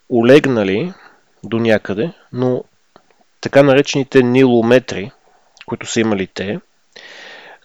Олегнали 0.10 0.94
до 1.44 1.60
някъде, 1.60 2.12
но 2.34 2.64
така 3.42 3.64
наречените 3.64 4.24
нилометри, 4.24 5.12
които 5.66 5.86
са 5.86 6.00
имали 6.00 6.28
те, 6.28 6.60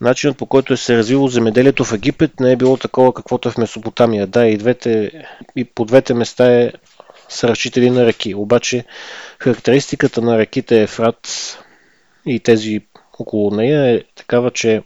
начинът 0.01 0.37
по 0.37 0.47
който 0.47 0.73
е 0.73 0.77
се 0.77 0.97
развило 0.97 1.29
земеделието 1.29 1.85
в 1.85 1.93
Египет 1.93 2.41
не 2.41 2.53
е 2.53 2.57
било 2.57 2.77
такова 2.77 3.15
каквото 3.15 3.49
е 3.49 3.53
в 3.53 3.59
Месопотамия. 3.59 4.27
Да, 4.27 4.47
и, 4.47 4.57
двете, 4.57 5.11
и 5.57 5.65
по 5.65 5.85
двете 5.85 6.15
места 6.15 6.61
е 6.61 6.73
са 7.29 7.49
разчители 7.49 7.91
на 7.91 8.07
реки. 8.07 8.35
Обаче 8.35 8.85
характеристиката 9.39 10.23
на 10.23 10.39
реките 10.39 10.83
Ефрат 10.83 11.29
и 12.27 12.41
тези 12.41 12.81
около 13.19 13.51
нея 13.51 13.95
е 13.95 14.03
такава, 14.15 14.51
че 14.51 14.83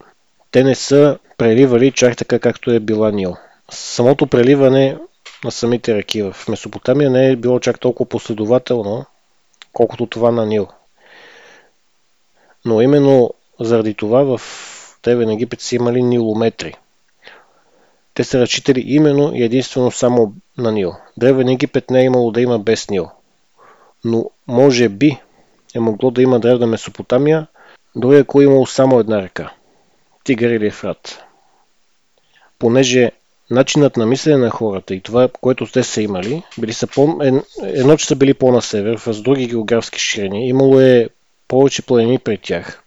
те 0.53 0.63
не 0.63 0.75
са 0.75 1.19
преливали 1.37 1.91
чак 1.91 2.17
така 2.17 2.39
както 2.39 2.71
е 2.71 2.79
била 2.79 3.11
Нил. 3.11 3.35
Самото 3.71 4.27
преливане 4.27 4.97
на 5.43 5.51
самите 5.51 5.95
реки 5.95 6.21
в 6.21 6.35
Месопотамия 6.49 7.09
не 7.09 7.29
е 7.29 7.35
било 7.35 7.59
чак 7.59 7.79
толкова 7.79 8.09
последователно, 8.09 9.05
колкото 9.73 10.05
това 10.05 10.31
на 10.31 10.45
Нил. 10.45 10.67
Но 12.65 12.81
именно 12.81 13.33
заради 13.59 13.93
това 13.93 14.23
в 14.23 14.41
Древен 15.03 15.29
Египет 15.29 15.61
са 15.61 15.75
имали 15.75 16.03
нилометри. 16.03 16.75
Те 18.13 18.23
са 18.23 18.39
разчитали 18.39 18.83
именно 18.87 19.35
и 19.35 19.43
единствено 19.43 19.91
само 19.91 20.33
на 20.57 20.71
Нил. 20.71 20.93
Древен 21.17 21.49
Египет 21.49 21.89
не 21.89 22.01
е 22.01 22.05
имало 22.05 22.31
да 22.31 22.41
има 22.41 22.59
без 22.59 22.89
Нил. 22.89 23.09
Но 24.05 24.29
може 24.47 24.89
би 24.89 25.17
е 25.75 25.79
могло 25.79 26.11
да 26.11 26.21
има 26.21 26.39
древна 26.39 26.67
Месопотамия, 26.67 27.47
дори 27.95 28.17
ако 28.17 28.41
е 28.41 28.43
имало 28.43 28.65
само 28.65 28.99
една 28.99 29.21
река. 29.21 29.53
Тигър 30.23 30.49
или 30.49 30.67
Ефрат. 30.67 31.23
Понеже 32.59 33.11
начинът 33.51 33.97
на 33.97 34.05
мислене 34.05 34.37
на 34.37 34.49
хората 34.49 34.95
и 34.95 35.01
това, 35.01 35.27
което 35.41 35.65
те 35.65 35.83
са 35.83 36.01
имали, 36.01 36.43
били 36.57 36.73
са 36.73 36.87
по... 36.87 37.19
едно, 37.63 37.97
че 37.97 38.05
са 38.05 38.15
били 38.15 38.33
по-на 38.33 38.61
север, 38.61 38.97
с 38.97 39.21
други 39.21 39.47
географски 39.47 39.99
ширини, 39.99 40.47
имало 40.47 40.79
е 40.79 41.09
повече 41.47 41.81
планини 41.81 42.19
при 42.19 42.37
тях. 42.37 42.83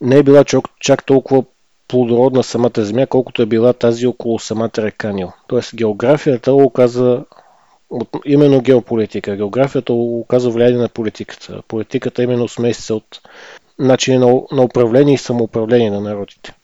Не 0.00 0.16
е 0.16 0.22
била 0.22 0.44
чак, 0.44 0.64
чак 0.80 1.06
толкова 1.06 1.44
плодородна 1.88 2.42
самата 2.42 2.70
земя, 2.76 3.06
колкото 3.06 3.42
е 3.42 3.46
била 3.46 3.72
тази 3.72 4.06
около 4.06 4.38
самата 4.38 4.70
река 4.78 5.12
Нил. 5.12 5.32
Тоест 5.46 5.76
географията 5.76 6.52
оказа 6.52 7.24
именно 8.24 8.60
геополитика. 8.60 9.36
Географията 9.36 9.92
оказа 9.92 10.50
влияние 10.50 10.78
на 10.78 10.88
политиката. 10.88 11.62
Политиката 11.68 12.22
именно 12.22 12.48
смесица 12.48 12.94
от 12.94 13.20
начини 13.78 14.18
на, 14.18 14.40
на 14.52 14.62
управление 14.62 15.14
и 15.14 15.18
самоуправление 15.18 15.90
на 15.90 16.00
народите. 16.00 16.54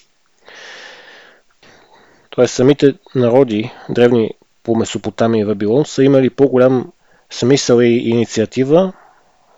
Тоест 2.31 2.55
самите 2.55 2.95
народи, 3.15 3.71
древни 3.89 4.31
по 4.63 4.77
Месопотамия 4.77 5.41
и 5.41 5.45
Вавилон, 5.45 5.85
са 5.87 6.05
имали 6.05 6.31
по-голям 6.31 6.93
смисъл 7.31 7.81
и 7.81 7.87
инициатива 7.87 8.93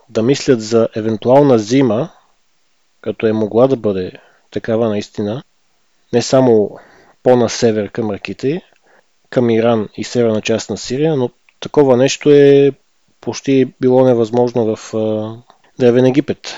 да 0.09 0.23
мислят 0.23 0.63
за 0.63 0.89
евентуална 0.97 1.59
зима, 1.59 2.11
като 3.01 3.27
е 3.27 3.33
могла 3.33 3.67
да 3.67 3.77
бъде 3.77 4.13
такава 4.51 4.89
наистина, 4.89 5.43
не 6.13 6.23
само 6.23 6.79
по-на 7.23 7.49
север 7.49 7.91
към 7.91 8.11
реките, 8.11 8.63
към 9.31 9.51
Иран 9.51 9.89
и 9.97 10.05
северна 10.05 10.41
част 10.41 10.71
на 10.71 10.77
Сирия, 10.77 11.17
но 11.17 11.31
такова 11.61 11.97
нещо 11.97 12.31
е 12.31 12.73
почти 13.21 13.73
било 13.81 14.05
невъзможно 14.05 14.77
в 14.77 14.95
Древен 15.79 16.05
Египет. 16.05 16.55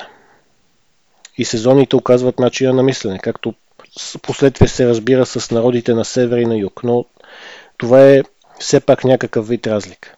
И 1.38 1.44
сезоните 1.44 1.96
оказват 1.96 2.38
начина 2.38 2.72
на 2.72 2.82
мислене, 2.82 3.18
както 3.18 3.54
последствие 4.22 4.68
се 4.68 4.88
разбира 4.88 5.26
с 5.26 5.50
народите 5.50 5.94
на 5.94 6.04
север 6.04 6.38
и 6.38 6.46
на 6.46 6.56
юг. 6.56 6.80
Но 6.84 7.04
това 7.78 8.10
е 8.10 8.22
все 8.58 8.80
пак 8.80 9.04
някакъв 9.04 9.48
вид 9.48 9.66
разлика. 9.66 10.16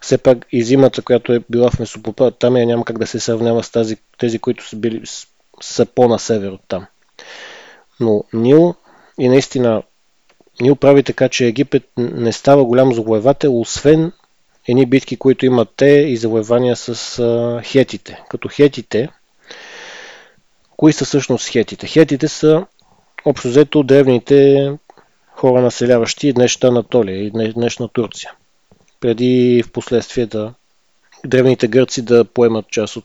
Все 0.00 0.18
пак 0.18 0.46
и 0.52 0.62
зимата, 0.62 1.02
която 1.02 1.32
е 1.32 1.40
била 1.50 1.70
в 1.70 1.78
Месопотамия, 1.78 2.66
няма 2.66 2.84
как 2.84 2.98
да 2.98 3.06
се 3.06 3.20
сравнява 3.20 3.62
с 3.62 3.70
тази, 3.70 3.96
тези, 4.18 4.38
които 4.38 4.68
са, 4.68 4.76
били, 4.76 5.02
са 5.60 5.86
по-на 5.86 6.18
север 6.18 6.50
от 6.50 6.60
там. 6.68 6.86
Но 8.00 8.24
Нил 8.32 8.74
и 9.18 9.28
наистина 9.28 9.82
Нил 10.60 10.76
прави 10.76 11.02
така, 11.02 11.28
че 11.28 11.46
Египет 11.46 11.82
не 11.96 12.32
става 12.32 12.64
голям 12.64 12.94
завоевател, 12.94 13.60
освен 13.60 14.12
едни 14.68 14.86
битки, 14.86 15.16
които 15.16 15.46
имат 15.46 15.68
те 15.76 15.86
и 15.86 16.16
завоевания 16.16 16.76
с 16.76 17.60
хетите. 17.64 18.22
Като 18.28 18.48
хетите, 18.48 19.08
кои 20.78 20.92
са 20.92 21.04
всъщност 21.04 21.48
хетите? 21.48 21.86
Хетите 21.86 22.28
са 22.28 22.66
общо 23.24 23.48
взето 23.48 23.82
древните 23.82 24.70
хора 25.30 25.60
населяващи 25.60 26.32
днешната 26.32 26.66
Анатолия 26.66 27.24
и 27.24 27.52
днешна 27.52 27.88
Турция. 27.88 28.32
Преди 29.00 29.62
в 29.66 29.72
последствие 29.72 30.26
да 30.26 30.54
древните 31.26 31.68
гърци 31.68 32.02
да 32.02 32.24
поемат 32.24 32.68
част 32.70 32.96
от 32.96 33.04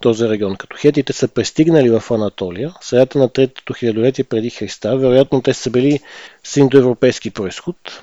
този 0.00 0.28
регион. 0.28 0.56
Като 0.56 0.76
хетите 0.76 1.12
са 1.12 1.28
пристигнали 1.28 1.90
в 1.90 2.10
Анатолия, 2.10 2.74
средата 2.80 3.18
на 3.18 3.28
третото 3.28 3.72
хилядолетие 3.74 4.24
преди 4.24 4.50
Христа, 4.50 4.96
вероятно 4.96 5.42
те 5.42 5.54
са 5.54 5.70
били 5.70 6.00
с 6.44 6.56
индоевропейски 6.56 7.30
происход 7.30 8.02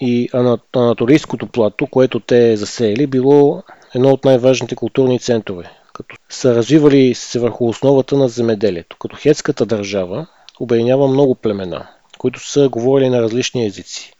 и 0.00 0.28
анатолийското 0.74 1.46
плато, 1.46 1.86
което 1.86 2.20
те 2.20 2.56
засеяли, 2.56 3.06
било 3.06 3.62
едно 3.94 4.08
от 4.08 4.24
най-важните 4.24 4.74
културни 4.74 5.20
центрове, 5.20 5.70
като 6.02 6.22
са 6.28 6.54
развивали 6.54 7.14
се 7.14 7.38
върху 7.38 7.68
основата 7.68 8.16
на 8.16 8.28
земеделието. 8.28 8.96
Като 8.96 9.16
хетската 9.16 9.66
държава 9.66 10.26
обединява 10.60 11.08
много 11.08 11.34
племена, 11.34 11.88
които 12.18 12.50
са 12.50 12.68
говорили 12.68 13.08
на 13.08 13.22
различни 13.22 13.66
езици. 13.66 14.12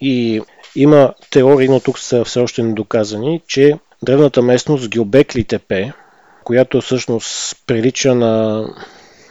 И 0.00 0.40
има 0.76 1.14
теории, 1.30 1.68
но 1.68 1.80
тук 1.80 1.98
са 1.98 2.24
все 2.24 2.40
още 2.40 2.62
недоказани, 2.62 3.40
че 3.46 3.78
древната 4.02 4.42
местност 4.42 4.88
Гилбекли 4.88 5.44
Тепе, 5.44 5.92
която 6.44 6.80
всъщност 6.80 7.56
прилича 7.66 8.14
на 8.14 8.64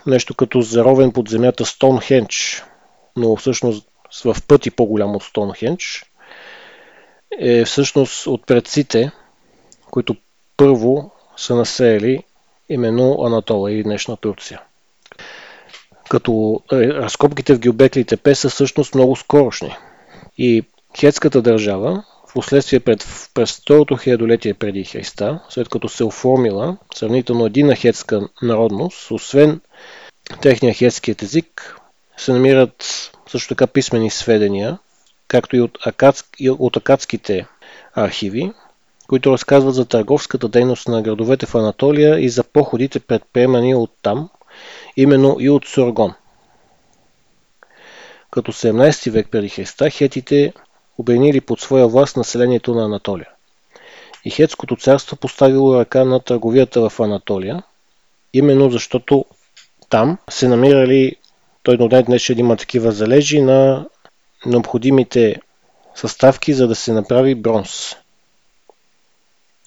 нещо 0.06 0.34
като 0.34 0.60
заровен 0.60 1.12
под 1.12 1.28
земята 1.28 1.64
Стоунхендж, 1.64 2.64
но 3.16 3.36
всъщност 3.36 3.88
в 4.24 4.36
пъти 4.48 4.70
по-голям 4.70 5.16
от 5.16 5.22
Стоунхендж, 5.22 6.04
е 7.38 7.64
всъщност 7.64 8.26
от 8.26 8.46
предците, 8.46 9.10
които 9.90 10.16
първо 10.56 11.10
са 11.36 11.54
населили 11.54 12.22
именно 12.68 13.24
Анатола 13.24 13.72
и 13.72 13.82
днешна 13.82 14.16
Турция. 14.16 14.60
Като 16.08 16.60
е, 16.72 16.76
разкопките 16.76 17.54
в 17.54 17.60
Гюбекли 17.60 18.04
Тепе 18.04 18.34
са 18.34 18.48
всъщност 18.48 18.94
много 18.94 19.16
скорошни. 19.16 19.76
И 20.38 20.64
хетската 20.98 21.42
държава, 21.42 22.04
в 22.30 22.34
последствие 22.34 22.80
пред, 22.80 23.06
през 23.34 23.52
второто 23.52 23.96
хилядолетие 23.96 24.54
преди 24.54 24.84
Христа, 24.84 25.40
след 25.48 25.68
като 25.68 25.88
се 25.88 26.04
оформила 26.04 26.76
сравнително 26.94 27.46
едина 27.46 27.76
хетска 27.76 28.28
народност, 28.42 29.10
освен 29.10 29.60
техния 30.42 30.74
хетският 30.74 31.22
език, 31.22 31.80
се 32.16 32.32
намират 32.32 33.10
също 33.28 33.48
така 33.48 33.66
писмени 33.66 34.10
сведения, 34.10 34.78
както 35.28 35.56
и 35.56 35.60
от, 35.60 35.78
акадск, 35.86 36.26
и 36.38 36.50
от 36.50 36.76
акадските 36.76 37.46
архиви, 37.94 38.52
които 39.08 39.32
разказват 39.32 39.74
за 39.74 39.84
търговската 39.84 40.48
дейност 40.48 40.88
на 40.88 41.02
градовете 41.02 41.46
в 41.46 41.54
Анатолия 41.54 42.20
и 42.20 42.28
за 42.28 42.44
походите 42.44 43.00
предприемани 43.00 43.74
от 43.74 43.90
там, 44.02 44.30
именно 44.96 45.36
и 45.40 45.50
от 45.50 45.66
Соргон. 45.66 46.14
Като 48.30 48.52
17 48.52 49.10
век 49.10 49.28
преди 49.30 49.48
Христа, 49.48 49.90
хетите 49.90 50.52
обединили 50.98 51.40
под 51.40 51.60
своя 51.60 51.88
власт 51.88 52.16
населението 52.16 52.74
на 52.74 52.84
Анатолия. 52.84 53.28
И 54.24 54.30
Хетското 54.30 54.76
царство 54.76 55.16
поставило 55.16 55.78
ръка 55.78 56.04
на 56.04 56.20
търговията 56.20 56.88
в 56.88 57.00
Анатолия, 57.00 57.62
именно 58.32 58.70
защото 58.70 59.24
там 59.88 60.18
се 60.30 60.48
намирали, 60.48 61.16
той 61.62 61.76
до 61.76 61.88
днес 61.88 62.28
има 62.28 62.56
такива 62.56 62.92
залежи 62.92 63.40
на 63.40 63.86
необходимите 64.46 65.40
съставки, 65.94 66.54
за 66.54 66.68
да 66.68 66.74
се 66.74 66.92
направи 66.92 67.34
бронз. 67.34 67.96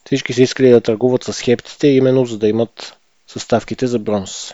Всички 0.08 0.34
са 0.34 0.41
искали 0.41 0.70
да 0.70 0.82
търгуват 0.82 1.24
с 1.24 1.41
хептите, 1.41 1.88
именно 1.88 2.26
за 2.26 2.38
да 2.38 2.47
имат 2.47 2.97
съставките 3.28 3.88
за 3.88 3.99
бронз. 3.99 4.53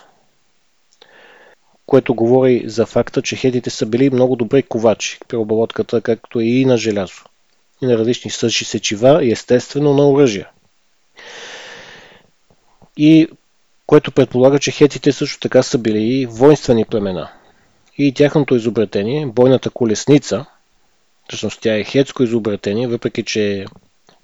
Което 1.86 2.16
говори 2.16 2.64
за 2.66 2.86
факта, 2.86 3.22
че 3.22 3.36
хетите 3.36 3.70
са 3.70 3.86
били 3.86 4.10
много 4.10 4.36
добри 4.36 4.64
ковачи 4.64 5.20
при 5.28 5.38
обработката, 5.38 6.01
както 6.01 6.39
и 6.39 6.66
на 6.66 6.78
желязо. 6.78 7.24
И 7.82 7.86
на 7.86 7.97
различни 7.97 8.32
съжи 8.32 8.66
сечива 8.66 9.26
и 9.26 9.32
естествено 9.32 9.93
на 9.93 10.10
оръжия. 10.10 10.49
И 12.97 13.28
което 13.88 14.12
предполага, 14.12 14.60
че 14.60 14.72
хетите 14.72 15.12
също 15.12 15.39
така 15.39 15.64
са 15.64 15.78
били 15.78 16.04
и 16.04 16.26
воинствени 16.26 16.86
племена. 16.86 17.32
И 17.97 18.14
тяхното 18.14 18.56
изобретение, 18.56 19.26
бойната 19.26 19.70
колесница, 19.70 20.45
всъщност 21.28 21.62
тя 21.62 21.76
е 21.76 21.84
хетско 21.84 22.24
изобретение, 22.24 22.88
въпреки 22.88 23.24
че 23.24 23.66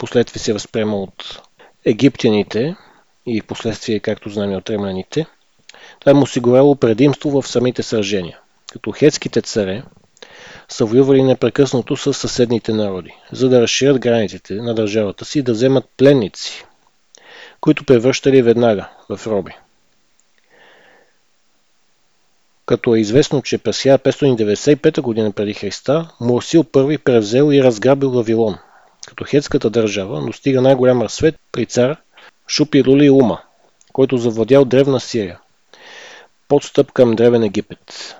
последствие 0.00 0.40
се 0.40 0.52
възприема 0.52 0.96
от 0.96 1.42
египтяните 1.84 2.76
и 3.26 3.42
последствие, 3.42 4.00
както 4.00 4.30
знаем, 4.30 4.52
от 4.52 4.70
ремляните, 4.70 5.26
това 6.00 6.12
им 6.12 6.22
осигуряло 6.22 6.76
предимство 6.76 7.30
в 7.30 7.48
самите 7.48 7.82
сражения. 7.82 8.38
Като 8.72 8.92
хетските 8.92 9.42
царе 9.42 9.82
са 10.68 10.84
воювали 10.84 11.22
непрекъснато 11.22 11.96
с 11.96 12.14
съседните 12.14 12.72
народи, 12.72 13.14
за 13.32 13.48
да 13.48 13.60
разширят 13.62 13.98
границите 13.98 14.54
на 14.54 14.74
държавата 14.74 15.24
си 15.24 15.38
и 15.38 15.42
да 15.42 15.52
вземат 15.52 15.84
пленници, 15.96 16.64
които 17.60 17.84
превръщали 17.84 18.42
веднага 18.42 18.88
в 19.08 19.26
роби. 19.26 19.52
Като 22.66 22.94
е 22.94 23.00
известно, 23.00 23.42
че 23.42 23.58
през 23.58 23.82
1595 23.82 25.00
година 25.00 25.32
преди 25.32 25.54
Христа 25.54 26.10
Мурсил 26.20 26.64
I 26.64 26.98
превзел 26.98 27.52
и 27.52 27.62
разграбил 27.62 28.10
Вавилон, 28.10 28.58
като 29.10 29.24
хетската 29.24 29.70
държава 29.70 30.26
достига 30.26 30.62
най-голям 30.62 31.02
разсвет 31.02 31.34
при 31.52 31.66
цар 31.66 31.96
Шупи 32.48 32.84
Рули 32.84 33.10
Ума, 33.10 33.40
който 33.92 34.16
завладял 34.16 34.64
древна 34.64 35.00
Сирия, 35.00 35.38
подстъп 36.48 36.92
към 36.92 37.16
древен 37.16 37.42
Египет. 37.42 38.16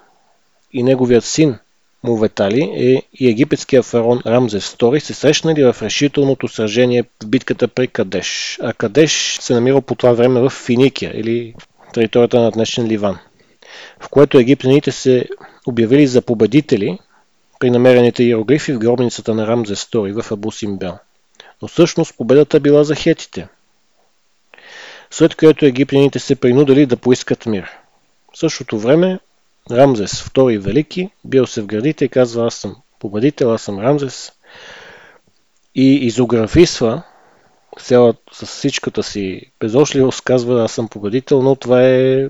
И 0.72 0.82
неговият 0.82 1.24
син 1.24 1.58
Муветали 2.04 2.62
е 2.62 3.02
и 3.14 3.28
египетския 3.28 3.82
фараон 3.82 4.22
Рамзес 4.26 4.72
II 4.72 4.98
се 4.98 5.14
срещнали 5.14 5.62
в 5.64 5.76
решителното 5.82 6.48
сражение 6.48 7.04
в 7.22 7.26
битката 7.26 7.68
при 7.68 7.88
Кадеш. 7.88 8.58
А 8.62 8.72
Кадеш 8.72 9.38
се 9.40 9.54
намира 9.54 9.80
по 9.80 9.94
това 9.94 10.12
време 10.12 10.40
в 10.40 10.50
Финикия 10.50 11.12
или 11.14 11.54
територията 11.94 12.40
на 12.40 12.50
днешен 12.50 12.86
Ливан, 12.86 13.18
в 14.00 14.08
което 14.08 14.38
египтяните 14.38 14.92
се 14.92 15.28
обявили 15.66 16.06
за 16.06 16.22
победители 16.22 16.98
при 17.60 17.70
намерените 17.70 18.24
иероглифи 18.24 18.72
в 18.72 18.78
гробницата 18.78 19.34
на 19.34 19.46
Рамзес 19.46 19.84
II 19.84 20.22
в 20.22 20.32
Абу 20.32 20.50
Симбел. 20.50 20.98
Но 21.62 21.68
всъщност 21.68 22.16
победата 22.16 22.60
била 22.60 22.84
за 22.84 22.94
хетите, 22.94 23.48
след 25.10 25.34
което 25.34 25.66
египтяните 25.66 26.18
се 26.18 26.36
принудили 26.36 26.86
да 26.86 26.96
поискат 26.96 27.46
мир. 27.46 27.70
В 28.32 28.38
същото 28.38 28.78
време 28.78 29.18
Рамзес 29.70 30.22
II 30.22 30.58
Велики 30.58 31.10
бил 31.24 31.46
се 31.46 31.62
в 31.62 31.66
градите 31.66 32.04
и 32.04 32.08
казва 32.08 32.46
аз 32.46 32.54
съм 32.54 32.76
победител, 32.98 33.54
аз 33.54 33.62
съм 33.62 33.78
Рамзес 33.78 34.32
и 35.74 35.94
изографисва 35.94 37.02
цяла, 37.78 38.14
с 38.32 38.46
всичката 38.46 39.02
си 39.02 39.42
безошливост 39.60 40.20
казва 40.20 40.64
аз 40.64 40.72
съм 40.72 40.88
победител, 40.88 41.42
но 41.42 41.56
това 41.56 41.82
е 41.86 42.28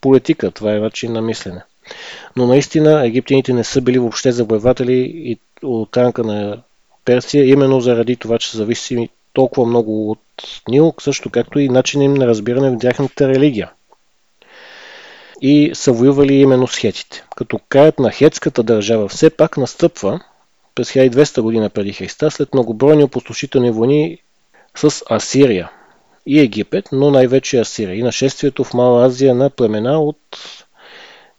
политика, 0.00 0.50
това 0.50 0.74
е 0.74 0.78
начин 0.78 1.12
на 1.12 1.22
мислене. 1.22 1.62
Но 2.36 2.46
наистина 2.46 3.06
египтяните 3.06 3.52
не 3.52 3.64
са 3.64 3.80
били 3.80 3.98
въобще 3.98 4.32
завоеватели 4.32 5.12
и 5.14 5.38
от 5.62 5.96
ранка 5.96 6.24
на 6.24 6.58
Персия, 7.04 7.44
именно 7.48 7.80
заради 7.80 8.16
това, 8.16 8.38
че 8.38 8.50
са 8.50 8.56
зависими 8.56 9.08
толкова 9.32 9.66
много 9.66 10.10
от 10.10 10.20
Нил, 10.68 10.94
също 11.00 11.30
както 11.30 11.58
и 11.58 11.68
начин 11.68 12.02
им 12.02 12.14
на 12.14 12.26
разбиране 12.26 12.70
в 12.70 12.78
тяхната 12.78 13.28
религия 13.28 13.70
и 15.42 15.70
са 15.74 15.92
воювали 15.92 16.34
именно 16.34 16.66
с 16.66 16.76
хетите. 16.76 17.24
Като 17.36 17.60
краят 17.68 17.98
на 17.98 18.10
хетската 18.10 18.62
държава 18.62 19.08
все 19.08 19.30
пак 19.30 19.56
настъпва 19.56 20.20
през 20.74 20.92
1200 20.92 21.40
година 21.40 21.70
преди 21.70 21.92
Христа 21.92 22.30
след 22.30 22.54
многобройни 22.54 23.04
опустошителни 23.04 23.70
войни 23.70 24.18
с 24.74 25.02
Асирия 25.10 25.70
и 26.26 26.40
Египет, 26.40 26.88
но 26.92 27.10
най-вече 27.10 27.60
Асирия 27.60 27.94
и 27.94 28.02
нашествието 28.02 28.64
в 28.64 28.74
Мала 28.74 29.06
Азия 29.06 29.34
на 29.34 29.50
племена 29.50 30.00
от 30.00 30.18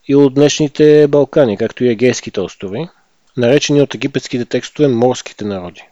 и 0.07 0.15
от 0.15 0.33
днешните 0.33 1.07
Балкани, 1.07 1.57
както 1.57 1.83
и 1.83 1.89
Егейските 1.89 2.41
острови, 2.41 2.89
наречени 3.37 3.81
от 3.81 3.95
египетските 3.95 4.45
текстове 4.45 4.87
морските 4.87 5.45
народи. 5.45 5.83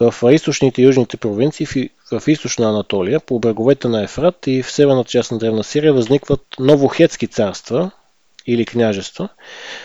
В 0.00 0.32
източните 0.32 0.82
и 0.82 0.84
южните 0.84 1.16
провинции 1.16 1.90
в 2.12 2.22
източна 2.26 2.68
Анатолия, 2.68 3.20
по 3.20 3.38
бреговете 3.38 3.88
на 3.88 4.02
Ефрат 4.02 4.46
и 4.46 4.62
в 4.62 4.72
северната 4.72 5.10
част 5.10 5.32
на 5.32 5.38
Древна 5.38 5.64
Сирия 5.64 5.92
възникват 5.92 6.40
новохетски 6.58 7.26
царства 7.26 7.90
или 8.46 8.64
княжества, 8.64 9.28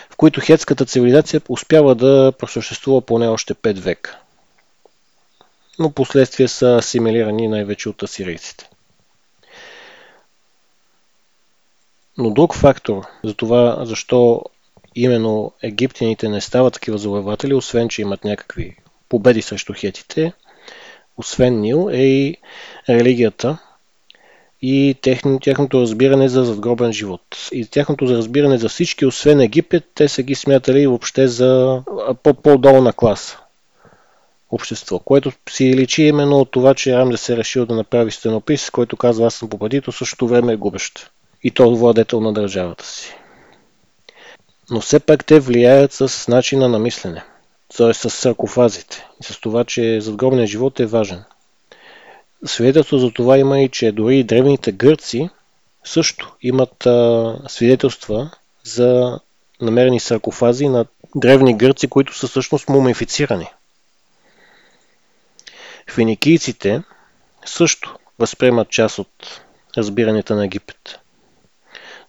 в 0.10 0.16
които 0.16 0.42
хетската 0.42 0.86
цивилизация 0.86 1.42
успява 1.50 1.96
да 1.96 2.34
просъществува 2.40 3.02
поне 3.02 3.28
още 3.28 3.54
5 3.54 3.80
века. 3.80 4.18
Но 5.80 5.92
последствия 5.92 6.50
са 6.50 6.76
асимилирани 6.76 7.48
най-вече 7.48 7.90
от 7.90 8.04
асирийците. 8.04 8.70
Но 12.20 12.30
друг 12.32 12.56
фактор 12.56 13.04
за 13.24 13.34
това, 13.34 13.78
защо 13.86 14.42
именно 14.96 15.52
египтяните 15.64 16.30
не 16.30 16.42
стават 16.42 16.74
такива 16.74 16.98
завоеватели, 16.98 17.54
освен 17.54 17.90
че 17.90 18.02
имат 18.02 18.24
някакви 18.24 18.76
победи 19.10 19.42
срещу 19.42 19.74
хетите, 19.74 20.34
освен 21.18 21.62
Нил, 21.62 21.90
е 21.92 22.04
и 22.04 22.38
религията 22.90 23.58
и 24.62 24.96
тяхното 25.42 25.82
разбиране 25.82 26.30
за 26.30 26.46
задгробен 26.46 26.94
живот. 26.94 27.22
И 27.52 27.66
тяхното 27.66 28.08
разбиране 28.08 28.58
за 28.58 28.70
всички, 28.70 29.06
освен 29.06 29.42
Египет, 29.42 29.84
те 29.96 30.08
са 30.08 30.24
ги 30.24 30.36
смятали 30.36 30.88
въобще 30.88 31.28
за 31.28 31.82
по-долна 32.44 32.94
класа 32.94 33.40
общество, 34.52 35.00
което 35.00 35.32
си 35.50 35.74
личи 35.74 36.04
именно 36.04 36.40
от 36.40 36.52
това, 36.52 36.74
че 36.74 36.98
Рамзес 36.98 37.30
е 37.30 37.38
решил 37.38 37.66
да 37.66 37.76
направи 37.76 38.12
стенопис, 38.12 38.70
който 38.70 38.98
казва 38.98 39.28
аз 39.28 39.34
съм 39.34 39.50
победител, 39.50 39.94
същото 39.94 40.28
време 40.28 40.54
е 40.54 40.58
губещ. 40.58 41.12
И 41.44 41.52
то 41.52 41.76
владетел 41.76 42.22
на 42.22 42.34
държавата 42.34 42.86
си. 42.86 43.16
Но 44.70 44.82
все 44.82 45.00
пак 45.00 45.26
те 45.26 45.40
влияят 45.40 45.94
с 45.94 46.28
начина 46.28 46.68
на 46.70 46.80
мислене 46.80 47.24
т.е. 47.78 47.94
с 47.94 48.10
саркофазите 48.10 49.08
и 49.22 49.24
с 49.24 49.40
това, 49.40 49.64
че 49.64 50.02
задгробният 50.02 50.50
живот 50.50 50.80
е 50.80 50.86
важен. 50.86 51.24
Свидетелство 52.46 52.98
за 52.98 53.12
това 53.12 53.38
има 53.38 53.60
и, 53.60 53.70
че 53.70 53.92
дори 53.92 54.20
и 54.20 54.24
древните 54.24 54.72
гърци 54.72 55.30
също 55.84 56.36
имат 56.42 56.86
а, 56.86 57.38
свидетелства 57.48 58.32
за 58.64 59.20
намерени 59.62 60.00
саркофази 60.00 60.68
на 60.68 60.86
древни 61.16 61.58
гърци, 61.58 61.88
които 61.88 62.18
са 62.18 62.28
всъщност 62.28 62.70
мумифицирани. 62.70 63.48
Финикийците 65.92 66.84
също 67.46 67.98
възприемат 68.20 68.70
част 68.70 69.00
от 69.00 69.42
разбирането 69.78 70.36
на 70.36 70.46
Египет. 70.46 71.00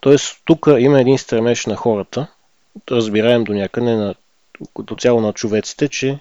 Тоест, 0.00 0.42
тук 0.44 0.68
има 0.78 1.00
един 1.00 1.18
стремеж 1.18 1.66
на 1.66 1.76
хората, 1.76 2.26
разбираем 2.90 3.44
до 3.44 3.52
някъде 3.52 3.94
на 3.94 4.14
като 4.76 4.96
цяло 4.96 5.20
на 5.20 5.32
човеците, 5.32 5.88
че 5.88 6.18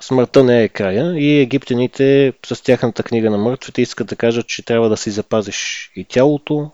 смъртта 0.00 0.44
не 0.44 0.62
е 0.62 0.68
края 0.68 1.18
и 1.18 1.40
египтяните 1.40 2.32
с 2.46 2.62
тяхната 2.62 3.02
книга 3.02 3.30
на 3.30 3.38
мъртвите 3.38 3.82
искат 3.82 4.06
да 4.06 4.16
кажат, 4.16 4.46
че 4.46 4.64
трябва 4.64 4.88
да 4.88 4.96
си 4.96 5.10
запазиш 5.10 5.90
и 5.96 6.04
тялото 6.04 6.70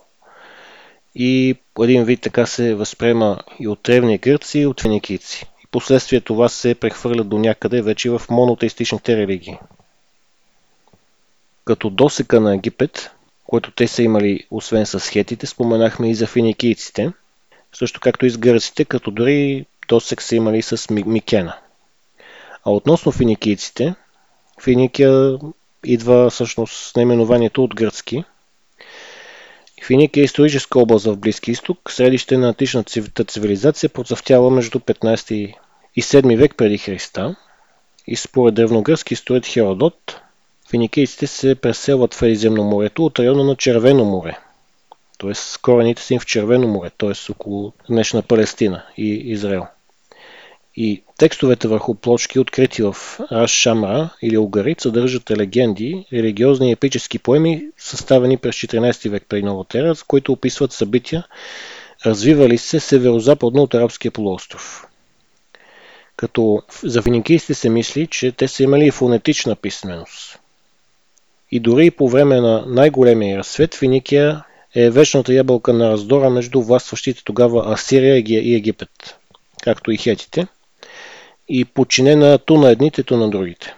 и 1.14 1.57
един 1.80 2.05
вид 2.05 2.20
така 2.20 2.47
се 2.47 2.74
възприема 2.74 3.39
и 3.61 3.68
от 3.68 3.80
древни 3.85 4.18
гърци, 4.18 4.59
и 4.59 4.66
от 4.66 4.80
финикийци. 4.80 5.47
И 5.64 5.66
последствие 5.70 6.20
това 6.20 6.49
се 6.49 6.74
прехвърля 6.74 7.24
до 7.24 7.39
някъде 7.39 7.83
вече 7.83 8.11
в 8.11 8.22
монотеистичните 8.30 9.16
религии. 9.16 9.59
Като 11.64 11.91
досека 11.91 12.41
на 12.41 12.55
Египет, 12.55 13.11
което 13.53 13.70
те 13.70 13.88
са 13.88 14.03
имали 14.03 14.46
освен 14.50 14.86
с 14.86 15.00
хетите, 15.09 15.46
споменахме 15.46 16.11
и 16.11 16.14
за 16.14 16.26
финикийците, 16.26 17.12
също 17.72 18.00
както 18.00 18.26
и 18.26 18.30
с 18.30 18.38
гърците, 18.38 18.84
като 18.84 19.11
дори 19.11 19.66
досек 19.88 20.22
са 20.22 20.36
имали 20.36 20.62
с 20.62 20.90
Микена. 20.90 21.57
А 22.64 22.70
относно 22.70 23.12
финикийците, 23.12 23.94
Финикия 24.62 25.38
идва 25.84 26.30
всъщност 26.30 26.90
с 26.90 26.96
наименованието 26.96 27.64
от 27.64 27.74
гръцки. 27.74 28.24
Финикия 29.86 30.22
е 30.22 30.24
историческа 30.24 30.78
област 30.78 31.05
в 31.05 31.16
Близки 31.16 31.50
изток, 31.50 31.90
средище 31.90 32.36
на 32.36 32.48
античната 32.48 33.24
цивилизация 33.24 33.90
процъфтява 33.90 34.50
между 34.50 34.78
15 34.78 35.57
и 35.96 36.03
7 36.03 36.36
век 36.36 36.55
преди 36.57 36.78
Христа 36.78 37.36
и 38.07 38.16
според 38.16 38.55
древногръцки 38.55 39.14
историт 39.14 39.46
Херодот, 39.46 40.22
финикийците 40.73 41.27
се 41.27 41.55
преселват 41.55 42.14
в 42.14 42.16
Средиземноморието 42.16 43.05
от 43.05 43.18
района 43.18 43.45
на 43.45 43.57
Червено 43.57 44.05
море– 44.05 44.39
т.е. 45.23 45.33
корените 45.62 46.03
са 46.03 46.14
им 46.14 46.20
в 46.20 46.27
Червено 46.27 46.68
море, 46.68 46.91
т.е. 46.99 47.33
около 47.33 47.73
днешна 47.89 48.23
Палестина 48.23 48.85
и 48.97 49.09
Израел. 49.09 49.66
И 50.77 51.03
текстовете 51.18 51.68
върху 51.68 51.95
плочки, 51.95 52.39
открити 52.39 52.83
в 52.83 52.97
Раш 53.33 53.51
Шамра 53.51 54.11
или 54.23 54.39
Угарит, 54.39 54.81
съдържат 54.81 55.31
легенди, 55.31 56.07
религиозни 56.12 56.68
и 56.68 56.73
епически 56.73 57.18
поеми, 57.18 57.64
съставени 57.79 58.37
през 58.37 58.55
14 58.55 59.09
век 59.09 59.25
преди 59.29 59.43
новата 59.43 59.79
ера, 59.79 59.95
които 60.07 60.33
описват 60.33 60.73
събития, 60.73 61.27
развивали 62.07 62.59
се 62.59 62.81
северо-западно 62.81 63.62
от 63.62 63.75
арабския 63.75 64.11
полуостров. 64.11 64.87
Като 66.16 66.62
за 66.83 67.03
финикийците 67.03 67.55
се 67.55 67.68
мисли, 67.68 68.07
че 68.07 68.33
те 68.33 68.49
са 68.49 68.62
имали 68.62 68.91
фонетична 68.91 69.57
писменост. 69.57 70.41
И 71.53 71.61
дори 71.61 71.90
по 71.90 72.09
време 72.09 72.40
на 72.40 72.64
най-големия 72.66 73.38
разцвет 73.38 73.74
Финикия 73.74 74.44
е 74.74 74.90
вечната 74.90 75.34
ябълка 75.34 75.72
на 75.72 75.90
раздора 75.90 76.30
между 76.30 76.62
властващите 76.62 77.24
тогава 77.24 77.72
Асирия 77.72 78.16
и 78.18 78.55
Египет, 78.55 79.16
както 79.62 79.90
и 79.90 79.96
хетите, 79.96 80.46
и 81.48 81.64
подчинена 81.64 82.38
ту 82.38 82.59
на 82.59 82.70
едните, 82.70 83.03
ту 83.03 83.16
на 83.16 83.30
другите. 83.30 83.74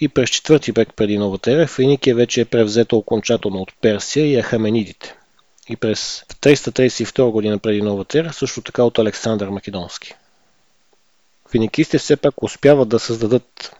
И 0.00 0.08
през 0.08 0.30
4 0.30 0.76
век 0.76 0.88
преди 0.96 1.18
новата 1.18 1.52
ера 1.52 1.66
Финикия 1.66 2.14
вече 2.14 2.40
е 2.40 2.44
превзета 2.44 2.96
окончателно 2.96 3.58
от 3.60 3.72
Персия 3.80 4.26
и 4.26 4.42
Ахаменидите. 4.42 5.14
И 5.68 5.76
през 5.76 6.24
332 6.40 7.30
година 7.30 7.58
преди 7.58 7.82
новата 7.82 8.18
ера 8.18 8.32
също 8.32 8.62
така 8.62 8.82
от 8.84 8.98
Александър 8.98 9.48
Македонски. 9.48 10.14
Финикийците 11.50 11.98
все 11.98 12.16
пак 12.16 12.42
успяват 12.42 12.88
да 12.88 12.98
създадат 12.98 13.76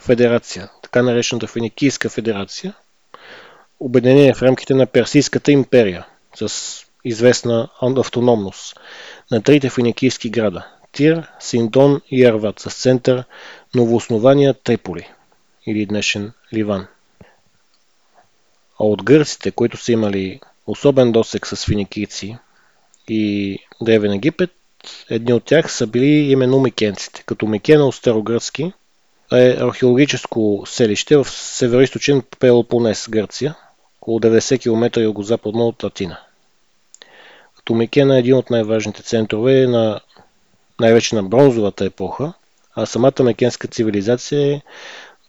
федерация, 0.00 0.70
така 0.90 1.02
наречената 1.02 1.46
Финикийска 1.46 2.10
федерация, 2.10 2.74
обединение 3.80 4.34
в 4.34 4.42
рамките 4.42 4.74
на 4.74 4.86
Персийската 4.86 5.52
империя 5.52 6.06
с 6.34 6.76
известна 7.04 7.68
автономност 7.80 8.80
на 9.30 9.42
трите 9.42 9.70
финикийски 9.70 10.30
града– 10.30 10.66
Тир, 10.92 11.28
Синдон 11.40 12.00
и 12.10 12.24
Арват 12.24 12.60
с 12.60 12.82
център 12.82 13.24
новооснования 13.74 14.54
Триполи 14.54 15.08
или 15.66 15.86
днешен 15.86 16.32
Ливан. 16.54 16.86
А 18.80 18.84
от 18.84 19.02
гърците, 19.02 19.50
които 19.50 19.76
са 19.76 19.92
имали 19.92 20.40
особен 20.66 21.12
досек 21.12 21.46
с 21.46 21.64
финикийци 21.66 22.38
и 23.08 23.58
Древен 23.80 24.12
Египет, 24.12 24.50
едни 25.10 25.32
от 25.32 25.44
тях 25.44 25.72
са 25.72 25.86
били 25.86 26.32
именно 26.32 26.60
микенците, 26.60 27.22
като 27.26 27.46
Микена 27.46 27.86
от 27.86 27.94
старогръцки 27.94 28.72
е 29.32 29.56
археологическо 29.60 30.62
селище 30.66 31.16
в 31.16 31.30
североисточен 31.30 32.22
Пелопонес, 32.40 33.08
Гърция, 33.10 33.54
около 34.00 34.20
90 34.20 34.60
км 34.60 35.00
юго-западно 35.00 35.66
от 35.66 35.84
Атина. 35.84 36.18
Като 37.56 37.74
Микена 37.74 38.16
е 38.16 38.18
един 38.18 38.34
от 38.34 38.50
най-важните 38.50 39.02
центрове 39.02 39.66
на 39.66 40.00
най-вече 40.80 41.14
на 41.14 41.22
бронзовата 41.22 41.84
епоха, 41.84 42.32
а 42.74 42.86
самата 42.86 43.22
мекенска 43.22 43.68
цивилизация 43.68 44.54
е 44.54 44.60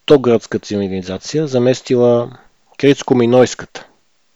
тоградска 0.06 0.60
цивилизация, 0.60 1.47
заместила 1.47 2.39
критско-минойската. 2.80 3.84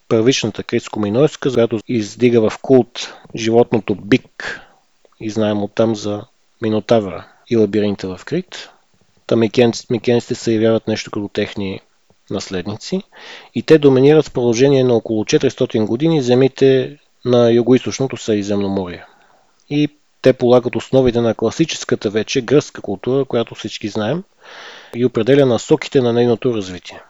Първичната 0.08 0.64
критско-минойска, 0.64 1.54
която 1.54 1.80
издига 1.88 2.50
в 2.50 2.58
култ 2.62 3.14
животното 3.36 3.96
бик 3.96 4.62
и 5.20 5.30
знаем 5.30 5.64
оттам 5.64 5.96
за 5.96 6.26
Минотавра 6.62 7.28
и 7.50 7.58
лабиринта 7.58 8.18
в 8.18 8.26
Крит. 8.26 8.70
Та 9.28 9.36
микенците 9.36 10.36
се 10.36 10.54
явяват 10.54 10.88
нещо 10.88 11.12
като 11.12 11.28
техни 11.28 11.80
наследници 12.30 13.02
и 13.56 13.64
те 13.64 13.78
доминират 13.78 14.28
в 14.28 14.32
продължение 14.32 14.84
на 14.84 14.94
около 14.94 15.24
400 15.24 15.86
години 15.86 16.22
земите 16.22 16.98
на 17.26 17.52
югоизточното 17.52 18.18
Средиземноморие. 18.18 19.06
И 19.70 19.90
те 20.22 20.34
полагат 20.34 20.76
основите 20.76 21.22
на 21.22 21.36
класическата 21.36 22.10
вече 22.10 22.42
гръцка 22.42 22.82
култура, 22.82 23.26
която 23.26 23.56
всички 23.56 23.88
знаем, 23.88 24.24
и 24.96 25.06
определя 25.06 25.46
насоките 25.46 26.02
на 26.02 26.14
нейното 26.14 26.54
развитие. 26.54 27.02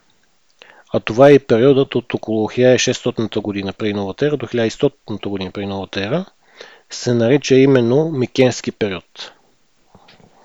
А 0.93 0.99
това 0.99 1.29
е 1.29 1.33
и 1.33 1.39
периодът 1.39 1.95
от 1.95 2.13
около 2.13 2.47
1600 2.47 3.41
година 3.41 3.73
при 3.73 3.93
новата 3.93 4.25
ера 4.25 4.37
до 4.37 4.47
1100 4.47 5.27
година 5.27 5.51
при 5.51 5.65
новата 5.65 6.03
ера, 6.03 6.25
се 6.89 7.13
нарича 7.13 7.55
именно 7.55 8.11
Микенски 8.11 8.71
период. 8.71 9.31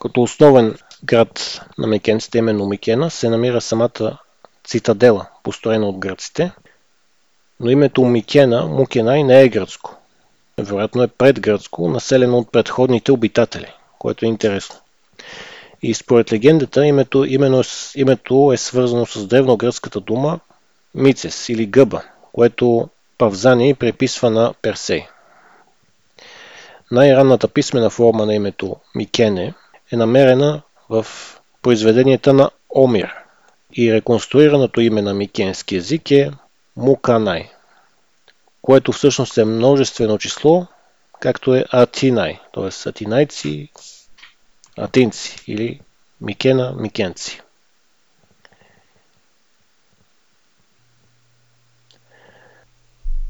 Като 0.01 0.23
основен 0.23 0.77
град 1.05 1.61
на 1.79 1.87
микенците, 1.87 2.39
именно 2.39 2.67
Микена, 2.67 3.11
се 3.11 3.29
намира 3.29 3.61
самата 3.61 4.19
цитадела, 4.65 5.27
построена 5.43 5.89
от 5.89 5.99
гръците, 5.99 6.53
но 7.61 7.71
името 7.71 8.05
Микена, 8.05 8.67
Мукенай, 8.67 9.25
не 9.25 9.43
е 9.43 9.49
гръцко. 9.49 9.97
Вероятно 10.59 11.03
е 11.03 11.09
предгръцко, 11.09 11.89
населено 11.89 12.39
от 12.39 12.53
предходните 12.53 13.13
обитатели, 13.13 13.73
което 13.99 14.25
е 14.25 14.29
интересно. 14.29 14.77
И 15.83 15.95
според 15.95 16.33
легендата 16.33 16.87
името, 16.87 17.25
именно, 17.25 17.63
името 17.95 18.51
е 18.53 18.57
свързано 18.57 19.07
с 19.07 19.27
древногръцката 19.27 20.01
дума 20.01 20.41
Мицес 20.95 21.49
или 21.49 21.67
Гъба, 21.67 22.03
което 22.33 22.89
Павзани 23.19 23.75
приписва 23.75 24.31
на 24.31 24.55
Персей. 24.63 25.07
Най-ранната 26.91 27.49
писмена 27.49 27.91
форма 27.91 28.27
на 28.27 28.35
името 28.35 28.77
Микене 28.95 29.55
е 29.93 29.97
намерена 29.97 30.63
в 30.91 31.07
произведенията 31.63 32.33
на 32.33 32.51
Омир 32.75 33.15
и 33.73 33.93
реконструираното 33.93 34.81
име 34.81 35.03
на 35.03 35.15
микенски 35.15 35.77
език 35.77 36.11
е 36.11 36.31
Муканай, 36.77 37.51
което 38.63 38.93
всъщност 38.93 39.39
е 39.39 39.45
множествено 39.45 40.19
число, 40.19 40.67
както 41.21 41.55
е 41.55 41.65
Атинай, 41.73 42.39
т.е. 42.55 42.89
атинайци, 42.89 43.69
атинци 44.79 45.45
или 45.47 45.81
Микена, 46.21 46.75
микенци. 46.79 47.41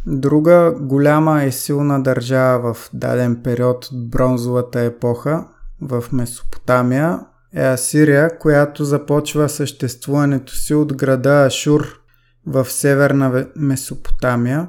Друга 0.07 0.75
голяма 0.81 1.45
и 1.45 1.53
силна 1.53 2.03
държава 2.03 2.75
в 2.75 2.91
даден 2.93 3.43
период 3.43 3.85
от 3.85 3.91
бронзовата 3.93 4.81
епоха 4.81 5.49
в 5.81 6.05
Месопотамия 6.13 7.21
е 7.55 7.63
Асирия, 7.63 8.39
която 8.39 8.85
започва 8.85 9.49
съществуването 9.49 10.55
си 10.55 10.75
от 10.75 10.95
града 10.97 11.45
Ашур 11.47 12.01
в 12.47 12.71
северна 12.71 13.47
Месопотамия, 13.57 14.69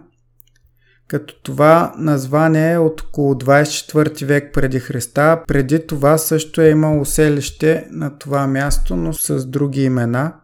като 1.08 1.42
това 1.44 1.94
название 1.98 2.72
е 2.72 2.78
от 2.78 3.02
около 3.02 3.34
24 3.34 4.26
век 4.26 4.54
преди 4.54 4.80
Христа. 4.80 5.44
Преди 5.48 5.88
това 5.88 6.18
също 6.18 6.62
е 6.62 6.70
имало 6.70 7.06
селище 7.06 7.88
на 7.92 8.18
това 8.18 8.48
място, 8.48 8.96
но 8.96 9.14
с 9.14 9.46
други 9.46 9.84
имена– 9.84 10.34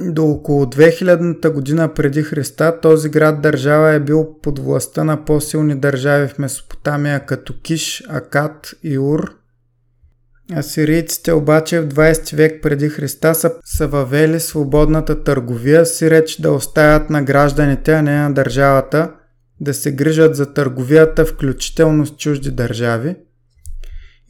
до 0.00 0.24
около 0.24 0.64
2000-та 0.64 1.50
година 1.50 1.94
преди 1.94 2.22
Христа 2.22 2.80
този 2.80 3.08
град-държава 3.08 3.90
е 3.90 4.00
бил 4.00 4.36
под 4.42 4.58
властта 4.58 5.04
на 5.04 5.24
по-силни 5.24 5.74
държави 5.74 6.28
в 6.28 6.38
Месопотамия 6.38 7.26
като 7.26 7.54
Киш, 7.62 8.04
Акат 8.08 8.74
и 8.82 8.98
Ур. 8.98 9.34
Асирийците 10.52 11.32
обаче 11.32 11.80
в 11.80 11.88
20 11.88 12.36
век 12.36 12.62
преди 12.62 12.88
Христа 12.88 13.34
са, 13.34 13.52
са 13.64 13.88
въвели 13.88 14.40
свободната 14.40 15.24
търговия, 15.24 15.86
си 15.86 16.10
реч 16.10 16.40
да 16.40 16.52
оставят 16.52 17.10
на 17.10 17.22
гражданите, 17.22 17.92
а 17.92 18.02
не 18.02 18.18
на 18.18 18.34
държавата, 18.34 19.12
да 19.60 19.74
се 19.74 19.92
грижат 19.92 20.36
за 20.36 20.54
търговията, 20.54 21.26
включително 21.26 22.06
с 22.06 22.16
чужди 22.16 22.50
държави. 22.50 23.16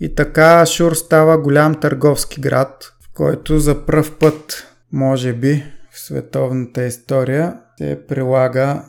И 0.00 0.14
така 0.14 0.60
Ашур 0.60 0.94
става 0.94 1.38
голям 1.38 1.80
търговски 1.80 2.40
град, 2.40 2.92
в 3.02 3.14
който 3.14 3.58
за 3.58 3.86
пръв 3.86 4.18
път 4.18 4.66
може 4.92 5.32
би 5.32 5.64
в 5.90 6.00
световната 6.00 6.84
история 6.84 7.54
се 7.78 8.06
прилага 8.08 8.84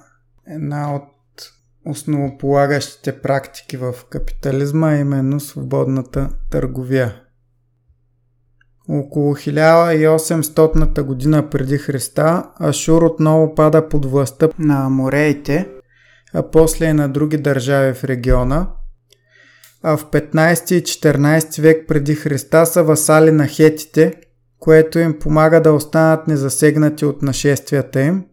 една 0.48 0.96
от 0.96 1.04
основополагащите 1.86 3.22
практики 3.22 3.78
в 3.78 3.94
капитализма, 4.10 4.90
а 4.90 4.98
именно 4.98 5.40
свободната 5.40 6.30
търговия. 6.52 7.22
Около 8.90 9.36
1800 9.36 11.02
година 11.02 11.50
преди 11.50 11.78
Христа 11.78 12.44
Ашур 12.60 13.02
отново 13.02 13.56
пада 13.56 13.90
под 13.90 14.06
властта 14.06 14.50
на 14.60 14.86
амореите, 14.86 15.70
а 16.34 16.52
после 16.52 16.86
и 16.86 16.94
на 16.94 17.10
други 17.10 17.38
държави 17.38 17.94
в 17.94 18.04
региона. 18.04 18.68
А 19.84 19.98
в 19.98 20.06
15 20.06 20.74
и 20.74 20.84
14 20.84 21.62
век 21.62 21.88
преди 21.88 22.16
Христа 22.16 22.66
са 22.66 22.84
васали 22.84 23.32
на 23.32 23.48
хетите, 23.48 24.14
което 24.60 25.00
им 25.00 25.20
помага 25.20 25.62
да 25.62 25.74
останат 25.74 26.28
незасегнати 26.28 27.06
от 27.06 27.22
нашествията 27.22 28.02
им 28.02 28.26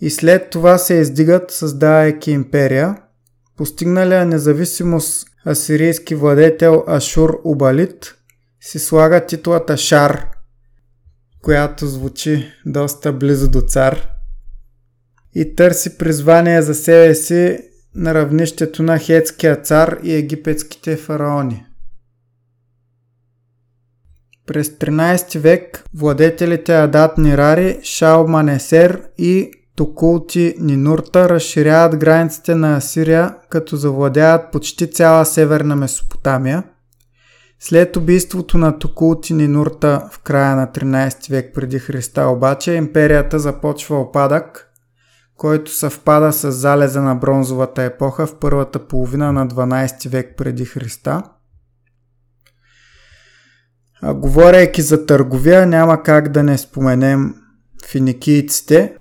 и 0.00 0.10
след 0.10 0.50
това 0.50 0.78
се 0.78 0.94
издигат, 0.94 1.50
създавайки 1.50 2.30
империя. 2.30 2.96
Постигналия 3.56 4.26
независимост 4.26 5.26
асирийски 5.46 6.14
владетел 6.14 6.84
Ашур 6.86 7.40
Убалит 7.44 8.14
си 8.60 8.78
слага 8.78 9.26
титлата 9.26 9.76
Шар, 9.76 10.26
която 11.42 11.86
звучи 11.86 12.46
доста 12.66 13.12
близо 13.12 13.50
до 13.50 13.60
цар 13.60 14.08
и 15.34 15.54
търси 15.54 15.98
призвание 15.98 16.62
за 16.62 16.74
себе 16.74 17.14
си 17.14 17.58
на 17.94 18.14
равнището 18.14 18.82
на 18.82 18.98
хетския 18.98 19.56
цар 19.56 19.98
и 20.02 20.14
египетските 20.14 20.96
фараони. 20.96 21.66
През 24.46 24.68
13 24.68 25.38
век 25.38 25.84
владетелите 25.94 26.74
Адат 26.74 27.18
Нирари, 27.18 27.80
Шао 27.82 28.28
Манесер 28.28 29.02
и 29.18 29.50
Токулти 29.80 30.54
Нинурта 30.58 31.28
разширяват 31.28 31.96
границите 31.96 32.54
на 32.54 32.76
Асирия, 32.76 33.34
като 33.50 33.76
завладяват 33.76 34.52
почти 34.52 34.90
цяла 34.90 35.26
северна 35.26 35.76
Месопотамия. 35.76 36.62
След 37.60 37.96
убийството 37.96 38.58
на 38.58 38.78
Токулти 38.78 39.34
Нинурта 39.34 40.08
в 40.12 40.18
края 40.18 40.56
на 40.56 40.66
13 40.66 41.30
век 41.30 41.54
преди 41.54 41.78
Христа 41.78 42.22
обаче, 42.22 42.72
империята 42.72 43.38
започва 43.38 44.00
опадък, 44.00 44.70
който 45.36 45.70
съвпада 45.70 46.32
с 46.32 46.52
залеза 46.52 47.02
на 47.02 47.14
бронзовата 47.14 47.82
епоха 47.82 48.26
в 48.26 48.38
първата 48.38 48.86
половина 48.86 49.32
на 49.32 49.48
12 49.48 50.08
век 50.08 50.34
преди 50.36 50.64
Христа. 50.64 51.22
А 54.02 54.14
говорейки 54.14 54.82
за 54.82 55.06
търговия, 55.06 55.66
няма 55.66 56.02
как 56.02 56.28
да 56.28 56.42
не 56.42 56.58
споменем 56.58 57.34
финикийците, 57.86 58.96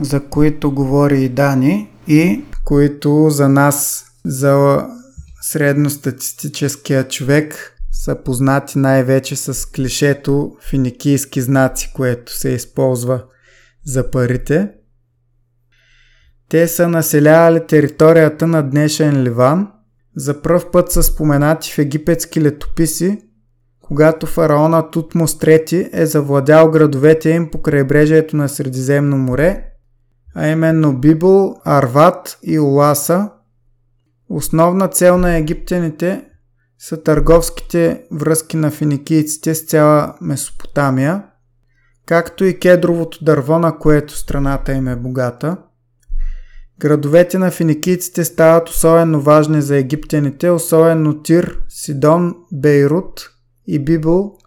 за 0.00 0.20
които 0.20 0.70
говори 0.70 1.24
и 1.24 1.28
Дани 1.28 1.90
и 2.08 2.44
които 2.64 3.30
за 3.30 3.48
нас, 3.48 4.06
за 4.24 4.86
средностатистическия 5.42 7.08
човек, 7.08 7.74
са 7.92 8.16
познати 8.24 8.78
най-вече 8.78 9.36
с 9.36 9.66
клишето 9.66 10.56
финикийски 10.70 11.40
знаци, 11.40 11.92
което 11.94 12.32
се 12.32 12.48
използва 12.48 13.24
за 13.84 14.10
парите. 14.10 14.70
Те 16.48 16.68
са 16.68 16.88
населявали 16.88 17.66
територията 17.66 18.46
на 18.46 18.62
днешен 18.62 19.22
Ливан. 19.22 19.68
За 20.16 20.42
пръв 20.42 20.70
път 20.70 20.92
са 20.92 21.02
споменати 21.02 21.72
в 21.72 21.78
египетски 21.78 22.42
летописи, 22.42 23.18
когато 23.80 24.26
фараона 24.26 24.90
Тутмос 24.90 25.38
III 25.38 25.88
е 25.92 26.06
завладял 26.06 26.70
градовете 26.70 27.30
им 27.30 27.50
по 27.50 27.62
крайбрежието 27.62 28.36
на 28.36 28.48
Средиземно 28.48 29.18
море, 29.18 29.73
а 30.34 30.48
именно 30.48 30.98
Библ, 30.98 31.54
Арват 31.64 32.38
и 32.42 32.58
Уласа. 32.58 33.30
Основна 34.28 34.88
цел 34.88 35.18
на 35.18 35.36
египтяните 35.36 36.24
са 36.78 37.02
търговските 37.02 38.02
връзки 38.12 38.56
на 38.56 38.70
финикийците 38.70 39.54
с 39.54 39.66
цяла 39.66 40.14
Месопотамия, 40.20 41.24
както 42.06 42.44
и 42.44 42.58
кедровото 42.58 43.24
дърво, 43.24 43.58
на 43.58 43.78
което 43.78 44.16
страната 44.16 44.72
им 44.72 44.88
е 44.88 44.96
богата. 44.96 45.56
Градовете 46.78 47.38
на 47.38 47.50
финикийците 47.50 48.24
стават 48.24 48.68
особено 48.68 49.20
важни 49.20 49.62
за 49.62 49.76
египтяните, 49.76 50.50
особено 50.50 51.22
Тир, 51.22 51.58
Сидон, 51.68 52.34
Бейрут 52.52 53.30
и 53.66 53.84
Библ 53.84 54.38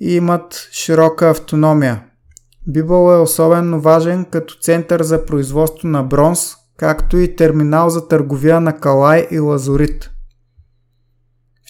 и 0.00 0.14
имат 0.14 0.68
широка 0.72 1.30
автономия. 1.30 2.04
Бибъл 2.66 3.12
е 3.12 3.20
особено 3.20 3.80
важен 3.80 4.24
като 4.24 4.54
център 4.60 5.02
за 5.02 5.26
производство 5.26 5.88
на 5.88 6.02
бронз, 6.02 6.54
както 6.76 7.18
и 7.18 7.36
терминал 7.36 7.90
за 7.90 8.08
търговия 8.08 8.60
на 8.60 8.76
калай 8.76 9.26
и 9.30 9.38
лазурит. 9.38 10.10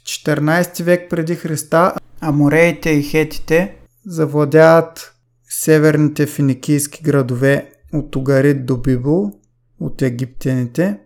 14 0.02 0.82
век 0.82 1.10
преди 1.10 1.34
Христа 1.34 1.94
амореите 2.20 2.90
и 2.90 3.02
хетите 3.02 3.76
завладяват 4.06 5.14
северните 5.48 6.26
финикийски 6.26 7.02
градове 7.02 7.70
от 7.92 8.16
Угарит 8.16 8.66
до 8.66 8.76
Бибул 8.76 9.32
от 9.80 10.02
египтяните. 10.02 10.98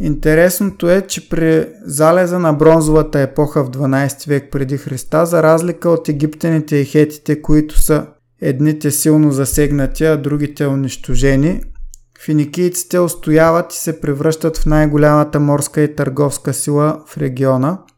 Интересното 0.00 0.90
е, 0.90 1.06
че 1.06 1.28
при 1.28 1.68
залеза 1.84 2.38
на 2.38 2.52
бронзовата 2.52 3.20
епоха 3.20 3.64
в 3.64 3.70
12 3.70 4.28
век 4.28 4.52
преди 4.52 4.76
Христа, 4.76 5.26
за 5.26 5.42
разлика 5.42 5.90
от 5.90 6.08
египтяните 6.08 6.76
и 6.76 6.84
хетите, 6.84 7.42
които 7.42 7.80
са 7.80 8.06
едните 8.40 8.90
силно 8.90 9.32
засегнати, 9.32 10.04
а 10.04 10.16
другите 10.16 10.66
унищожени, 10.66 11.62
финикийците 12.24 12.98
устояват 12.98 13.72
и 13.72 13.76
се 13.76 14.00
превръщат 14.00 14.58
в 14.58 14.66
най-голямата 14.66 15.40
морска 15.40 15.80
и 15.80 15.94
търговска 15.94 16.54
сила 16.54 17.02
в 17.06 17.18
региона– 17.18 17.78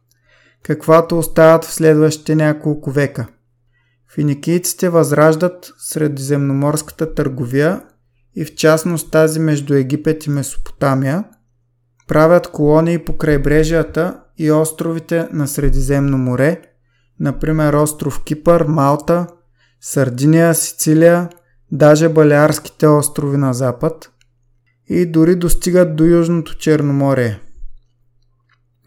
каквато 0.62 1.18
остават 1.18 1.64
в 1.64 1.72
следващите 1.72 2.34
няколко 2.34 2.90
века. 2.90 3.26
Финикийците 4.14 4.88
възраждат 4.88 5.72
средиземноморската 5.78 7.14
търговия 7.14 7.82
и 8.36 8.44
в 8.44 8.54
частност 8.54 9.10
тази 9.10 9.40
между 9.40 9.74
Египет 9.74 10.26
и 10.26 10.30
Месопотамия, 10.30 11.24
правят 12.08 12.48
колонии 12.48 12.98
по 12.98 13.16
крайбрежията 13.16 14.20
и 14.38 14.50
островите 14.50 15.28
на 15.32 15.48
Средиземно 15.48 16.18
море, 16.18 16.62
например 17.20 17.72
остров 17.72 18.24
Кипър, 18.24 18.64
Малта, 18.68 19.26
Сардиния, 19.82 20.54
Сицилия, 20.54 21.28
даже 21.72 22.08
Балиарските 22.08 22.86
острови 22.86 23.36
на 23.36 23.54
запад 23.54 24.10
и 24.88 25.06
дори 25.06 25.36
достигат 25.36 25.96
до 25.96 26.04
Южното 26.04 26.58
Черноморие– 26.58 27.40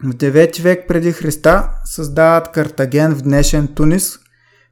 в 0.04 0.08
9 0.10 0.62
век 0.62 0.88
преди 0.88 1.12
Христа 1.12 1.70
създават 1.84 2.52
Картаген 2.52 3.14
в 3.14 3.22
днешен 3.22 3.68
Тунис, 3.74 4.18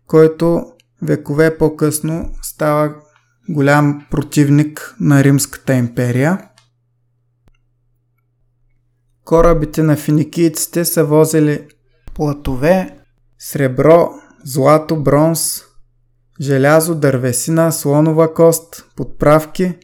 който 0.07 0.67
векове 1.03 1.59
по-късно 1.59 2.31
става 2.43 2.95
голям 3.49 4.07
противник 4.11 4.95
на 5.01 5.25
Римската 5.25 5.75
империя. 5.75 6.49
Корабите 9.25 9.83
на 9.83 9.97
финикийците 9.97 10.85
са 10.85 11.05
возили 11.05 11.69
платове, 12.15 12.99
сребро, 13.39 14.11
злато, 14.45 15.03
бронз, 15.03 15.63
желязо, 16.41 16.95
дървесина, 16.95 17.73
слонова 17.73 18.35
кост, 18.35 18.91
подправки 18.97 19.75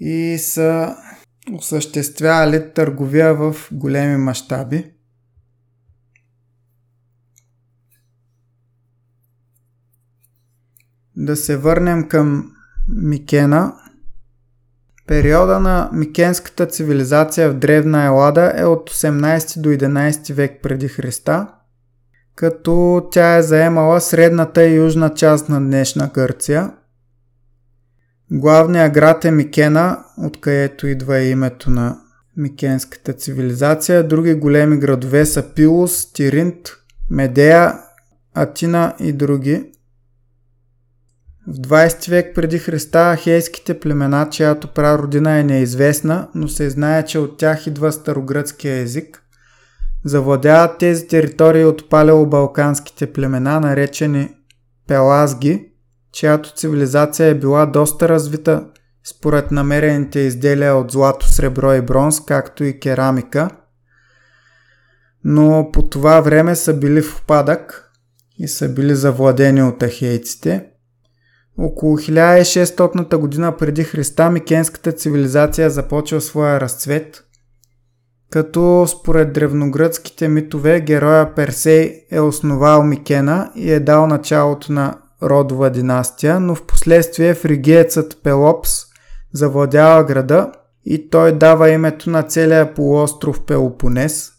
и 0.00 0.38
са 0.38 0.96
осъществявали 1.52 2.72
търговия 2.74 3.34
в 3.34 3.56
големи 3.72 4.16
мащаби. 4.16 4.92
Да 11.16 11.36
се 11.36 11.56
върнем 11.56 12.08
към 12.08 12.52
Микена. 12.88 13.74
Периода 15.06 15.60
на 15.60 15.90
микенската 15.92 16.66
цивилизация 16.66 17.50
в 17.50 17.54
Древна 17.54 18.04
Елада 18.04 18.52
е 18.56 18.64
от 18.64 18.90
18 18.90 19.60
до 19.60 19.68
11 19.68 20.32
век 20.32 20.62
преди 20.62 20.88
Христа, 20.88 21.48
като 22.36 23.06
тя 23.12 23.36
е 23.36 23.42
заемала 23.42 24.00
средната 24.00 24.64
и 24.64 24.74
южна 24.74 25.14
част 25.14 25.48
на 25.48 25.60
днешна 25.60 26.10
Гърция– 26.14 26.72
Главният 28.30 28.92
град 28.92 29.24
е 29.24 29.30
Микена, 29.30 30.04
откъдето 30.18 30.86
идва 30.86 31.20
името 31.20 31.70
на 31.70 31.98
микенската 32.36 33.12
цивилизация. 33.12 34.08
Други 34.08 34.34
големи 34.34 34.78
градове 34.78 35.26
са 35.26 35.42
Пилус, 35.54 36.12
Тиринт, 36.12 36.68
Медея, 37.10 37.74
Атина 38.34 38.94
и 39.00 39.12
други. 39.12 39.72
В 41.48 41.54
20 41.54 42.10
век 42.10 42.34
преди 42.34 42.58
Христа 42.58 43.16
ахейските 43.16 43.80
племена, 43.80 44.28
чиято 44.30 44.68
прародина 44.68 45.38
е 45.38 45.44
неизвестна, 45.44 46.28
но 46.34 46.48
се 46.48 46.70
знае, 46.70 47.04
че 47.04 47.18
от 47.18 47.38
тях 47.38 47.66
идва 47.66 47.92
старогръцкия 47.92 48.76
език, 48.78 49.22
завладяват 50.04 50.78
тези 50.78 51.08
територии 51.08 51.64
от 51.64 51.90
палеобалканските 51.90 53.12
племена, 53.12 53.60
наречени 53.60 54.28
Пелазги, 54.88 55.68
чиято 56.12 56.52
цивилизация 56.56 57.26
е 57.26 57.34
била 57.34 57.66
доста 57.66 58.08
развита 58.08 58.66
според 59.08 59.50
намерените 59.50 60.20
изделия 60.20 60.76
от 60.76 60.92
злато, 60.92 61.26
сребро 61.26 61.74
и 61.74 61.80
бронз, 61.80 62.24
както 62.24 62.64
и 62.64 62.80
керамика, 62.80 63.50
но 65.24 65.70
по 65.72 65.82
това 65.82 66.20
време 66.20 66.56
са 66.56 66.74
били 66.74 67.02
в 67.02 67.20
опадък 67.20 67.92
и 68.38 68.48
са 68.48 68.68
били 68.68 68.94
завладени 68.94 69.62
от 69.62 69.82
ахейците. 69.82 70.66
Около 71.58 71.98
1600 71.98 73.16
година 73.16 73.56
преди 73.56 73.84
Христа 73.84 74.30
Микенската 74.30 74.92
цивилизация 74.92 75.70
започва 75.70 76.20
своя 76.20 76.60
разцвет, 76.60 77.25
като 78.30 78.86
според 78.88 79.32
древногръцките 79.32 80.28
митове 80.28 80.80
героя 80.80 81.34
Персей 81.34 82.04
е 82.10 82.20
основал 82.20 82.82
Микена 82.82 83.52
и 83.54 83.72
е 83.72 83.80
дал 83.80 84.06
началото 84.06 84.72
на 84.72 84.98
родова 85.22 85.70
династия, 85.70 86.40
но 86.40 86.54
в 86.54 86.66
последствие 86.66 87.34
фригиецът 87.34 88.22
Пелопс 88.22 88.70
завладява 89.32 90.04
града 90.04 90.52
и 90.84 91.10
той 91.10 91.38
дава 91.38 91.70
името 91.70 92.10
на 92.10 92.22
целия 92.22 92.74
полуостров 92.74 93.44
Пелопонес. 93.46 94.32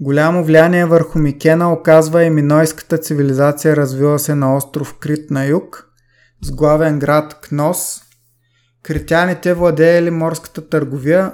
Голямо 0.00 0.44
влияние 0.44 0.84
върху 0.84 1.18
Микена 1.18 1.72
оказва 1.72 2.24
и 2.24 2.30
минойската 2.30 2.98
цивилизация 2.98 3.76
развила 3.76 4.18
се 4.18 4.34
на 4.34 4.56
остров 4.56 4.94
Крит 4.98 5.30
на 5.30 5.46
юг, 5.46 5.88
с 6.42 6.52
главен 6.52 6.98
град 6.98 7.40
Кнос. 7.42 8.00
Критяните 8.82 9.54
владеели 9.54 10.10
морската 10.10 10.68
търговия 10.68 11.32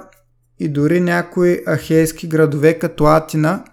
и 0.63 0.69
дори 0.69 0.99
някои 0.99 1.59
ахейски 1.69 2.27
градове 2.27 2.79
като 2.79 3.05
Атина 3.05 3.63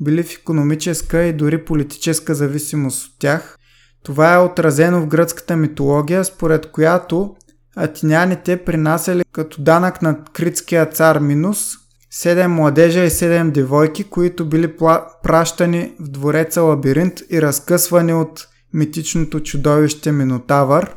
били 0.00 0.22
в 0.22 0.32
економическа 0.32 1.22
и 1.22 1.32
дори 1.32 1.64
политическа 1.64 2.34
зависимост 2.34 3.06
от 3.06 3.18
тях. 3.18 3.58
Това 4.04 4.34
е 4.34 4.38
отразено 4.38 5.00
в 5.00 5.06
гръцката 5.06 5.56
митология, 5.56 6.24
според 6.24 6.66
която 6.66 7.36
атиняните 7.76 8.56
принасяли 8.56 9.22
като 9.32 9.62
данък 9.62 10.02
на 10.02 10.24
критския 10.32 10.86
цар 10.86 11.18
Минус 11.18 11.72
7 12.14 12.46
младежа 12.46 13.04
и 13.04 13.10
7 13.10 13.50
девойки, 13.50 14.04
които 14.04 14.48
били 14.48 14.76
пращани 15.22 15.92
в 16.00 16.08
двореца 16.08 16.62
Лабиринт 16.62 17.20
и 17.30 17.42
разкъсвани 17.42 18.14
от 18.14 18.48
митичното 18.72 19.40
чудовище 19.40 20.12
Минотавър. 20.12 20.96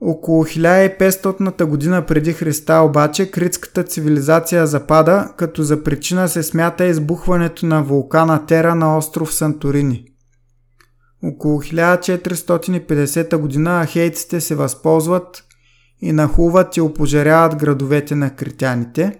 Около 0.00 0.44
1500 0.44 1.64
година 1.64 2.06
преди 2.06 2.32
Христа 2.32 2.74
обаче 2.74 3.30
критската 3.30 3.82
цивилизация 3.82 4.66
запада, 4.66 5.32
като 5.36 5.62
за 5.62 5.82
причина 5.82 6.28
се 6.28 6.42
смята 6.42 6.86
избухването 6.86 7.66
на 7.66 7.82
вулкана 7.82 8.46
Тера 8.46 8.74
на 8.74 8.96
остров 8.96 9.34
Санторини. 9.34 10.04
Около 11.24 11.62
1450 11.62 13.36
година 13.36 13.84
ахейците 13.84 14.40
се 14.40 14.54
възползват 14.54 15.44
и 16.00 16.12
нахуват 16.12 16.76
и 16.76 16.80
опожаряват 16.80 17.56
градовете 17.56 18.14
на 18.14 18.36
критяните. 18.36 19.18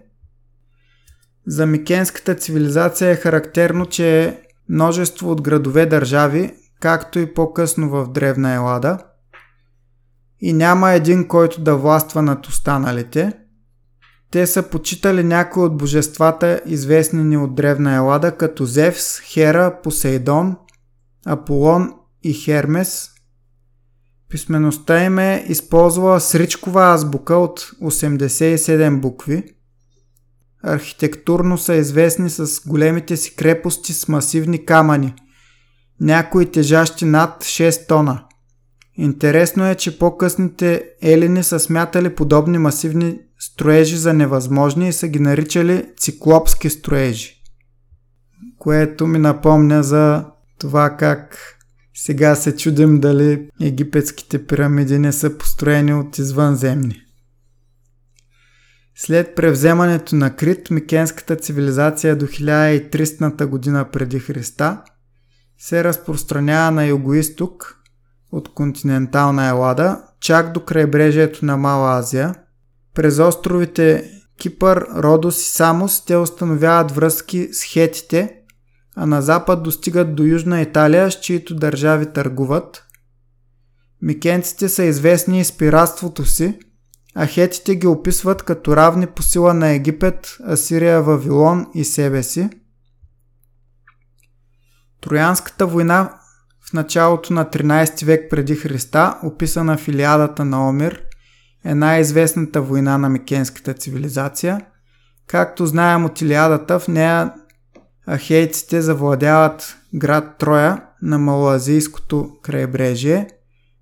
За 1.47 1.67
микенската 1.67 2.35
цивилизация 2.35 3.11
е 3.11 3.17
характерно, 3.17 3.87
че 3.87 4.25
е 4.25 4.39
множество 4.69 5.31
от 5.31 5.43
градове 5.43 5.87
държави, 5.87 6.55
както 6.81 7.19
и 7.19 7.35
по-късно 7.35 7.91
в 7.91 8.13
Древна 8.13 8.55
Елада, 8.55 8.99
и 10.41 10.53
няма 10.53 10.91
един, 10.91 11.29
който 11.29 11.61
да 11.61 11.77
властва 11.77 12.23
над 12.23 12.47
останалите. 12.47 13.33
Те 14.31 14.47
са 14.47 14.63
почитали 14.63 15.25
някои 15.25 15.63
от 15.63 15.77
божествата, 15.77 16.61
известни 16.67 17.25
ни 17.25 17.37
от 17.37 17.55
Древна 17.55 17.95
Елада, 17.95 18.37
като 18.37 18.65
Зевс, 18.65 19.21
Хера, 19.21 19.81
Посейдон, 19.83 20.57
Аполон 21.27 21.93
и 22.23 22.35
Хермес. 22.35 23.11
Писмеността 24.29 25.05
им 25.05 25.19
е 25.19 25.45
използвала 25.49 26.21
сричкова 26.21 26.93
азбука 26.95 27.35
от 27.37 27.61
87 27.61 29.01
букви. 29.01 29.45
Архитектурно 30.63 31.59
са 31.59 31.75
известни 31.75 32.31
с 32.31 32.61
големите 32.67 33.17
си 33.17 33.37
крепости 33.37 33.93
с 33.93 34.09
масивни 34.09 34.65
камъни, 34.65 35.15
някои 36.01 36.51
тежащи 36.51 37.05
над 37.05 37.45
6 37.45 37.89
тона. 37.89 38.25
Интересно 39.01 39.67
е, 39.67 39.75
че 39.75 39.99
по-късните 39.99 40.85
елини 41.03 41.43
са 41.43 41.61
смятали 41.61 42.15
подобни 42.15 42.59
масивни 42.59 43.19
строежи 43.39 43.97
за 43.97 44.13
невъзможни 44.13 44.89
и 44.89 44.93
са 44.93 45.09
ги 45.09 45.19
наричали 45.19 45.87
циклопски 45.97 46.71
строежи. 46.71 47.43
Което 48.59 49.07
ми 49.07 49.19
напомня 49.19 49.83
за 49.83 50.25
това 50.59 50.97
как 50.97 51.39
сега 51.95 52.35
се 52.35 52.57
чудим 52.57 53.01
дали 53.01 53.49
египетските 53.61 54.47
пирамиди 54.47 54.99
не 54.99 55.13
са 55.13 55.39
построени 55.39 55.95
от 55.95 56.19
извънземни. 56.19 57.03
След 58.97 59.35
превземането 59.35 60.17
на 60.17 60.37
Крит, 60.37 60.71
микенската 60.71 61.37
цивилизация 61.37 62.17
до 62.17 62.27
1300 62.27 63.47
година 63.47 63.91
преди 63.93 64.19
Христа 64.19 64.83
се 65.59 65.85
разпространява 65.85 66.71
на 66.71 66.87
югоисток 66.87 67.79
от 68.33 68.55
континентална 68.55 69.49
Елада, 69.49 70.03
чак 70.21 70.53
до 70.53 70.61
крайбрежието 70.61 71.45
на 71.45 71.57
Мала 71.57 71.99
Азия. 71.99 72.35
През 72.95 73.19
островите 73.19 74.11
Кипър, 74.39 74.87
Родос 74.97 75.43
и 75.43 75.51
Самос 75.51 76.05
те 76.05 76.17
установяват 76.17 76.91
връзки 76.91 77.49
с 77.53 77.65
хетите, 77.65 78.35
а 78.97 79.07
на 79.07 79.23
запад 79.23 79.63
достигат 79.63 80.15
до 80.15 80.23
Южна 80.23 80.61
Италия, 80.61 81.11
с 81.11 81.21
чието 81.21 81.55
държави 81.55 82.13
търгуват. 82.13 82.85
Микенците 84.03 84.69
са 84.69 84.85
известни 84.85 85.45
с 85.45 85.57
пиратството 85.57 86.27
си, 86.27 86.59
а 87.15 87.27
хетите 87.27 87.77
ги 87.77 87.87
описват 87.87 88.43
като 88.43 88.77
равни 88.77 89.07
по 89.07 89.23
сила 89.23 89.55
на 89.55 89.69
Египет, 89.69 90.37
Асирия, 90.49 91.03
Вавилон 91.03 91.67
и 91.75 91.85
себе 91.85 92.23
си. 92.23 92.51
Троянската 95.01 95.67
война 95.67 96.18
в 96.69 96.73
началото 96.73 97.33
на 97.33 97.45
13 97.45 98.05
век 98.05 98.31
преди 98.31 98.57
Христа, 98.57 99.19
описана 99.23 99.77
в 99.77 99.89
Илиадата 99.89 100.45
на 100.45 100.69
Омир, 100.69 101.03
е 101.65 101.75
най-известната 101.75 102.63
война 102.63 102.99
на 102.99 103.09
микенската 103.09 103.75
цивилизация. 103.75 104.61
Както 105.27 105.67
знаем 105.67 106.05
от 106.05 106.21
Илиадата, 106.21 106.79
в 106.79 106.89
нея 106.89 107.33
ахейците 108.11 108.81
завладяват 108.81 109.77
град 109.95 110.39
Троя 110.39 110.83
на 111.03 111.19
Малоазийското 111.19 112.31
крайбрежие, 112.43 113.29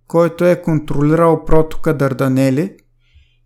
който 0.08 0.44
е 0.44 0.62
контролирал 0.62 1.44
протока 1.44 1.94
Дарданели 1.94 2.76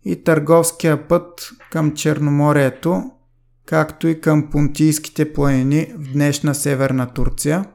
и 0.05 0.23
търговския 0.23 1.07
път 1.07 1.49
към 1.71 1.93
Черноморието, 1.93 3.03
както 3.65 4.07
и 4.07 4.21
към 4.21 4.49
Понтийските 4.49 5.33
планини 5.33 5.93
в 5.97 6.13
днешна 6.13 6.55
северна 6.55 7.13
Турция. 7.13 7.65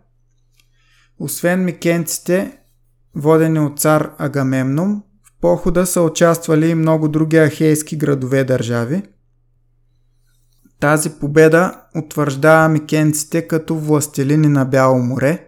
Освен 1.18 1.64
микенците, 1.64 2.58
водени 3.14 3.60
от 3.60 3.80
цар 3.80 4.10
Агамемном, 4.18 5.02
в 5.24 5.40
похода 5.40 5.86
са 5.86 6.02
участвали 6.02 6.68
и 6.68 6.74
много 6.74 7.08
други 7.08 7.36
ахейски 7.36 7.96
градове 7.96 8.44
държави– 8.44 9.02
тази 10.80 11.10
победа 11.10 11.80
утвърждава 11.94 12.68
микенците 12.68 13.48
като 13.48 13.74
властелини 13.74 14.48
на 14.48 14.64
Бяло 14.64 14.98
море. 14.98 15.46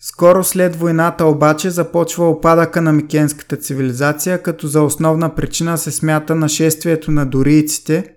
Скоро 0.00 0.44
след 0.44 0.76
войната 0.76 1.24
обаче 1.24 1.70
започва 1.70 2.30
опадъка 2.30 2.82
на 2.82 2.92
микенската 2.92 3.56
цивилизация, 3.56 4.42
като 4.42 4.66
за 4.66 4.82
основна 4.82 5.34
причина 5.34 5.78
се 5.78 5.90
смята 5.90 6.34
нашествието 6.34 7.10
на 7.10 7.26
дорийците, 7.26 8.15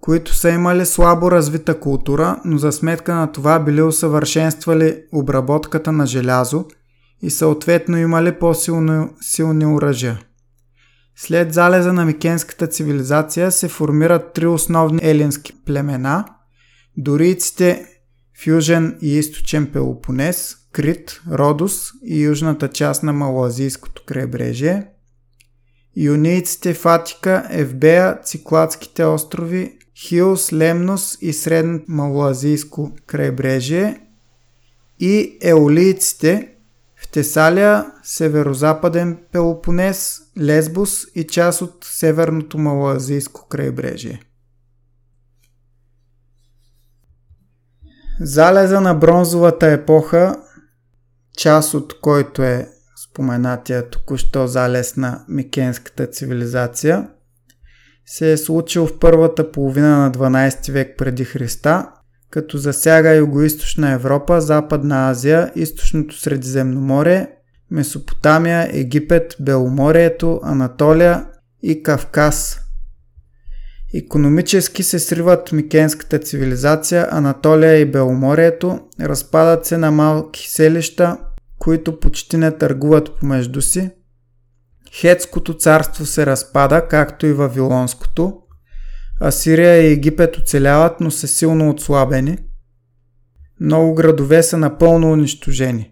които 0.00 0.34
са 0.34 0.50
имали 0.50 0.86
слабо 0.86 1.30
развита 1.30 1.80
култура, 1.80 2.40
но 2.44 2.58
за 2.58 2.72
сметка 2.72 3.14
на 3.14 3.32
това 3.32 3.58
били 3.58 3.82
усъвършенствали 3.82 5.02
обработката 5.12 5.92
на 5.92 6.06
желязо 6.06 6.64
и 7.22 7.30
съответно 7.30 7.96
имали 7.96 8.32
по-силни 8.32 9.66
оръжия. 9.66 10.20
След 11.16 11.54
залеза 11.54 11.92
на 11.92 12.04
микенската 12.04 12.66
цивилизация 12.66 13.52
се 13.52 13.68
формират 13.68 14.32
три 14.32 14.46
основни 14.46 15.00
елински 15.02 15.52
племена– 15.64 16.24
дорийците 16.96 17.86
в 18.42 18.46
южен 18.46 18.98
и 19.02 19.18
източен 19.18 19.66
Пелопонес, 19.66 20.56
Крит, 20.72 21.20
Родос 21.32 21.90
и 22.04 22.22
южната 22.22 22.68
част 22.68 23.02
на 23.02 23.12
Малазийското 23.12 24.02
крайбрежие, 24.06 24.86
юнийците 25.96 26.74
в 26.74 26.86
Атика, 26.86 27.46
Евбея, 27.50 28.18
Цикладските 28.24 29.04
острови, 29.04 29.78
Хилс, 30.00 30.52
Лемнос 30.52 31.18
и 31.20 31.32
Средно 31.32 31.80
Малоазийско 31.88 32.92
крайбрежие 33.06 34.00
и 34.98 35.38
еолийците 35.42 36.54
в 36.96 37.08
Тесалия, 37.08 37.92
северо-западен 38.02 39.18
Пелопонес, 39.32 40.20
Лесбос 40.38 41.06
и 41.14 41.26
част 41.26 41.62
от 41.62 41.84
северното 41.84 42.58
малазийско 42.58 43.48
крайбрежие. 43.48 44.22
Залеза 48.20 48.80
на 48.80 48.94
бронзовата 48.94 49.66
епоха, 49.66 50.42
част 51.36 51.74
от 51.74 52.00
който 52.00 52.42
е 52.42 52.68
споменатия 52.96 53.90
току-що 53.90 54.46
залез 54.46 54.96
на 54.96 55.24
Микенската 55.28 56.06
цивилизация, 56.06 57.08
се 58.12 58.32
е 58.32 58.36
случил 58.36 58.86
в 58.86 58.98
първата 58.98 59.52
половина 59.52 59.98
на 59.98 60.12
12 60.12 60.72
век 60.72 60.94
преди 60.98 61.24
Христа 61.24 61.88
като 62.30 62.58
засяга 62.58 63.08
Юго-Источна 63.08 63.94
Европа, 63.94 64.40
Западна 64.40 65.10
Азия, 65.10 65.52
Източното 65.54 66.18
Средиземноморие, 66.18 67.28
Месопотамия, 67.70 68.68
Египет, 68.72 69.36
Беломорието, 69.40 70.40
Анатолия 70.42 71.26
и 71.62 71.82
Кавказ. 71.82 72.60
Економически 73.94 74.82
се 74.82 74.98
сриват 74.98 75.52
Микенската 75.52 76.18
цивилизация, 76.18 77.08
Анатолия 77.10 77.76
и 77.76 77.90
Беломорието, 77.90 78.80
разпадат 79.00 79.66
се 79.66 79.78
на 79.78 79.90
малки 79.90 80.50
селища, 80.50 81.18
които 81.58 82.00
почти 82.00 82.36
не 82.36 82.50
търгуват 82.50 83.18
помежду 83.20 83.62
си. 83.62 83.90
Хетското 84.94 85.54
царство 85.54 86.06
се 86.06 86.26
разпада, 86.26 86.88
както 86.88 87.26
и 87.26 87.32
Вавилонското. 87.32 88.36
Асирия 89.20 89.82
и 89.82 89.92
Египет 89.92 90.36
оцеляват, 90.36 91.00
но 91.00 91.10
са 91.10 91.28
силно 91.28 91.70
отслабени. 91.70 92.38
Много 93.60 93.94
градове 93.94 94.42
са 94.42 94.56
напълно 94.56 95.12
унищожени. 95.12 95.90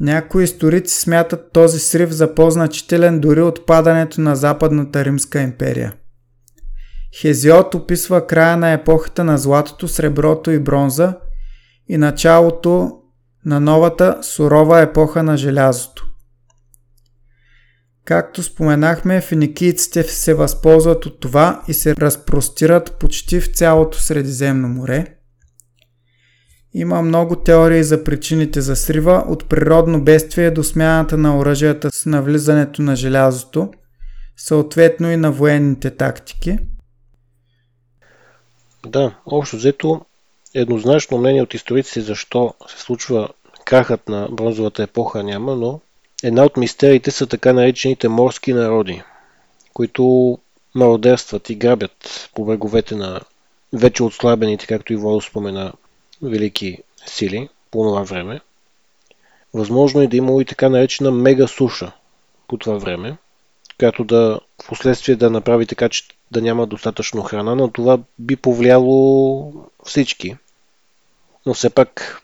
Някои 0.00 0.44
историци 0.44 1.00
смятат 1.00 1.52
този 1.52 1.78
срив 1.78 2.10
за 2.10 2.34
по-значителен 2.34 3.20
дори 3.20 3.42
от 3.42 3.66
падането 3.66 4.20
на 4.20 4.36
Западната 4.36 5.04
Римска 5.04 5.40
империя. 5.40 5.94
Хезиот 7.20 7.74
описва 7.74 8.26
края 8.26 8.56
на 8.56 8.72
епохата 8.72 9.24
на 9.24 9.38
златото, 9.38 9.88
среброто 9.88 10.50
и 10.50 10.58
бронза 10.58 11.16
и 11.88 11.96
началото 11.96 12.92
на 13.46 13.60
новата 13.60 14.18
сурова 14.22 14.80
епоха 14.80 15.22
на 15.22 15.36
желязото. 15.36 16.13
Както 18.04 18.42
споменахме, 18.42 19.20
финикийците 19.20 20.02
се 20.02 20.34
възползват 20.34 21.06
от 21.06 21.20
това 21.20 21.62
и 21.68 21.74
се 21.74 21.96
разпростират 21.96 22.96
почти 23.00 23.40
в 23.40 23.46
цялото 23.46 23.98
Средиземно 23.98 24.68
море. 24.68 25.06
Има 26.74 27.02
много 27.02 27.36
теории 27.36 27.84
за 27.84 28.04
причините 28.04 28.60
за 28.60 28.76
срива, 28.76 29.24
от 29.28 29.48
природно 29.48 30.04
бедствие 30.04 30.50
до 30.50 30.64
смяната 30.64 31.16
на 31.16 31.38
оръжията 31.38 31.90
с 31.92 32.06
навлизането 32.06 32.82
на 32.82 32.96
желязото, 32.96 33.70
съответно 34.36 35.10
и 35.10 35.16
на 35.16 35.32
военните 35.32 35.90
тактики. 35.90 36.58
Да, 38.86 39.18
общо 39.26 39.56
взето 39.56 40.00
еднозначно 40.54 41.18
мнение 41.18 41.42
от 41.42 41.54
историците 41.54 42.00
защо 42.00 42.54
се 42.68 42.80
случва 42.80 43.28
крахът 43.64 44.08
на 44.08 44.28
бронзовата 44.32 44.82
епоха 44.82 45.22
няма, 45.24 45.56
но 45.56 45.80
една 46.24 46.44
от 46.44 46.56
мистериите 46.56 47.10
са 47.10 47.26
така 47.26 47.52
наречените 47.52 48.08
морски 48.08 48.52
народи, 48.52 49.02
които 49.72 50.38
мародерстват 50.74 51.50
и 51.50 51.54
грабят 51.54 52.30
по 52.34 52.44
бреговете 52.44 52.96
на 52.96 53.20
вече 53.72 54.02
отслабените, 54.02 54.66
както 54.66 54.92
и 54.92 54.96
Водо 54.96 55.20
спомена, 55.20 55.72
велики 56.22 56.78
сили 57.06 57.48
по 57.70 57.82
това 57.82 58.02
време. 58.02 58.40
Възможно 59.54 60.00
е 60.00 60.06
да 60.06 60.16
имало 60.16 60.40
и 60.40 60.44
така 60.44 60.68
наречена 60.68 61.10
мега 61.10 61.46
суша 61.46 61.92
по 62.48 62.56
това 62.56 62.78
време, 62.78 63.16
която 63.78 64.04
да 64.04 64.40
в 64.62 64.68
последствие 64.68 65.16
да 65.16 65.30
направи 65.30 65.66
така, 65.66 65.88
че 65.88 66.04
да 66.30 66.42
няма 66.42 66.66
достатъчно 66.66 67.22
храна, 67.22 67.54
но 67.54 67.70
това 67.70 67.98
би 68.18 68.36
повлияло 68.36 69.66
всички. 69.84 70.36
Но 71.46 71.54
все 71.54 71.70
пак 71.70 72.22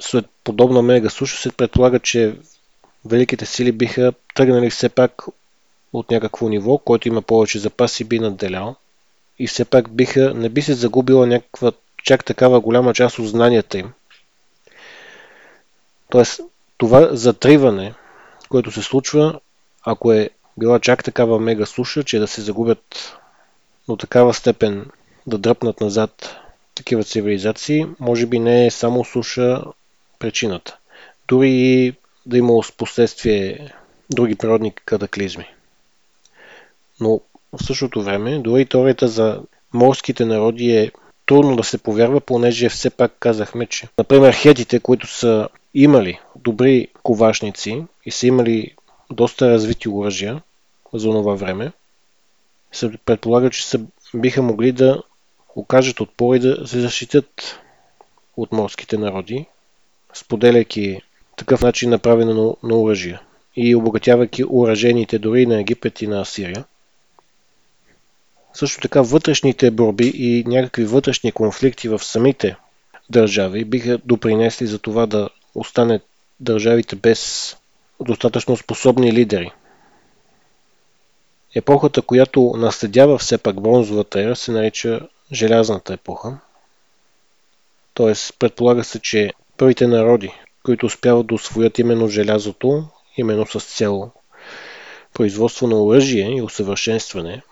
след 0.00 0.26
подобна 0.44 0.82
мега 0.82 1.10
суша 1.10 1.36
се 1.36 1.52
предполага, 1.52 1.98
че 1.98 2.36
великите 3.04 3.46
сили 3.46 3.72
биха 3.72 4.12
тръгнали 4.34 4.70
все 4.70 4.88
пак 4.88 5.22
от 5.92 6.10
някакво 6.10 6.48
ниво, 6.48 6.78
който 6.78 7.08
има 7.08 7.22
повече 7.22 7.58
запаси, 7.58 8.04
би 8.04 8.18
надделял. 8.18 8.76
И 9.38 9.46
все 9.46 9.64
пак 9.64 9.90
биха, 9.90 10.34
не 10.34 10.48
би 10.48 10.62
се 10.62 10.74
загубила 10.74 11.26
някаква 11.26 11.72
чак 12.04 12.24
такава 12.24 12.60
голяма 12.60 12.94
част 12.94 13.18
от 13.18 13.28
знанията 13.28 13.78
им. 13.78 13.92
Тоест, 16.10 16.40
това 16.76 17.08
затриване, 17.12 17.94
което 18.48 18.70
се 18.70 18.82
случва, 18.82 19.40
ако 19.84 20.12
е 20.12 20.30
била 20.56 20.80
чак 20.80 21.04
такава 21.04 21.40
мега 21.40 21.66
суша, 21.66 22.04
че 22.04 22.18
да 22.18 22.26
се 22.26 22.40
загубят 22.40 23.16
до 23.88 23.96
такава 23.96 24.34
степен 24.34 24.86
да 25.26 25.38
дръпнат 25.38 25.80
назад 25.80 26.36
такива 26.74 27.04
цивилизации, 27.04 27.86
може 28.00 28.26
би 28.26 28.38
не 28.38 28.66
е 28.66 28.70
само 28.70 29.04
суша 29.04 29.62
причината. 30.18 30.76
Дори 31.28 31.50
и 31.50 31.94
да 32.26 32.38
има 32.38 32.62
с 32.62 32.72
последствие 32.72 33.72
други 34.10 34.34
природни 34.34 34.72
катаклизми. 34.84 35.46
Но 37.00 37.20
в 37.52 37.64
същото 37.64 38.02
време, 38.02 38.38
дори 38.38 38.66
теорията 38.66 39.08
за 39.08 39.42
морските 39.72 40.24
народи 40.24 40.76
е 40.76 40.92
трудно 41.26 41.56
да 41.56 41.64
се 41.64 41.78
повярва, 41.78 42.20
понеже 42.20 42.68
все 42.68 42.90
пак 42.90 43.12
казахме, 43.18 43.66
че, 43.66 43.88
например, 43.98 44.34
хетите, 44.34 44.80
които 44.80 45.06
са 45.06 45.48
имали 45.74 46.20
добри 46.36 46.88
ковашници 47.02 47.84
и 48.04 48.10
са 48.10 48.26
имали 48.26 48.74
доста 49.10 49.50
развити 49.50 49.88
оръжия 49.88 50.42
за 50.92 51.08
това 51.08 51.34
време, 51.34 51.72
се 52.72 52.96
предполага, 53.04 53.50
че 53.50 53.66
са, 53.66 53.80
биха 54.14 54.42
могли 54.42 54.72
да 54.72 55.02
окажат 55.56 56.00
отпор 56.00 56.34
и 56.34 56.38
да 56.38 56.66
се 56.66 56.80
защитят 56.80 57.60
от 58.36 58.52
морските 58.52 58.98
народи, 58.98 59.46
споделяйки 60.14 61.00
такъв 61.42 61.62
начин 61.62 61.90
направено 61.90 62.34
на, 62.34 62.68
на 62.68 62.80
оръжие 62.80 63.20
и 63.56 63.74
обогатявайки 63.74 64.44
уражените 64.48 65.18
дори 65.18 65.46
на 65.46 65.60
Египет 65.60 66.02
и 66.02 66.06
на 66.06 66.20
Асирия. 66.20 66.64
Също 68.54 68.80
така 68.80 69.02
вътрешните 69.02 69.70
борби 69.70 70.12
и 70.14 70.44
някакви 70.46 70.84
вътрешни 70.84 71.32
конфликти 71.32 71.88
в 71.88 71.98
самите 71.98 72.56
държави 73.10 73.64
биха 73.64 73.98
допринесли 74.04 74.66
за 74.66 74.78
това 74.78 75.06
да 75.06 75.30
остане 75.54 76.00
държавите 76.40 76.96
без 76.96 77.56
достатъчно 78.00 78.56
способни 78.56 79.12
лидери. 79.12 79.50
Епохата, 81.54 82.02
която 82.02 82.54
наследява 82.56 83.18
все 83.18 83.38
пак 83.38 83.60
бронзовата 83.60 84.20
ера, 84.20 84.36
се 84.36 84.52
нарича 84.52 85.00
Желязната 85.32 85.92
епоха. 85.92 86.38
Тоест, 87.94 88.38
предполага 88.38 88.84
се, 88.84 89.00
че 89.00 89.32
първите 89.56 89.86
народи, 89.86 90.32
които 90.62 90.86
успяват 90.86 91.26
да 91.26 91.34
освоят 91.34 91.78
именно 91.78 92.08
желязото, 92.08 92.84
именно 93.16 93.46
с 93.46 93.60
цел 93.60 94.10
производство 95.14 95.66
на 95.66 95.82
оръжие 95.82 96.36
и 96.36 96.42
усъвършенстване, 96.42 97.42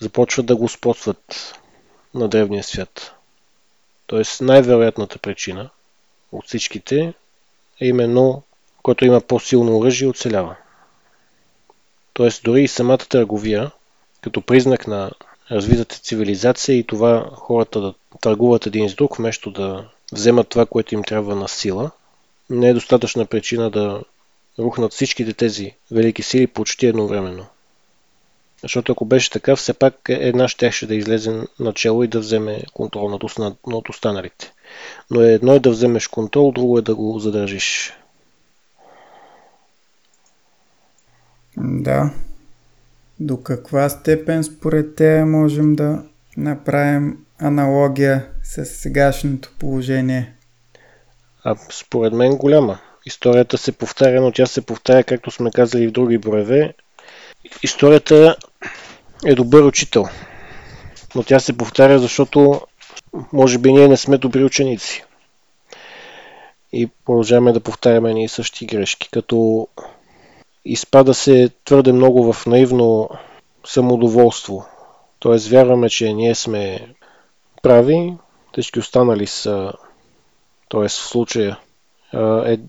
започват 0.00 0.46
да 0.46 0.56
го 0.56 0.68
спосват 0.68 1.54
на 2.14 2.28
древния 2.28 2.64
свят. 2.64 3.14
Тоест 4.06 4.40
най-вероятната 4.40 5.18
причина 5.18 5.70
от 6.32 6.46
всичките 6.46 7.14
е 7.80 7.86
именно 7.86 8.42
който 8.86 9.04
има 9.04 9.20
по-силно 9.20 9.78
оръжие 9.78 10.08
оцелява. 10.08 10.56
Тоест 12.12 12.42
дори 12.44 12.62
и 12.62 12.68
самата 12.68 12.98
търговия, 12.98 13.70
като 14.20 14.40
признак 14.42 14.86
на 14.86 15.10
развитата 15.50 15.96
цивилизация 15.96 16.78
и 16.78 16.86
това 16.86 17.30
хората 17.32 17.80
да 17.80 17.94
търгуват 18.20 18.66
един 18.66 18.88
с 18.88 18.94
друг, 18.94 19.16
вместо 19.16 19.50
да 19.50 19.88
вземат 20.12 20.48
това, 20.48 20.66
което 20.66 20.94
им 20.94 21.04
трябва 21.04 21.36
на 21.36 21.48
сила, 21.48 21.90
не 22.50 22.68
е 22.68 22.74
достатъчна 22.74 23.26
причина 23.26 23.70
да 23.70 24.02
рухнат 24.58 24.92
всичките 24.92 25.32
тези 25.32 25.72
велики 25.90 26.22
сили 26.22 26.46
почти 26.46 26.86
едновременно. 26.86 27.46
Защото 28.62 28.92
ако 28.92 29.04
беше 29.04 29.30
така, 29.30 29.56
все 29.56 29.72
пак 29.72 29.94
една 30.08 30.48
щеше 30.48 30.86
да 30.86 30.94
излезе 30.94 31.42
начало 31.60 32.04
и 32.04 32.08
да 32.08 32.20
вземе 32.20 32.62
контрол 32.72 33.18
над, 33.66 33.88
останалите. 33.88 34.52
Но 35.10 35.20
едно 35.20 35.52
е 35.52 35.60
да 35.60 35.70
вземеш 35.70 36.08
контрол, 36.08 36.52
друго 36.52 36.78
е 36.78 36.82
да 36.82 36.94
го 36.94 37.18
задържиш. 37.18 37.92
Да. 41.56 42.10
До 43.20 43.42
каква 43.42 43.88
степен 43.88 44.44
според 44.44 44.96
те 44.96 45.24
можем 45.24 45.74
да 45.74 46.02
направим 46.36 47.24
аналогия 47.38 48.26
с 48.42 48.64
сегашното 48.64 49.52
положение? 49.58 50.35
А 51.48 51.56
според 51.70 52.12
мен 52.12 52.36
голяма. 52.36 52.78
Историята 53.04 53.58
се 53.58 53.72
повтаря, 53.72 54.20
но 54.20 54.32
тя 54.32 54.46
се 54.46 54.66
повтаря, 54.66 55.04
както 55.04 55.30
сме 55.30 55.50
казали 55.50 55.88
в 55.88 55.92
други 55.92 56.18
броеве. 56.18 56.74
Историята 57.62 58.36
е 59.26 59.34
добър 59.34 59.62
учител. 59.62 60.04
Но 61.14 61.22
тя 61.22 61.40
се 61.40 61.56
повтаря, 61.56 61.98
защото 61.98 62.60
може 63.32 63.58
би 63.58 63.72
ние 63.72 63.88
не 63.88 63.96
сме 63.96 64.18
добри 64.18 64.44
ученици. 64.44 65.04
И 66.72 66.86
продължаваме 67.04 67.52
да 67.52 67.60
повтаряме 67.60 68.14
ние 68.14 68.28
същи 68.28 68.66
грешки, 68.66 69.08
като 69.12 69.68
изпада 70.64 71.14
се 71.14 71.50
твърде 71.64 71.92
много 71.92 72.32
в 72.32 72.46
наивно 72.46 73.10
самодоволство. 73.66 74.66
Тоест 75.18 75.48
вярваме, 75.48 75.90
че 75.90 76.12
ние 76.12 76.34
сме 76.34 76.94
прави, 77.62 78.14
всички 78.52 78.78
останали 78.78 79.26
са, 79.26 79.72
т.е. 80.68 80.88
в 80.88 80.92
случая 80.92 81.58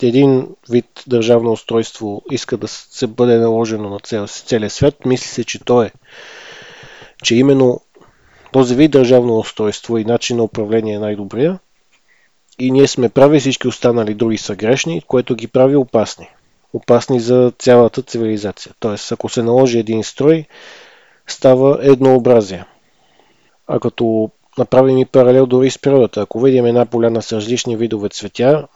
един 0.01 0.47
вид 0.69 1.03
държавно 1.07 1.51
устройство 1.51 2.21
иска 2.31 2.57
да 2.57 2.67
се 2.67 3.07
бъде 3.07 3.37
наложено 3.37 3.89
на 3.89 3.99
цел, 3.99 4.27
целия 4.27 4.69
свят, 4.69 5.05
мисли 5.05 5.27
се, 5.27 5.43
че 5.43 5.59
то 5.59 5.83
е, 5.83 5.91
че 7.23 7.35
именно 7.35 7.81
този 8.51 8.75
вид 8.75 8.91
държавно 8.91 9.37
устройство 9.37 9.97
и 9.97 10.05
начин 10.05 10.37
на 10.37 10.43
управление 10.43 10.95
е 10.95 10.99
най-добрия 10.99 11.59
и 12.59 12.71
ние 12.71 12.87
сме 12.87 13.09
прави, 13.09 13.39
всички 13.39 13.67
останали 13.67 14.13
други 14.13 14.37
са 14.37 14.55
грешни, 14.55 15.01
което 15.07 15.35
ги 15.35 15.47
прави 15.47 15.75
опасни. 15.75 16.29
Опасни 16.73 17.19
за 17.19 17.51
цялата 17.59 18.01
цивилизация. 18.01 18.73
Тоест, 18.79 19.11
ако 19.11 19.29
се 19.29 19.43
наложи 19.43 19.79
един 19.79 20.03
строй, 20.03 20.45
става 21.27 21.79
еднообразие. 21.81 22.65
А 23.67 23.79
като 23.79 24.31
направим 24.57 24.97
и 24.97 25.05
паралел 25.05 25.45
дори 25.45 25.71
с 25.71 25.79
природата. 25.79 26.21
Ако 26.21 26.39
видим 26.39 26.65
една 26.65 26.85
поляна 26.85 27.21
с 27.21 27.34
различни 27.34 27.77
видове 27.77 28.09
цветя, 28.09 28.67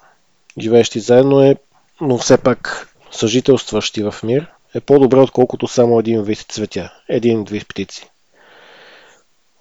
живеещи 0.59 0.99
заедно 0.99 1.41
е, 1.41 1.55
но 2.01 2.17
все 2.17 2.37
пак 2.37 2.87
съжителстващи 3.11 4.03
в 4.03 4.15
мир, 4.23 4.47
е 4.75 4.79
по-добре 4.79 5.19
отколкото 5.19 5.67
само 5.67 5.99
един 5.99 6.23
вид 6.23 6.45
цветя, 6.49 6.93
един 7.09 7.43
вид 7.43 7.67
птици. 7.67 8.09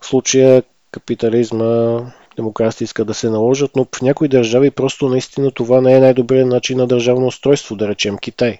В 0.00 0.06
случая 0.06 0.62
капитализма, 0.90 2.00
демокрация 2.36 2.84
иска 2.84 3.04
да 3.04 3.14
се 3.14 3.30
наложат, 3.30 3.76
но 3.76 3.86
в 3.96 4.02
някои 4.02 4.28
държави 4.28 4.70
просто 4.70 5.08
наистина 5.08 5.50
това 5.50 5.80
не 5.80 5.94
е 5.94 6.00
най-добрият 6.00 6.48
начин 6.48 6.78
на 6.78 6.86
държавно 6.86 7.26
устройство, 7.26 7.76
да 7.76 7.88
речем 7.88 8.18
Китай. 8.18 8.58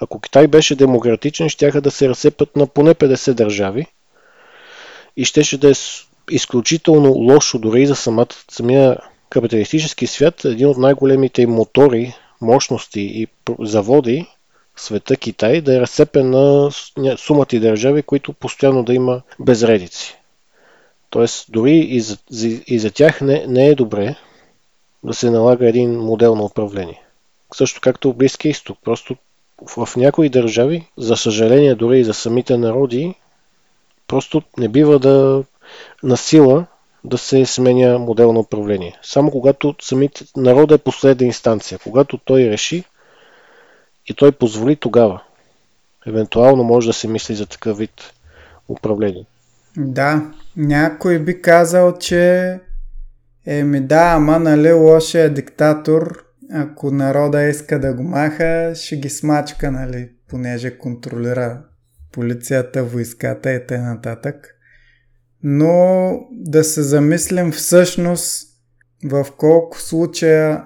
Ако 0.00 0.20
Китай 0.20 0.46
беше 0.46 0.76
демократичен, 0.76 1.48
щяха 1.48 1.80
да 1.80 1.90
се 1.90 2.08
разсепат 2.08 2.56
на 2.56 2.66
поне 2.66 2.94
50 2.94 3.32
държави 3.32 3.86
и 5.16 5.24
щеше 5.24 5.58
да 5.58 5.70
е 5.70 5.74
изключително 6.30 7.10
лошо 7.10 7.58
дори 7.58 7.86
за 7.86 7.94
самата, 7.96 8.34
самия 8.50 8.96
капиталистически 9.30 10.06
свят, 10.06 10.44
един 10.44 10.68
от 10.68 10.76
най-големите 10.76 11.46
мотори, 11.46 12.14
мощности 12.40 13.00
и 13.00 13.26
заводи 13.60 14.26
света 14.76 15.16
Китай 15.16 15.60
да 15.60 15.76
е 15.76 15.80
разцепен 15.80 16.30
на 16.30 16.70
сумати 17.16 17.60
държави, 17.60 18.02
които 18.02 18.32
постоянно 18.32 18.82
да 18.82 18.94
има 18.94 19.22
безредици. 19.40 20.18
Тоест, 21.10 21.46
дори 21.48 21.78
и 21.78 22.00
за, 22.00 22.18
и 22.66 22.78
за 22.78 22.90
тях 22.90 23.20
не, 23.20 23.44
не 23.48 23.66
е 23.66 23.74
добре 23.74 24.16
да 25.04 25.14
се 25.14 25.30
налага 25.30 25.68
един 25.68 26.00
модел 26.00 26.34
на 26.34 26.42
управление. 26.42 27.02
Също 27.54 27.80
както 27.80 28.12
в 28.12 28.16
Близкия 28.16 28.50
изток. 28.50 28.78
Просто 28.84 29.16
в, 29.66 29.86
в 29.86 29.96
някои 29.96 30.28
държави, 30.28 30.88
за 30.96 31.16
съжаление 31.16 31.74
дори 31.74 32.00
и 32.00 32.04
за 32.04 32.14
самите 32.14 32.56
народи, 32.56 33.14
просто 34.06 34.42
не 34.58 34.68
бива 34.68 34.98
да 34.98 35.44
насила 36.02 36.66
да 37.04 37.18
се 37.18 37.46
сменя 37.46 37.98
модел 37.98 38.32
на 38.32 38.40
управление. 38.40 38.98
Само 39.02 39.30
когато 39.30 39.74
самите 39.80 40.24
народа 40.36 40.74
е 40.74 40.78
последна 40.78 41.26
инстанция, 41.26 41.78
когато 41.78 42.18
той 42.18 42.42
реши 42.42 42.84
и 44.06 44.14
той 44.14 44.32
позволи 44.32 44.76
тогава. 44.76 45.22
Евентуално 46.06 46.64
може 46.64 46.86
да 46.86 46.92
се 46.92 47.08
мисли 47.08 47.34
за 47.34 47.46
такъв 47.46 47.78
вид 47.78 48.12
управление. 48.68 49.24
Да, 49.76 50.22
някой 50.56 51.18
би 51.18 51.42
казал, 51.42 51.98
че 51.98 52.60
еми 53.46 53.80
да, 53.80 54.12
ама 54.16 54.38
нали 54.38 54.72
лошия 54.72 55.34
диктатор, 55.34 56.24
ако 56.52 56.90
народа 56.90 57.42
иска 57.42 57.80
да 57.80 57.94
го 57.94 58.02
маха, 58.02 58.72
ще 58.74 58.96
ги 58.96 59.10
смачка, 59.10 59.70
нали, 59.70 60.10
понеже 60.28 60.78
контролира 60.78 61.62
полицията, 62.12 62.84
войската 62.84 63.52
и 63.52 63.66
т.н. 63.66 64.00
Но 65.46 66.18
да 66.30 66.64
се 66.64 66.82
замислим 66.82 67.52
всъщност 67.52 68.48
в 69.04 69.26
колко 69.36 69.80
случая 69.80 70.64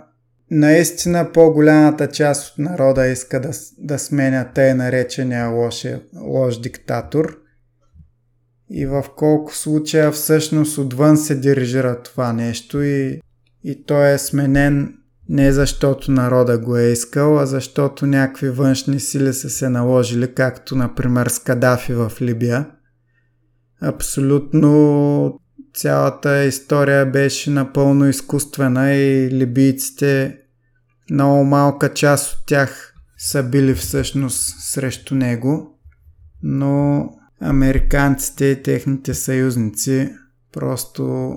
наистина 0.51 1.33
по-голямата 1.33 2.09
част 2.09 2.53
от 2.53 2.59
народа 2.59 3.07
иска 3.07 3.41
да, 3.41 3.51
да 3.79 3.99
сменя 3.99 4.53
тъй 4.55 4.75
наречения 4.75 5.49
лош, 5.49 5.87
лош 6.21 6.61
диктатор 6.61 7.39
и 8.71 8.87
в 8.87 9.05
колко 9.17 9.55
случая 9.55 10.13
всъщност 10.13 10.79
отвън 10.79 11.17
се 11.17 11.35
дирижира 11.35 12.03
това 12.03 12.33
нещо 12.33 12.83
и, 12.83 13.21
и 13.65 13.85
той 13.85 14.13
е 14.13 14.19
сменен 14.19 14.95
не 15.29 15.53
защото 15.53 16.11
народа 16.11 16.59
го 16.59 16.77
е 16.77 16.83
искал, 16.83 17.39
а 17.39 17.47
защото 17.47 18.07
някакви 18.07 18.51
външни 18.51 19.01
сили 19.01 19.33
са 19.33 19.51
се 19.51 19.69
наложили, 19.69 20.35
както 20.35 20.77
например 20.77 21.27
с 21.27 21.39
Кадафи 21.39 21.93
в 21.93 22.13
Либия. 22.21 22.67
Абсолютно 23.83 25.41
цялата 25.75 26.45
история 26.45 27.07
беше 27.07 27.51
напълно 27.51 28.09
изкуствена 28.09 28.95
и 28.95 29.31
либийците, 29.31 30.39
много 31.11 31.45
малка 31.45 31.95
част 31.95 32.35
от 32.35 32.47
тях 32.47 32.95
са 33.19 33.43
били 33.43 33.75
всъщност 33.75 34.61
срещу 34.61 35.15
него, 35.15 35.79
но 36.43 37.09
американците 37.41 38.45
и 38.45 38.63
техните 38.63 39.15
съюзници 39.15 40.11
просто 40.53 41.37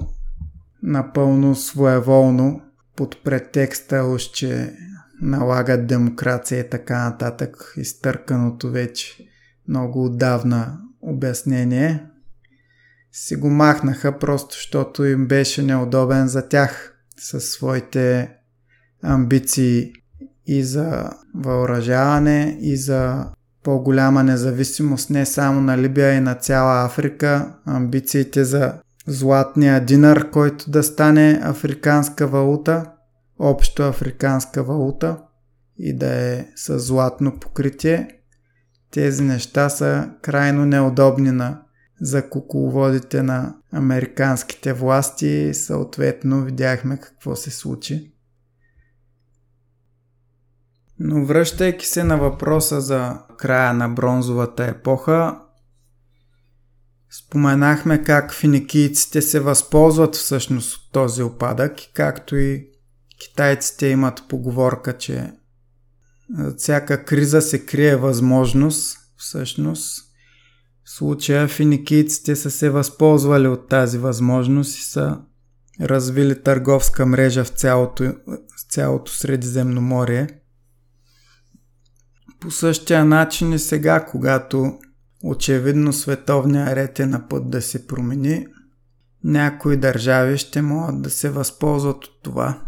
напълно 0.84 1.55
своеволно 1.55 2.61
под 2.95 3.23
претекста 3.23 4.18
че 4.34 4.73
налагат 5.22 5.88
демокрация 5.88 6.59
и 6.59 6.69
така 6.69 7.09
нататък, 7.09 7.73
изтърканото 7.77 8.69
вече 8.69 9.18
много 9.68 10.05
отдавна 10.05 10.80
обяснение, 11.01 12.05
си 13.11 13.35
го 13.35 13.49
махнаха 13.49 14.19
просто, 14.19 14.55
защото 14.55 15.05
им 15.05 15.27
беше 15.27 15.63
неудобен 15.63 16.27
за 16.27 16.49
тях 16.49 16.97
със 17.17 17.49
своите 17.49 18.29
амбиции 19.03 19.93
и 20.45 20.63
за 20.63 21.09
въоръжаване, 21.35 22.57
и 22.61 22.77
за 22.77 23.25
по-голяма 23.63 24.23
независимост 24.23 25.09
не 25.09 25.25
само 25.25 25.61
на 25.61 25.77
Либия 25.77 26.13
и 26.13 26.19
на 26.19 26.35
цяла 26.35 26.85
Африка, 26.85 27.55
амбициите 27.65 28.43
за 28.43 28.73
златния 29.07 29.85
динар, 29.85 30.29
който 30.29 30.71
да 30.71 30.83
стане 30.83 31.39
африканска 31.43 32.27
валута, 32.27 32.91
общо 33.39 33.83
африканска 33.83 34.63
валута 34.63 35.17
и 35.77 35.97
да 35.97 36.33
е 36.33 36.45
с 36.55 36.79
златно 36.79 37.39
покритие. 37.39 38.07
Тези 38.91 39.23
неща 39.23 39.69
са 39.69 40.09
крайно 40.21 40.65
неудобни 40.65 41.31
на 41.31 41.61
за 42.02 42.30
кукловодите 42.30 43.23
на 43.23 43.56
американските 43.72 44.73
власти 44.73 45.53
съответно 45.53 46.44
видяхме 46.44 46.98
какво 46.98 47.36
се 47.36 47.52
случи. 47.52 48.14
Но 50.99 51.26
връщайки 51.26 51.86
се 51.86 52.03
на 52.03 52.18
въпроса 52.18 52.82
за 52.82 53.19
края 53.38 53.73
на 53.73 53.90
бронзовата 53.90 54.65
епоха, 54.65 55.40
споменахме 57.11 58.03
как 58.03 58.34
финикийците 58.34 59.22
се 59.22 59.40
възползват 59.40 60.15
всъщност 60.15 60.76
от 60.76 60.91
този 60.91 61.23
опадък 61.23 61.78
както 61.94 62.36
и 62.36 62.68
китайците 63.19 63.88
имат 63.88 64.23
поговорка, 64.30 64.98
че 64.98 65.34
за 66.38 66.53
всяка 66.57 67.06
криза 67.06 67.41
се 67.41 67.65
крие 67.65 67.95
възможност, 67.95 68.98
всъщност 69.18 70.10
в 70.86 70.90
случая 70.90 71.48
финикийците 71.48 72.36
са 72.36 72.52
се 72.52 72.70
възползвали 72.70 73.48
от 73.48 73.68
тази 73.68 73.98
възможност 73.98 74.78
и 74.78 74.82
са 74.82 75.22
развили 75.82 76.44
търговска 76.44 77.06
мрежа 77.06 77.44
в 77.44 77.49
цялото, 77.49 78.03
в 78.28 78.72
цялото 78.72 79.12
Средиземноморие– 79.12 80.28
по 82.41 82.52
същия 82.52 83.06
начин 83.06 83.53
и 83.53 83.60
сега, 83.60 84.06
когато 84.06 84.80
очевидно 85.24 85.94
световния 85.94 86.76
ред 86.76 86.99
е 86.99 87.06
на 87.06 87.28
път 87.28 87.49
да 87.49 87.62
се 87.62 87.88
промени, 87.88 88.48
някои 89.24 89.78
държави 89.78 90.38
ще 90.38 90.62
могат 90.62 91.02
да 91.02 91.10
се 91.10 91.30
възползват 91.30 92.06
от 92.06 92.24
това 92.24 92.62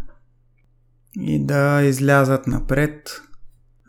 и 1.19 1.45
да 1.45 1.81
излязат 1.83 2.47
напред 2.47 3.21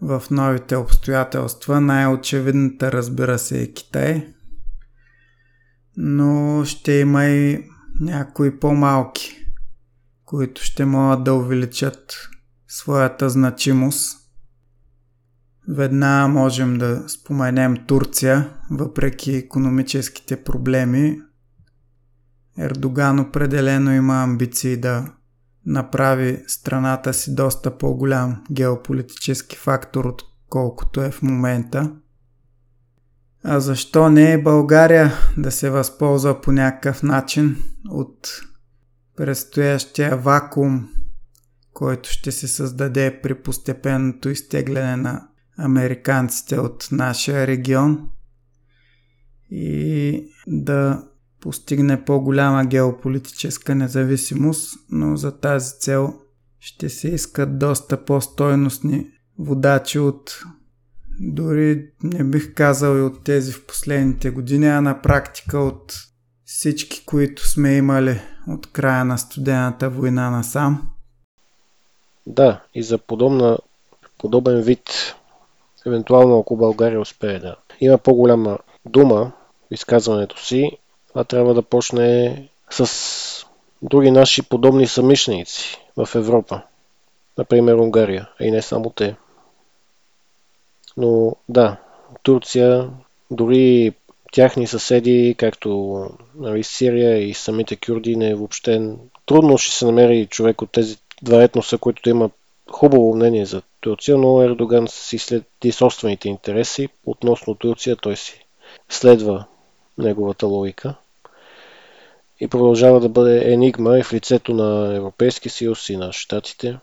в 0.03 0.23
новите 0.31 0.77
обстоятелства. 0.77 1.81
Най-очевидната 1.81 2.93
разбира 2.93 3.39
се 3.39 3.62
е 3.62 3.73
Китай, 3.73 4.35
но 5.97 6.65
ще 6.65 6.93
има 6.93 7.25
и 7.25 7.65
някои 8.01 8.59
по-малки, 8.61 9.47
които 10.25 10.62
ще 10.62 10.85
могат 10.85 11.25
да 11.25 11.35
увеличат 11.35 12.29
своята 12.69 13.31
значимост 13.31 14.25
Веднага 15.69 16.29
можем 16.29 16.79
да 16.79 17.09
споменем 17.09 17.77
Турция, 17.87 18.51
въпреки 18.71 19.33
економическите 19.33 20.45
проблеми. 20.45 21.21
Ердоган 22.59 23.21
определено 23.21 23.93
има 23.93 24.23
амбиции 24.23 24.77
да 24.77 25.12
направи 25.66 26.45
страната 26.47 27.15
си 27.15 27.35
доста 27.35 27.78
по-голям 27.78 28.45
геополитически 28.53 29.57
фактор, 29.57 30.05
отколкото 30.05 31.03
е 31.03 31.11
в 31.11 31.23
момента. 31.23 31.93
А 33.45 33.61
защо 33.61 34.11
не 34.11 34.32
е 34.32 34.43
България 34.43 35.12
да 35.36 35.51
се 35.51 35.70
възползва 35.70 36.41
по 36.41 36.53
някакъв 36.53 37.03
начин 37.03 37.57
от 37.91 38.28
предстоящия 39.16 40.16
вакуум, 40.16 40.89
който 41.73 42.11
ще 42.11 42.32
се 42.32 42.49
създаде 42.49 43.20
при 43.23 43.35
постепенното 43.35 44.28
изтегляне 44.28 44.97
на 44.97 45.28
американците 45.59 46.61
от 46.61 46.89
нашия 46.93 47.47
регион 47.47 48.09
и 49.51 50.24
да 50.47 51.05
постигне 51.45 52.05
по-голяма 52.05 52.65
геополитическа 52.65 53.75
независимост, 53.75 54.79
но 54.91 55.16
за 55.16 55.41
тази 55.41 55.79
цел 55.79 56.15
ще 56.61 56.89
се 56.89 57.09
искат 57.09 57.59
доста 57.59 58.05
по-стойностни 58.05 59.07
водачи 59.39 59.99
от 59.99 60.41
дори 61.21 61.91
не 62.03 62.25
бих 62.25 62.55
казал 62.55 62.97
и 62.97 63.03
от 63.03 63.25
тези 63.25 63.53
в 63.53 63.66
последните 63.66 64.31
години, 64.31 64.66
а 64.66 64.81
на 64.81 65.03
практика 65.03 65.59
от 65.59 65.95
всички, 66.45 67.05
които 67.07 67.49
сме 67.49 67.77
имали 67.77 68.21
от 68.49 68.73
края 68.73 69.05
на 69.05 69.19
студената 69.19 69.91
война 69.91 70.31
насам. 70.31 70.91
Да, 72.27 72.65
и 72.75 72.83
за 72.83 72.99
подобна, 72.99 73.59
подобен 74.19 74.62
вид 74.62 75.15
евентуално 75.87 76.39
ако 76.39 76.57
България 76.57 77.01
успее 77.01 77.39
да 77.39 77.57
има 77.81 77.99
по-голяма 77.99 78.59
дума 78.87 79.33
в 79.71 79.75
изказването 79.75 80.45
си, 80.45 80.71
това 81.15 81.24
трябва 81.24 81.55
да 81.55 81.62
почне 81.62 82.43
с 82.70 83.47
други 83.82 84.11
наши 84.11 84.43
подобни 84.43 84.86
самишленици 84.86 85.78
в 85.97 86.09
Европа. 86.15 86.62
Например 87.39 87.74
Унгария, 87.74 88.28
а 88.41 88.45
и 88.45 88.51
не 88.51 88.62
само 88.62 88.91
те. 88.91 89.16
Но 90.97 91.36
да, 91.49 91.77
Турция, 92.23 92.91
дори 93.31 93.93
тяхни 94.32 94.66
съседи, 94.66 95.35
както 95.39 96.01
нали, 96.35 96.65
Сирия 96.65 97.28
и 97.28 97.35
самите 97.35 97.77
кюрди, 97.77 98.16
не 98.16 98.28
е 98.28 98.35
въобще 98.35 98.91
трудно 99.27 99.59
ще 99.59 99.77
се 99.77 99.85
намери 99.85 100.27
човек 100.27 100.62
от 100.62 100.73
тези 100.73 100.97
два 101.23 101.43
етноса, 101.43 101.78
който 101.78 102.03
да 102.05 102.11
има 102.11 102.31
хубаво 102.70 103.15
мнение 103.15 103.47
за 103.47 103.62
Турция, 103.81 104.19
но 104.19 104.43
Ердоган 104.43 104.89
си 104.89 105.19
следи 105.19 105.73
собствените 105.73 106.28
интереси 106.28 106.89
относно 107.07 107.55
Турция, 107.55 107.97
той 107.97 108.16
си 108.16 108.47
следва 108.89 109.45
неговата 109.99 110.47
логика 110.47 110.95
и 112.45 112.49
продължава 112.49 113.01
да 113.01 113.09
бъде 113.09 113.53
енигма 113.53 113.99
и 113.99 114.03
в 114.03 114.12
лицето 114.12 114.55
на 114.55 114.97
Европейски 114.97 115.49
съюз 115.49 115.89
и 115.89 115.97
на 115.97 116.12
Штатите. 116.12 116.79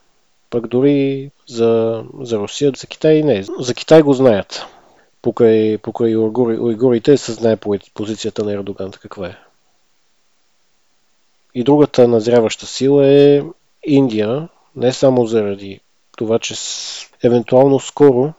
Пък 0.50 0.68
дори 0.68 1.32
за, 1.48 2.04
за 2.20 2.38
Русия, 2.38 2.72
за 2.78 2.88
Китай 2.88 3.24
не. 3.24 3.44
За 3.44 3.74
Китай 3.74 4.02
го 4.02 4.14
знаят. 4.14 4.66
Покрай, 5.22 5.78
покрай 5.78 6.16
уйгури, 6.16 6.60
уйгурите 6.60 7.18
се 7.18 7.32
знае 7.32 7.58
позицията 7.94 8.44
на 8.44 8.54
Ердоган 8.54 8.92
каква 8.92 9.28
е. 9.28 9.38
И 11.56 11.64
другата 11.64 12.08
назряваща 12.08 12.66
сила 12.66 13.08
е 13.08 13.42
Индия, 13.84 14.50
не 14.76 14.94
само 14.94 15.26
заради 15.26 15.80
това, 16.18 16.40
че 16.40 16.56
евентуално 17.24 17.80
скоро 17.80 18.34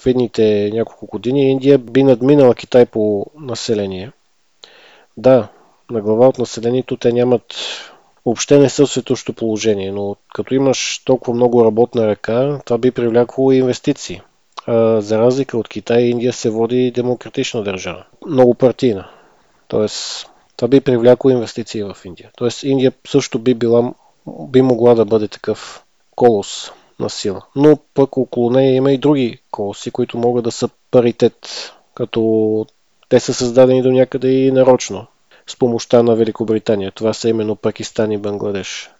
в 0.00 0.06
едните 0.06 0.70
няколко 0.72 1.06
години 1.06 1.50
Индия 1.50 1.78
би 1.78 2.02
надминала 2.02 2.54
Китай 2.54 2.86
по 2.86 3.26
население. 3.40 4.12
Да, 5.16 5.48
на 5.90 6.00
глава 6.00 6.28
от 6.28 6.38
населението 6.38 6.96
те 6.96 7.12
нямат 7.12 7.54
въобще 8.26 8.58
не 8.58 8.68
са 8.68 8.86
в 8.86 8.90
светощо 8.90 9.32
положение, 9.32 9.92
но 9.92 10.16
като 10.34 10.54
имаш 10.54 11.02
толкова 11.04 11.34
много 11.34 11.64
работна 11.64 12.06
ръка, 12.06 12.60
това 12.64 12.78
би 12.78 12.90
привлякло 12.90 13.52
инвестиции. 13.52 14.20
А, 14.66 15.00
за 15.00 15.18
разлика 15.18 15.58
от 15.58 15.68
Китай, 15.68 16.02
Индия 16.02 16.32
се 16.32 16.50
води 16.50 16.90
демократична 16.90 17.62
държава, 17.62 18.04
много 18.26 18.54
партийна. 18.54 19.08
Тоест, 19.68 20.26
това 20.56 20.68
би 20.68 20.80
привлякло 20.80 21.30
инвестиции 21.30 21.82
в 21.82 21.96
Индия. 22.04 22.30
Тоест, 22.36 22.62
Индия 22.62 22.92
също 23.08 23.38
би, 23.38 23.54
била, 23.54 23.94
би 24.26 24.62
могла 24.62 24.94
да 24.94 25.04
бъде 25.04 25.28
такъв 25.28 25.84
колос 26.16 26.72
на 27.00 27.10
сила. 27.10 27.42
Но 27.56 27.78
пък 27.94 28.16
около 28.16 28.50
нея 28.50 28.74
има 28.74 28.92
и 28.92 28.98
други 28.98 29.38
колоси, 29.50 29.90
които 29.90 30.18
могат 30.18 30.44
да 30.44 30.50
са 30.50 30.68
паритет, 30.90 31.36
като 31.94 32.66
те 33.08 33.20
са 33.20 33.34
създадени 33.34 33.82
до 33.82 33.90
някъде 33.90 34.28
и 34.30 34.50
нарочно 34.50 35.06
с 35.46 35.58
помощта 35.58 36.02
на 36.02 36.16
Великобритания. 36.16 36.92
Това 36.92 37.12
са 37.12 37.28
именно 37.28 37.56
Пакистан 37.56 38.12
и 38.12 38.18
Бангладеш. 38.18 38.90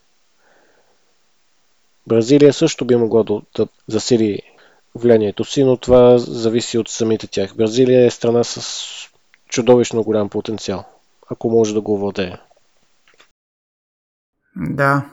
Бразилия 2.07 2.53
също 2.53 2.85
би 2.85 2.97
могла 2.97 3.23
да, 3.23 3.43
да 3.57 3.69
засили 3.89 4.43
влиянието 4.95 5.45
си, 5.45 5.65
но 5.65 5.77
това 5.77 6.19
зависи 6.19 6.79
от 6.79 6.89
самите 6.89 7.27
тях. 7.27 7.57
Бразилия 7.57 8.07
е 8.07 8.11
страна 8.11 8.45
с 8.45 8.89
чудовищно 9.49 10.03
голям 10.03 10.29
потенциал, 10.29 10.85
ако 11.31 11.51
може 11.51 11.75
да 11.75 11.81
го 11.81 11.99
владее. 11.99 12.37
Да, 14.57 15.11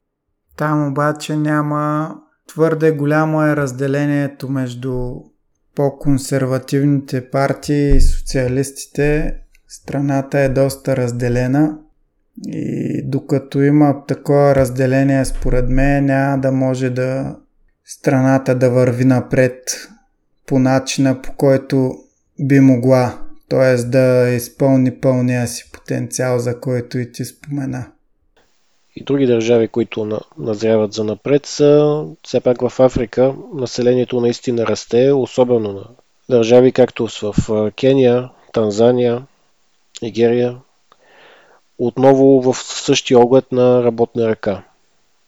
там 0.58 0.88
обаче 0.88 1.36
няма 1.36 2.16
твърде 2.48 2.92
голямо 2.92 3.42
е 3.42 3.56
разделението 3.56 4.50
между 4.50 5.16
по-консервативните 5.76 7.30
партии 7.30 7.96
и 7.96 8.02
социалистите 8.02 9.36
страната 9.70 10.40
е 10.40 10.50
доста 10.50 10.98
разделена 10.98 11.78
и 12.48 13.02
докато 13.06 13.62
има 13.62 14.06
такова 14.08 14.56
разделение, 14.56 15.26
според 15.26 15.70
мен, 15.70 16.06
няма 16.06 16.42
да 16.42 16.52
може 16.52 16.90
да 16.90 17.36
страната 17.86 18.56
да 18.56 18.70
върви 18.70 19.06
напред 19.06 19.54
по 20.48 20.60
начина, 20.60 21.22
по 21.22 21.34
който 21.34 21.94
би 22.40 22.60
могла, 22.60 23.20
т.е. 23.50 23.76
да 23.76 24.30
изпълни 24.30 25.00
пълния 25.00 25.48
си 25.48 25.70
потенциал, 25.72 26.40
за 26.40 26.60
който 26.60 26.98
и 26.98 27.12
ти 27.12 27.26
спомена. 27.26 27.92
И 28.96 29.04
други 29.04 29.26
държави, 29.26 29.68
които 29.68 30.20
назряват 30.38 30.94
за 30.94 31.04
напред 31.04 31.46
са, 31.46 32.04
все 32.24 32.40
пак 32.40 32.70
в 32.70 32.80
Африка 32.80 33.34
населението 33.54 34.22
наистина 34.22 34.68
расте, 34.68 35.12
особено 35.12 35.74
на 35.74 35.84
държави 36.30 36.72
както 36.72 37.08
в 37.08 37.72
Кения, 37.72 38.30
Танзания, 38.54 39.26
Нигерия, 40.02 40.58
отново 41.80 42.42
в 42.42 42.58
същия 42.64 43.20
оглед 43.20 43.52
на 43.52 43.84
работна 43.84 44.28
ръка. 44.28 44.64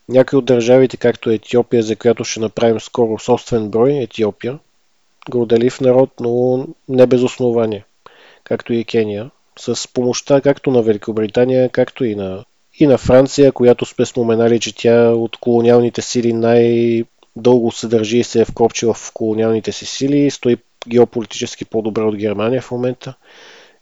Някои 0.09 0.39
от 0.39 0.45
държавите, 0.45 0.97
както 0.97 1.29
Етиопия, 1.29 1.83
за 1.83 1.95
която 1.95 2.23
ще 2.23 2.39
направим 2.39 2.79
скоро 2.79 3.19
собствен 3.19 3.69
брой, 3.69 3.93
Етиопия, 3.93 4.59
горделив 5.29 5.81
народ, 5.81 6.09
но 6.19 6.65
не 6.89 7.05
без 7.07 7.21
основание, 7.21 7.85
както 8.43 8.73
и 8.73 8.83
Кения, 8.83 9.31
с 9.59 9.93
помощта 9.93 10.41
както 10.41 10.71
на 10.71 10.81
Великобритания, 10.81 11.69
както 11.69 12.05
и 12.05 12.15
на, 12.15 12.45
и 12.79 12.87
на 12.87 12.97
Франция, 12.97 13.51
която 13.51 13.85
сме 13.85 14.05
споменали, 14.05 14.59
че 14.59 14.75
тя 14.75 15.09
от 15.09 15.37
колониалните 15.37 16.01
сили 16.01 16.33
най-дълго 16.33 17.71
се 17.71 17.87
държи 17.87 18.17
и 18.17 18.23
се 18.23 18.41
е 18.41 18.45
вкопчила 18.45 18.93
в 18.93 19.11
колониалните 19.13 19.71
си 19.71 19.85
сили, 19.85 20.31
стои 20.31 20.57
геополитически 20.87 21.65
по-добре 21.65 22.01
от 22.01 22.15
Германия 22.15 22.61
в 22.61 22.71
момента 22.71 23.13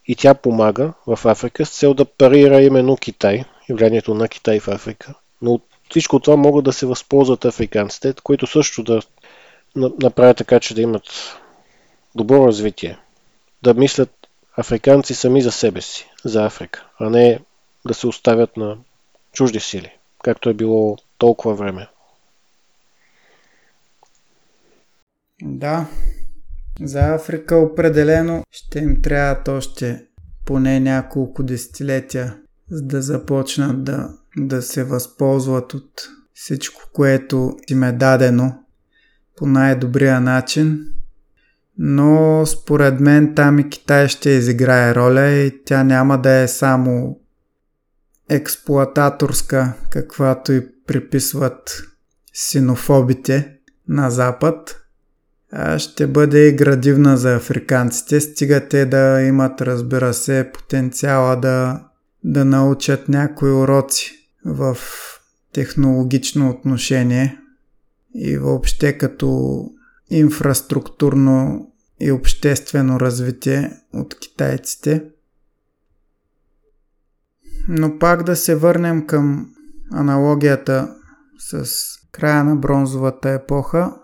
и 0.10 0.16
тя 0.16 0.34
помага 0.34 0.94
в 1.08 1.20
Африка 1.26 1.66
с 1.66 1.80
цел 1.80 1.94
да 1.94 2.06
парира 2.06 2.62
именно 2.62 2.98
Китай 2.98 3.46
и 3.70 3.74
влиянието 3.74 4.14
на 4.14 4.28
Китай 4.28 4.60
в 4.60 4.68
Африка. 4.68 5.14
Но 5.42 5.54
от 5.54 5.64
всичко 5.90 6.20
това 6.20 6.36
могат 6.36 6.66
да 6.66 6.74
се 6.74 6.86
възползват 6.86 7.46
африканците, 7.46 8.14
които 8.24 8.48
също 8.48 8.84
да 8.84 9.02
направят 9.76 10.38
така, 10.38 10.60
че 10.60 10.76
да 10.76 10.82
имат 10.82 11.04
добро 12.16 12.48
развитие. 12.48 12.98
Да 13.64 13.74
мислят 13.74 14.28
африканци 14.58 15.16
сами 15.16 15.42
за 15.42 15.52
себе 15.52 15.82
си, 15.82 16.10
за 16.26 16.46
Африка, 16.46 16.86
а 17.00 17.10
не 17.10 17.40
да 17.86 17.94
се 17.94 18.08
оставят 18.08 18.58
на 18.58 18.78
чужди 19.34 19.60
сили, 19.60 19.98
както 20.24 20.50
е 20.50 20.54
било 20.54 20.98
толкова 21.18 21.56
време. 21.56 21.88
Да, 25.42 25.88
за 26.82 27.00
Африка 27.00 27.56
определено 27.56 28.44
ще 28.52 28.80
им 28.80 29.02
трябват 29.02 29.48
още 29.48 30.06
поне 30.46 30.80
няколко 30.80 31.44
десетилетия, 31.44 32.38
за 32.72 32.82
да 32.82 33.02
започнат 33.02 33.84
да, 33.84 34.10
да 34.38 34.62
се 34.62 34.84
възползват 34.84 35.74
от 35.74 36.02
всичко, 36.34 36.82
което 36.94 37.58
им 37.70 37.84
е 37.84 37.92
дадено 37.92 38.64
по 39.38 39.46
най-добрия 39.46 40.22
начин. 40.22 40.86
Но 41.78 42.44
според 42.46 43.00
мен 43.00 43.36
там 43.36 43.60
и 43.60 43.70
Китай 43.70 44.08
ще 44.08 44.30
изиграе 44.30 44.96
роля 44.96 45.30
и 45.30 45.64
тя 45.66 45.84
няма 45.84 46.22
да 46.22 46.32
е 46.32 46.48
само 46.48 47.20
експлуататорска, 48.30 49.74
каквато 49.90 50.52
и 50.52 50.68
приписват 50.88 51.82
синофобите 52.34 53.58
на 53.88 54.12
Запад, 54.12 54.76
ще 55.78 56.08
бъде 56.08 56.48
и 56.48 56.56
градивна 56.56 57.18
за 57.18 57.36
африканците, 57.36 58.22
стига 58.22 58.68
те 58.68 58.86
да 58.86 59.22
имат, 59.22 59.62
разбира 59.62 60.14
се, 60.14 60.52
потенциала 60.54 61.36
да, 61.36 61.84
да 62.24 62.46
научат 62.46 63.10
някои 63.10 63.52
уроци 63.52 64.12
в 64.46 64.78
технологично 65.54 66.50
отношение 66.50 67.40
и 68.16 68.38
въобще 68.38 68.98
като 68.98 69.62
инфраструктурно 70.10 71.68
и 72.00 72.12
обществено 72.12 73.00
развитие 73.00 73.72
от 73.94 74.20
китайците. 74.20 75.04
Но 77.68 78.00
пак 78.00 78.24
да 78.24 78.36
се 78.36 78.56
върнем 78.56 79.08
към 79.08 79.50
аналогията 79.92 80.96
с 81.40 81.66
края 82.12 82.44
на 82.44 82.56
бронзовата 82.56 83.30
епоха– 83.30 83.96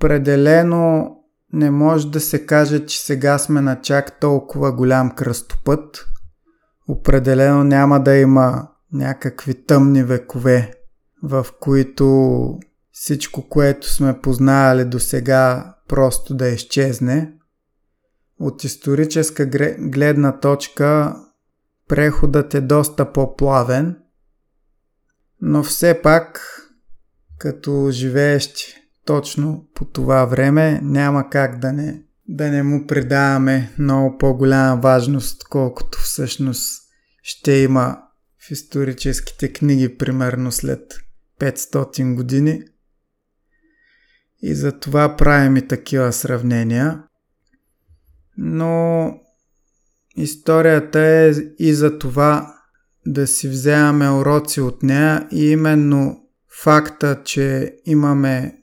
Определено 0.00 1.16
не 1.52 1.70
може 1.70 2.10
да 2.10 2.20
се 2.20 2.46
каже, 2.46 2.86
че 2.86 3.00
сега 3.00 3.38
сме 3.38 3.60
на 3.60 3.80
чак 3.80 4.20
толкова 4.20 4.72
голям 4.72 5.10
кръстопът. 5.10 6.06
Определено 6.88 7.64
няма 7.64 8.02
да 8.02 8.16
има 8.16 8.68
някакви 8.92 9.64
тъмни 9.64 10.02
векове, 10.02 10.72
в 11.22 11.46
които 11.60 12.58
всичко, 12.92 13.48
което 13.48 13.88
сме 13.88 14.20
познавали 14.20 14.84
до 14.84 14.98
сега, 14.98 15.74
просто 15.88 16.34
да 16.34 16.48
изчезне. 16.48 17.32
От 18.38 18.64
историческа 18.64 19.46
гледна 19.78 20.40
точка 20.40 21.16
преходът 21.88 22.54
е 22.54 22.60
доста 22.60 23.12
по-плавен, 23.12 23.96
но 25.40 25.62
все 25.62 26.02
пак, 26.02 26.40
като 27.38 27.88
живеещи 27.90 28.79
точно 29.04 29.68
по 29.74 29.84
това 29.84 30.24
време 30.24 30.80
няма 30.82 31.30
как 31.30 31.58
да 31.58 31.72
не, 31.72 32.02
да 32.28 32.50
не 32.50 32.62
му 32.62 32.86
придаваме 32.86 33.72
много 33.78 34.18
по-голяма 34.18 34.80
важност, 34.80 35.44
колкото 35.44 35.98
всъщност 35.98 36.82
ще 37.22 37.52
има 37.52 37.98
в 38.46 38.50
историческите 38.50 39.52
книги 39.52 39.96
примерно 39.98 40.52
след 40.52 40.80
500 41.40 42.14
години. 42.14 42.62
И 44.42 44.54
за 44.54 44.78
това 44.78 45.16
правим 45.16 45.56
и 45.56 45.68
такива 45.68 46.12
сравнения. 46.12 47.02
Но 48.36 49.14
историята 50.16 51.00
е 51.00 51.32
и 51.58 51.74
за 51.74 51.98
това 51.98 52.54
да 53.06 53.26
си 53.26 53.48
вземаме 53.48 54.10
уроци 54.10 54.60
от 54.60 54.82
нея 54.82 55.28
и 55.32 55.50
именно 55.50 56.28
факта, 56.62 57.22
че 57.24 57.76
имаме 57.86 58.59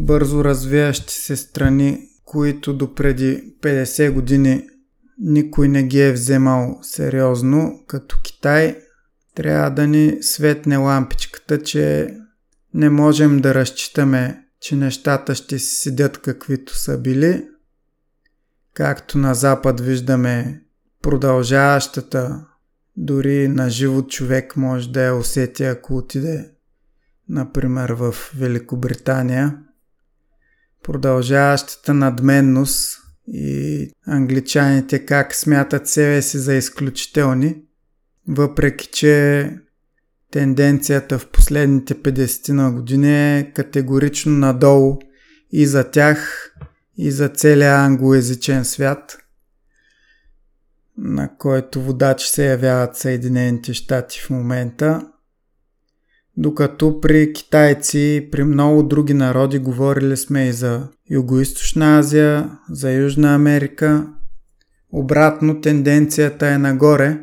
бързо 0.00 0.44
развиващи 0.44 1.14
се 1.14 1.36
страни, 1.36 2.08
които 2.24 2.76
до 2.76 2.94
преди 2.94 3.54
50 3.62 4.12
години 4.12 4.66
никой 5.18 5.68
не 5.68 5.82
ги 5.82 6.00
е 6.00 6.12
вземал 6.12 6.78
сериозно, 6.82 7.84
като 7.86 8.18
Китай, 8.22 8.76
трябва 9.34 9.70
да 9.70 9.86
ни 9.86 10.18
светне 10.20 10.76
лампичката, 10.76 11.62
че 11.62 12.14
не 12.74 12.90
можем 12.90 13.40
да 13.40 13.54
разчитаме, 13.54 14.44
че 14.60 14.76
нещата 14.76 15.34
ще 15.34 15.58
си 15.58 15.76
седят 15.76 16.18
каквито 16.18 16.76
са 16.76 16.98
били. 16.98 17.48
Както 18.74 19.18
на 19.18 19.34
Запад 19.34 19.80
виждаме 19.80 20.62
продължаващата, 21.02 22.46
дори 22.96 23.48
на 23.48 23.70
живот 23.70 24.10
човек 24.10 24.56
може 24.56 24.92
да 24.92 25.02
я 25.02 25.14
усети, 25.14 25.64
ако 25.64 25.96
отиде, 25.96 26.50
например, 27.28 27.90
в 27.90 28.14
Великобритания. 28.36 29.58
Продължаващата 30.82 31.94
надменност 31.94 33.00
и 33.26 33.90
англичаните 34.06 35.06
как 35.06 35.34
смятат 35.34 35.88
себе 35.88 36.22
си 36.22 36.38
за 36.38 36.54
изключителни, 36.54 37.56
въпреки 38.28 38.86
че 38.86 39.50
тенденцията 40.30 41.18
в 41.18 41.28
последните 41.28 41.94
50 41.94 42.52
на 42.52 42.72
години 42.72 43.38
е 43.38 43.52
категорично 43.54 44.32
надолу 44.32 44.98
и 45.52 45.66
за 45.66 45.90
тях, 45.90 46.50
и 46.96 47.10
за 47.10 47.28
целия 47.28 47.74
англоязичен 47.74 48.64
свят, 48.64 49.18
на 50.98 51.36
който 51.38 51.82
водачи 51.82 52.28
се 52.28 52.46
явяват 52.46 52.96
Съединените 52.96 53.74
щати 53.74 54.20
в 54.20 54.30
момента. 54.30 55.10
Докато 56.36 57.00
при 57.00 57.32
китайци 57.32 57.98
и 57.98 58.30
при 58.30 58.44
много 58.44 58.82
други 58.82 59.14
народи 59.14 59.58
говорили 59.58 60.16
сме 60.16 60.48
и 60.48 60.52
за 60.52 60.88
Юго-Источна 61.10 61.98
Азия, 61.98 62.58
за 62.70 62.92
Южна 62.92 63.34
Америка. 63.34 64.12
Обратно 64.92 65.60
тенденцията 65.60 66.48
е 66.48 66.58
нагоре 66.58 67.20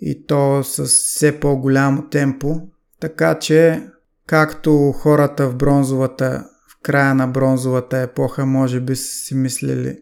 и 0.00 0.26
то 0.26 0.64
с 0.64 0.84
все 0.84 1.40
по-голямо 1.40 2.08
темпо, 2.08 2.68
така 3.00 3.38
че 3.38 3.88
както 4.26 4.92
хората 4.92 5.48
в 5.48 5.56
бронзовата, 5.56 6.46
в 6.68 6.82
края 6.82 7.14
на 7.14 7.26
бронзовата 7.26 7.98
епоха 7.98 8.46
може 8.46 8.80
би 8.80 8.96
са 8.96 9.24
си 9.24 9.34
мислили, 9.34 9.98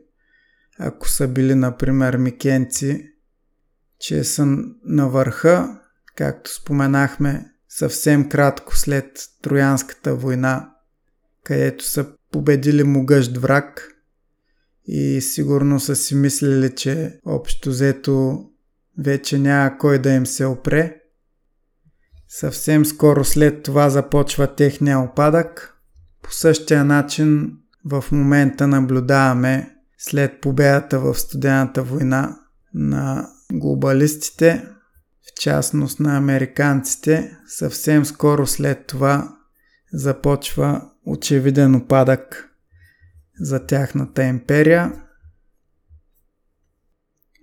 ако 0.79 1.09
са 1.09 1.29
били 1.29 1.55
например 1.55 2.17
микенци, 2.17 3.09
че 3.99 4.25
са 4.25 4.47
на 4.85 5.09
върха, 5.09 5.81
както 6.19 6.55
споменахме 6.55 7.51
съвсем 7.69 8.29
кратко 8.29 8.77
след 8.77 9.07
Троянската 9.43 10.15
война, 10.15 10.71
където 11.45 11.85
са 11.85 12.07
победили 12.33 12.85
могъщ 12.85 13.37
враг 13.37 13.95
и 14.87 15.21
сигурно 15.21 15.81
са 15.81 15.97
си 15.97 16.15
мислили, 16.15 16.75
че 16.75 17.21
общо 17.27 17.71
взето 17.71 18.45
вече 18.99 19.39
няма 19.39 19.79
кой 19.79 19.99
да 19.99 20.11
им 20.11 20.27
се 20.27 20.45
опре. 20.45 20.97
Съвсем 22.29 22.85
скоро 22.85 23.25
след 23.25 23.63
това 23.63 23.91
започва 23.91 24.55
техния 24.55 24.99
опадък. 24.99 25.75
По 26.23 26.33
същия 26.33 26.85
начин 26.85 27.53
в 27.85 28.05
момента 28.13 28.67
наблюдаваме 28.67 29.77
след 29.99 30.41
победата 30.41 31.01
в 31.01 31.15
студената 31.15 31.83
война 31.83 32.39
на 32.75 33.29
глобалистите, 33.53 34.65
частност 35.39 36.01
на 36.01 36.17
американците, 36.17 37.37
съвсем 37.47 38.05
скоро 38.05 38.47
след 38.47 38.87
това 38.87 39.37
започва 39.93 40.83
очевиден 41.07 41.75
опадък 41.75 42.49
за 43.41 43.67
тяхната 43.67 44.25
империя. 44.25 44.93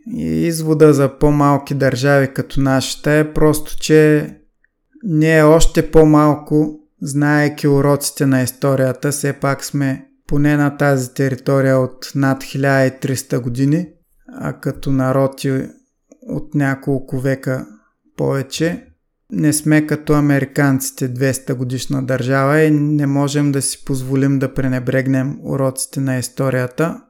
И 0.08 0.48
извода 0.48 0.94
за 0.94 1.20
по-малки 1.20 1.74
държави 1.74 2.34
като 2.34 2.62
нашата 2.62 3.12
е 3.12 3.34
просто, 3.34 3.78
че 3.80 4.30
ние 5.04 5.44
още 5.44 5.92
по-малко, 5.92 6.80
знаеки 7.02 7.68
уроците 7.68 8.26
на 8.26 8.42
историята, 8.42 9.12
все 9.12 9.34
пак 9.34 9.66
сме 9.66 10.08
поне 10.28 10.58
на 10.58 10.78
тази 10.78 11.14
територия 11.14 11.80
от 11.80 12.12
над 12.16 12.44
1300 12.44 13.40
години, 13.40 13.88
а 14.28 14.54
като 14.54 14.92
народи 14.92 15.70
от 16.22 16.56
няколко 16.56 17.20
века 17.20 17.68
повече. 18.18 18.88
Не 19.32 19.54
сме 19.54 19.88
като 19.88 20.14
американците 20.14 21.14
200 21.14 21.54
годишна 21.54 22.06
държава 22.06 22.62
и 22.62 22.72
не 22.72 23.08
можем 23.08 23.52
да 23.52 23.62
си 23.62 23.86
позволим 23.86 24.40
да 24.40 24.54
пренебрегнем 24.54 25.40
уроците 25.44 26.00
на 26.00 26.18
историята. 26.18 27.02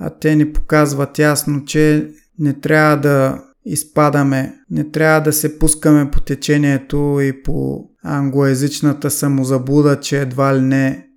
А 0.00 0.10
те 0.10 0.36
ни 0.36 0.52
показват 0.52 1.18
ясно, 1.18 1.64
че 1.64 2.10
не 2.38 2.60
трябва 2.60 2.96
да 2.96 3.44
изпадаме, 3.64 4.54
не 4.70 4.90
трябва 4.90 5.20
да 5.20 5.32
се 5.32 5.58
пускаме 5.58 6.10
по 6.10 6.20
течението 6.20 7.18
и 7.22 7.42
по 7.42 7.88
англоязичната 8.02 9.10
самозаблуда, 9.10 10.00
че 10.00 10.20
едва 10.20 10.56
ли 10.56 10.60
не 10.60 11.08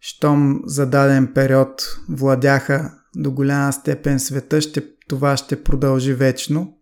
щом 0.00 0.60
за 0.66 0.86
даден 0.86 1.32
период 1.34 1.82
владяха 2.08 2.92
до 3.16 3.30
голяма 3.30 3.72
степен 3.72 4.20
света, 4.20 4.60
ще, 4.60 4.84
това 5.08 5.36
ще 5.36 5.62
продължи 5.62 6.14
вечно. 6.14 6.74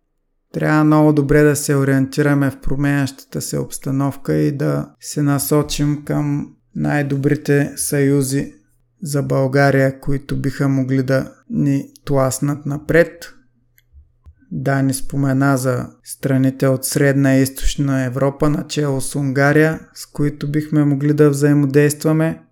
Трябва 0.52 0.85
много 0.85 1.12
добре 1.12 1.43
да 1.43 1.56
се 1.56 1.77
ориентираме 1.77 2.51
в 2.51 2.60
променящата 2.60 3.40
се 3.40 3.59
обстановка 3.59 4.35
и 4.35 4.56
да 4.56 4.90
се 5.01 5.22
насочим 5.22 6.05
към 6.05 6.55
най-добрите 6.74 7.72
съюзи 7.77 8.55
за 9.02 9.22
България, 9.22 10.01
които 10.01 10.40
биха 10.40 10.68
могли 10.68 11.02
да 11.02 11.32
ни 11.51 11.85
тласнат 12.05 12.66
напред. 12.66 13.32
Да, 14.52 14.82
ни 14.82 14.94
спомена 14.94 15.56
за 15.56 15.89
страните 16.05 16.66
от 16.66 16.85
Средна 16.85 17.36
и 17.36 17.43
Източна 17.43 18.05
Европа, 18.05 18.51
начало 18.51 19.01
с 19.01 19.14
Унгария, 19.14 19.81
с 19.94 20.06
които 20.06 20.51
бихме 20.51 20.85
могли 20.85 21.14
да 21.14 21.31
взаимодействаме. 21.31 22.43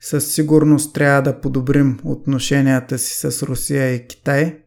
Със 0.00 0.32
сигурност 0.34 0.94
трябва 0.94 1.22
да 1.22 1.40
подобрим 1.40 1.98
отношенията 2.04 2.98
си 2.98 3.30
с 3.30 3.42
Русия 3.42 3.94
и 3.94 4.06
Китай 4.06 4.58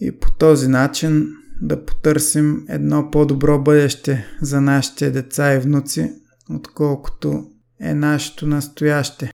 и 0.00 0.18
по 0.18 0.32
този 0.32 0.68
начин 0.68 1.28
да 1.62 1.86
потърсим 1.86 2.66
едно 2.68 3.10
по-добро 3.10 3.58
бъдеще 3.58 4.26
за 4.40 4.60
нашите 4.60 5.10
деца 5.10 5.54
и 5.54 5.58
внуци, 5.58 6.12
отколкото 6.50 7.44
е 7.80 7.94
нашето 7.94 8.46
настояще. 8.46 9.32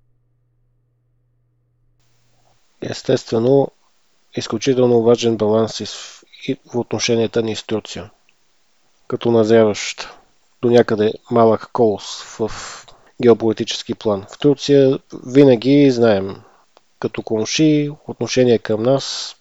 Естествено, 2.82 3.68
изключително 4.36 5.02
важен 5.02 5.36
баланс 5.36 5.80
и 5.80 5.86
в 6.72 6.76
отношенията 6.76 7.42
ни 7.42 7.56
с 7.56 7.66
Турция. 7.66 8.10
Като 9.06 9.30
назряващ 9.30 10.08
до 10.62 10.70
някъде 10.70 11.12
малък 11.30 11.70
колос 11.72 12.22
в 12.22 12.50
геополитически 13.22 13.94
план. 13.94 14.26
В 14.34 14.38
Турция 14.38 14.98
винаги 15.26 15.90
знаем, 15.90 16.36
като 16.98 17.22
конши, 17.22 17.90
отношение 18.06 18.58
към 18.58 18.82
нас, 18.82 19.36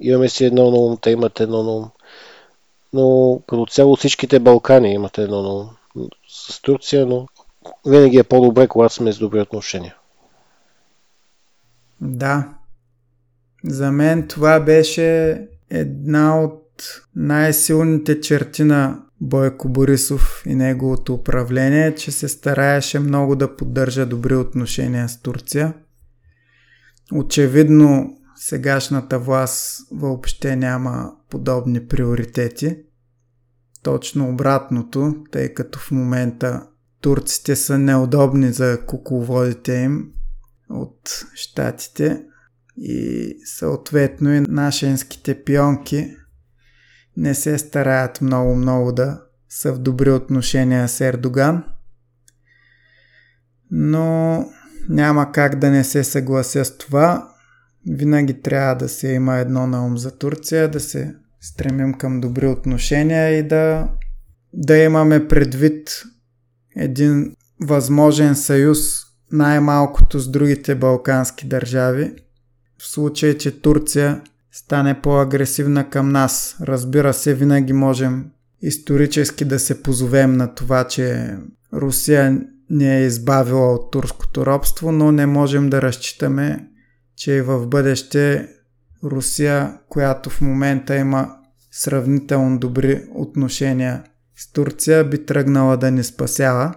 имаме 0.00 0.28
си 0.28 0.44
едно 0.44 0.70
на 0.70 0.76
ум, 0.76 0.98
те 1.02 1.10
имат 1.10 1.40
едно 1.40 1.62
на 1.62 1.70
ум. 1.72 1.90
Но 2.92 3.40
като 3.48 3.66
цяло 3.66 3.96
всичките 3.96 4.38
Балкани 4.38 4.92
имат 4.92 5.18
едно 5.18 5.70
ум 5.96 6.08
с 6.28 6.62
Турция, 6.62 7.06
но 7.06 7.26
винаги 7.86 8.18
е 8.18 8.22
по-добре, 8.22 8.68
когато 8.68 8.94
сме 8.94 9.12
с 9.12 9.18
добри 9.18 9.40
отношения. 9.40 9.96
Да. 12.00 12.48
За 13.64 13.92
мен 13.92 14.28
това 14.28 14.60
беше 14.60 15.40
една 15.70 16.40
от 16.40 16.62
най-силните 17.16 18.20
черти 18.20 18.64
на 18.64 19.02
Бойко 19.20 19.68
Борисов 19.68 20.42
и 20.46 20.54
неговото 20.54 21.14
управление, 21.14 21.94
че 21.94 22.12
се 22.12 22.28
стараеше 22.28 22.98
много 22.98 23.36
да 23.36 23.56
поддържа 23.56 24.06
добри 24.06 24.34
отношения 24.34 25.08
с 25.08 25.20
Турция. 25.20 25.74
Очевидно 27.12 28.16
сегашната 28.48 29.18
власт 29.18 29.80
въобще 29.90 30.56
няма 30.56 31.12
подобни 31.30 31.86
приоритети. 31.86 32.78
Точно 33.82 34.28
обратното, 34.28 35.14
тъй 35.30 35.54
като 35.54 35.78
в 35.78 35.90
момента 35.90 36.66
турците 37.00 37.56
са 37.56 37.78
неудобни 37.78 38.52
за 38.52 38.80
кукловодите 38.86 39.74
им 39.74 40.12
от 40.70 41.24
щатите 41.34 42.22
и 42.76 43.34
съответно 43.44 44.34
и 44.34 44.40
нашенските 44.40 45.44
пионки 45.44 46.16
не 47.16 47.34
се 47.34 47.58
стараят 47.58 48.20
много-много 48.20 48.92
да 48.92 49.22
са 49.48 49.72
в 49.72 49.78
добри 49.78 50.10
отношения 50.10 50.88
с 50.88 51.00
Ердоган. 51.00 51.64
Но 53.70 54.46
няма 54.88 55.32
как 55.32 55.58
да 55.58 55.70
не 55.70 55.84
се 55.84 56.04
съглася 56.04 56.64
с 56.64 56.78
това. 56.78 57.31
Винаги 57.88 58.40
трябва 58.40 58.74
да 58.74 58.88
се 58.88 59.08
има 59.08 59.36
едно 59.36 59.66
на 59.66 59.86
ум 59.86 59.98
за 59.98 60.18
Турция, 60.18 60.70
да 60.70 60.80
се 60.80 61.14
стремим 61.40 61.94
към 61.94 62.20
добри 62.20 62.46
отношения 62.46 63.38
и 63.38 63.48
да 63.48 63.88
да 64.52 64.76
имаме 64.76 65.28
предвид 65.28 66.02
един 66.76 67.36
възможен 67.60 68.34
съюз 68.34 68.78
най-малкото 69.32 70.18
с 70.18 70.30
другите 70.30 70.74
балкански 70.74 71.46
държави, 71.46 72.12
в 72.78 72.86
случай, 72.86 73.38
че 73.38 73.60
Турция 73.60 74.20
стане 74.52 75.00
по-агресивна 75.00 75.90
към 75.90 76.08
нас. 76.08 76.56
Разбира 76.60 77.14
се, 77.14 77.34
винаги 77.34 77.72
можем 77.72 78.24
исторически 78.62 79.44
да 79.44 79.58
се 79.58 79.82
позовем 79.82 80.32
на 80.32 80.54
това, 80.54 80.84
че 80.84 81.36
Русия 81.72 82.40
ни 82.70 82.96
е 82.96 83.06
избавила 83.06 83.74
от 83.74 83.90
турското 83.90 84.46
робство, 84.46 84.92
но 84.92 85.12
не 85.12 85.26
можем 85.26 85.70
да 85.70 85.82
разчитаме, 85.82 86.68
че 87.16 87.32
и 87.32 87.40
в 87.40 87.66
бъдеще 87.66 88.48
Русия, 89.04 89.78
която 89.88 90.30
в 90.30 90.40
момента 90.40 90.96
има 90.96 91.36
сравнително 91.70 92.58
добри 92.58 93.04
отношения 93.14 94.04
с 94.36 94.52
Турция, 94.52 95.04
би 95.04 95.26
тръгнала 95.26 95.76
да 95.76 95.90
ни 95.90 96.04
спасява. 96.04 96.74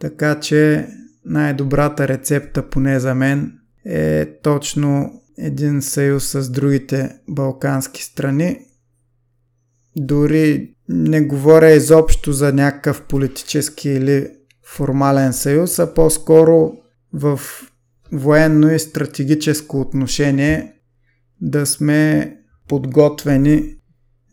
Така 0.00 0.40
че 0.40 0.88
най-добрата 1.24 2.08
рецепта, 2.08 2.70
поне 2.70 3.00
за 3.00 3.14
мен, 3.14 3.58
е 3.84 4.26
точно 4.42 5.22
един 5.38 5.82
съюз 5.82 6.30
с 6.30 6.50
другите 6.50 7.16
балкански 7.28 8.04
страни. 8.04 8.60
Дори 9.96 10.74
не 10.88 11.20
говоря 11.20 11.70
изобщо 11.70 12.32
за 12.32 12.52
някакъв 12.52 13.02
политически 13.02 13.88
или 13.88 14.28
формален 14.66 15.32
съюз, 15.32 15.78
а 15.78 15.94
по-скоро 15.94 16.72
в 17.12 17.40
военно 18.12 18.70
и 18.70 18.78
стратегическо 18.78 19.80
отношение 19.80 20.72
да 21.40 21.66
сме 21.66 22.36
подготвени 22.68 23.74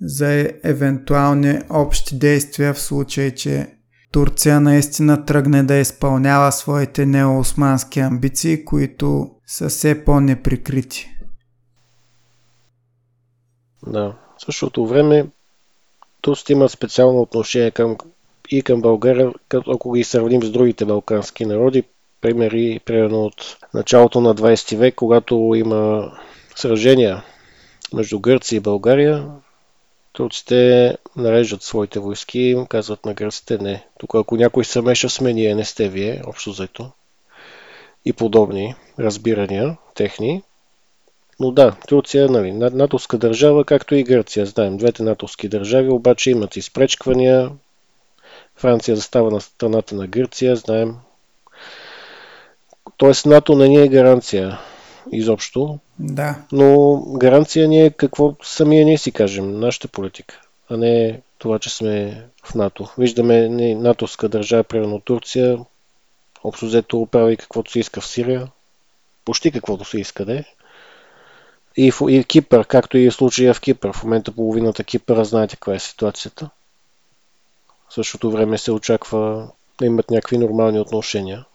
за 0.02 0.52
евентуални 0.64 1.60
общи 1.70 2.20
действия 2.20 2.74
в 2.74 2.80
случай, 2.80 3.36
че 3.36 3.78
Турция 4.12 4.62
наистина 4.62 5.26
тръгне 5.26 5.64
да 5.64 5.76
изпълнява 5.76 6.52
своите 6.52 7.06
неоосмански 7.06 7.99
амбиции, 7.99 8.66
които 8.66 9.32
са 9.48 9.70
все 9.70 10.04
по-неприкрити. 10.04 11.10
Да, 13.88 14.16
в 14.38 14.45
същото 14.45 14.88
време 14.88 15.28
турците 16.22 16.54
имат 16.54 16.72
специално 16.72 17.22
отношение 17.22 17.72
към, 17.72 17.98
и 18.49 18.62
към 18.62 18.82
България, 18.82 19.34
като 19.49 19.72
ако 19.72 19.91
ги 19.91 20.04
сравним 20.04 20.44
с 20.44 20.52
другите 20.52 20.86
балкански 20.86 21.45
народи, 21.45 21.84
примери, 22.22 22.80
примерно 22.85 23.26
от 23.26 23.57
началото 23.73 24.22
на 24.22 24.35
20 24.35 24.77
век, 24.77 24.95
когато 24.95 25.53
има 25.56 26.11
сражения 26.56 27.23
между 27.94 28.19
Гърция 28.19 28.57
и 28.57 28.60
България, 28.60 29.26
турците 30.14 30.98
нареждат 31.15 31.64
своите 31.64 31.99
войски 31.99 32.39
и 32.39 32.65
казват 32.69 33.06
на 33.06 33.14
гърците 33.14 33.57
не. 33.57 33.85
Тук 33.99 34.15
ако 34.15 34.35
някой 34.35 34.65
се 34.65 34.81
меша 34.81 35.10
с 35.10 35.22
ние, 35.22 35.56
не 35.56 35.65
сте 35.65 35.89
вие, 35.89 36.22
общо 36.27 36.52
заето. 36.52 36.91
И 38.06 38.14
подобни 38.14 38.76
разбирания 38.99 39.77
техни. 39.95 40.44
Но 41.39 41.52
да, 41.52 41.76
Турция 41.88 42.30
нали, 42.30 42.52
натовска 42.52 43.18
държава, 43.18 43.65
както 43.65 43.95
и 43.95 44.03
Гърция, 44.03 44.45
знаем. 44.45 44.77
Двете 44.77 45.03
натовски 45.03 45.49
държави 45.49 45.89
обаче 45.89 46.31
имат 46.31 46.56
изпречквания. 46.56 47.52
Франция 48.56 48.95
застава 48.95 49.31
на 49.31 49.41
страната 49.41 49.95
на 49.95 50.07
Гърция, 50.07 50.56
знаем. 50.56 50.95
Тоест 52.98 53.26
НАТО 53.26 53.56
не 53.56 53.68
ни 53.68 53.84
е 53.84 53.88
гаранция 53.88 54.60
изобщо. 55.11 55.80
Да. 55.99 56.36
Но 56.52 56.98
гаранция 57.18 57.68
ни 57.68 57.86
е 57.86 57.90
какво 57.90 58.34
самия 58.44 58.86
ние 58.86 58.98
си 58.98 59.11
кажем, 59.11 59.60
нашата 59.60 59.88
политика, 59.88 60.41
а 60.69 60.78
не 60.78 61.22
това, 61.38 61.60
че 61.60 61.69
сме 61.69 62.24
в 62.44 62.56
НАТО. 62.56 62.90
Виждаме 62.98 63.49
не, 63.49 63.76
натовска 63.76 64.30
държава, 64.30 64.64
примерно 64.64 64.99
Турция, 64.99 65.60
общо 66.44 66.65
взето 66.65 67.07
прави 67.11 67.38
каквото 67.38 67.72
се 67.72 67.80
иска 67.80 68.02
в 68.02 68.07
Сирия, 68.07 68.48
почти 69.26 69.52
каквото 69.52 69.86
се 69.86 69.99
иска 69.99 70.26
да 70.26 70.38
е. 70.38 70.44
И, 71.78 71.91
в, 71.91 72.02
и 72.10 72.24
Кипър, 72.24 72.65
както 72.65 72.98
и 72.98 73.11
случая 73.11 73.53
в 73.53 73.61
Кипър. 73.61 73.94
В 73.94 74.03
момента 74.03 74.32
половината 74.32 74.84
Кипъра 74.84 75.26
знаете 75.26 75.56
каква 75.56 75.76
е 75.76 75.80
ситуацията. 75.80 76.49
В 77.90 77.94
същото 77.94 78.32
време 78.32 78.57
се 78.57 78.72
очаква 78.72 79.49
да 79.80 79.86
имат 79.86 80.11
някакви 80.11 80.38
нормални 80.38 80.80
отношения. 80.80 81.45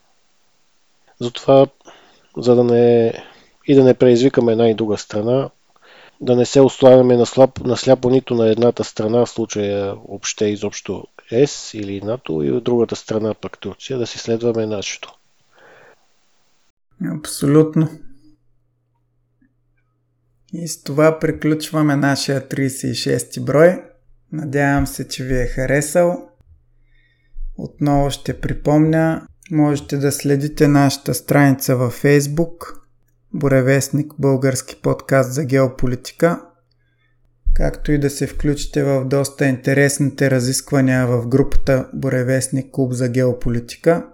Затова, 1.23 1.67
за 2.37 2.55
да 2.55 2.65
не 2.65 3.15
и 3.67 3.75
да 3.75 3.85
не 3.85 3.95
преизвикаме 3.95 4.53
една 4.53 4.69
и 4.69 4.75
друга 4.75 4.99
страна, 4.99 5.51
да 6.21 6.37
не 6.37 6.47
се 6.47 6.61
ославяме 6.61 7.17
на, 7.17 7.27
слаб, 7.27 7.61
на 7.65 7.77
сляпо 7.77 8.11
нито 8.11 8.35
на 8.35 8.49
едната 8.49 8.85
страна, 8.85 9.27
в 9.27 9.31
случая 9.31 9.95
въобще 9.95 10.45
изобщо 10.45 11.07
ЕС 11.31 11.75
или 11.75 12.01
НАТО, 12.01 12.43
и 12.43 12.51
от 12.51 12.65
другата 12.65 12.97
страна 12.97 13.35
пък 13.35 13.59
Турция, 13.59 13.99
да 13.99 14.07
си 14.07 14.19
следваме 14.19 14.67
нашето. 14.67 15.15
Абсолютно. 17.19 17.89
И 20.53 20.69
с 20.69 20.83
това 20.83 21.19
приключваме 21.19 21.97
нашия 21.97 22.49
36 22.49 23.45
брой. 23.45 23.83
Надявам 24.33 24.87
се, 24.87 25.09
че 25.09 25.25
ви 25.25 25.41
е 25.41 25.47
харесал. 25.47 26.29
Отново 27.59 28.11
ще 28.11 28.41
припомня, 28.41 29.27
можете 29.53 29.97
да 29.97 30.13
следите 30.13 30.69
нашата 30.69 31.15
страница 31.15 31.77
във 31.77 32.03
Facebook 32.03 32.83
Буревестник, 33.35 34.13
български 34.19 34.77
подкаст 34.83 35.33
за 35.33 35.45
геополитика, 35.45 36.43
както 37.55 37.93
и 37.93 37.99
да 37.99 38.11
се 38.11 38.27
включите 38.27 38.83
в 38.83 39.05
доста 39.05 39.47
интересните 39.47 40.31
разисквания 40.31 41.07
в 41.07 41.29
групата 41.29 41.89
Буревестник 41.95 42.71
клуб 42.71 42.93
за 42.93 43.09
геополитика. 43.09 44.07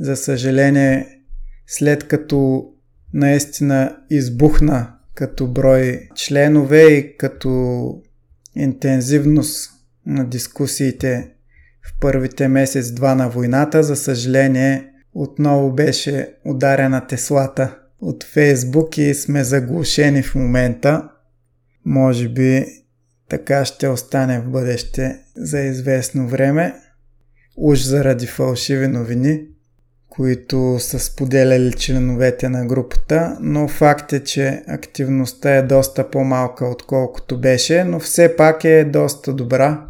За 0.00 0.16
съжаление, 0.16 1.20
след 1.66 2.08
като 2.08 2.64
наистина 3.14 3.96
избухна 4.10 4.94
като 5.14 5.46
брой 5.46 6.08
членове 6.14 6.82
и 6.82 7.16
като 7.16 8.02
интензивност 8.54 9.70
на 10.06 10.24
дискусиите 10.24 11.30
в 11.88 12.00
първите 12.00 12.48
месец-два 12.48 13.14
на 13.14 13.28
войната, 13.28 13.82
за 13.82 13.96
съжаление, 13.96 14.88
отново 15.14 15.72
беше 15.72 16.34
ударена 16.44 17.06
теслата 17.06 17.78
от 18.00 18.24
Фейсбук 18.24 18.98
и 18.98 19.14
сме 19.14 19.44
заглушени 19.44 20.22
в 20.22 20.34
момента. 20.34 21.08
Може 21.84 22.28
би 22.28 22.66
така 23.28 23.64
ще 23.64 23.88
остане 23.88 24.40
в 24.40 24.50
бъдеще 24.50 25.18
за 25.36 25.60
известно 25.60 26.28
време. 26.28 26.74
Уж 27.56 27.82
заради 27.82 28.26
фалшиви 28.26 28.88
новини, 28.88 29.40
които 30.08 30.76
са 30.78 30.98
споделяли 30.98 31.72
членовете 31.72 32.48
на 32.48 32.66
групата, 32.66 33.36
но 33.40 33.68
факт 33.68 34.12
е, 34.12 34.24
че 34.24 34.62
активността 34.68 35.56
е 35.56 35.62
доста 35.62 36.10
по-малка 36.10 36.66
отколкото 36.66 37.40
беше, 37.40 37.84
но 37.84 38.00
все 38.00 38.36
пак 38.36 38.64
е 38.64 38.84
доста 38.84 39.32
добра. 39.32 39.87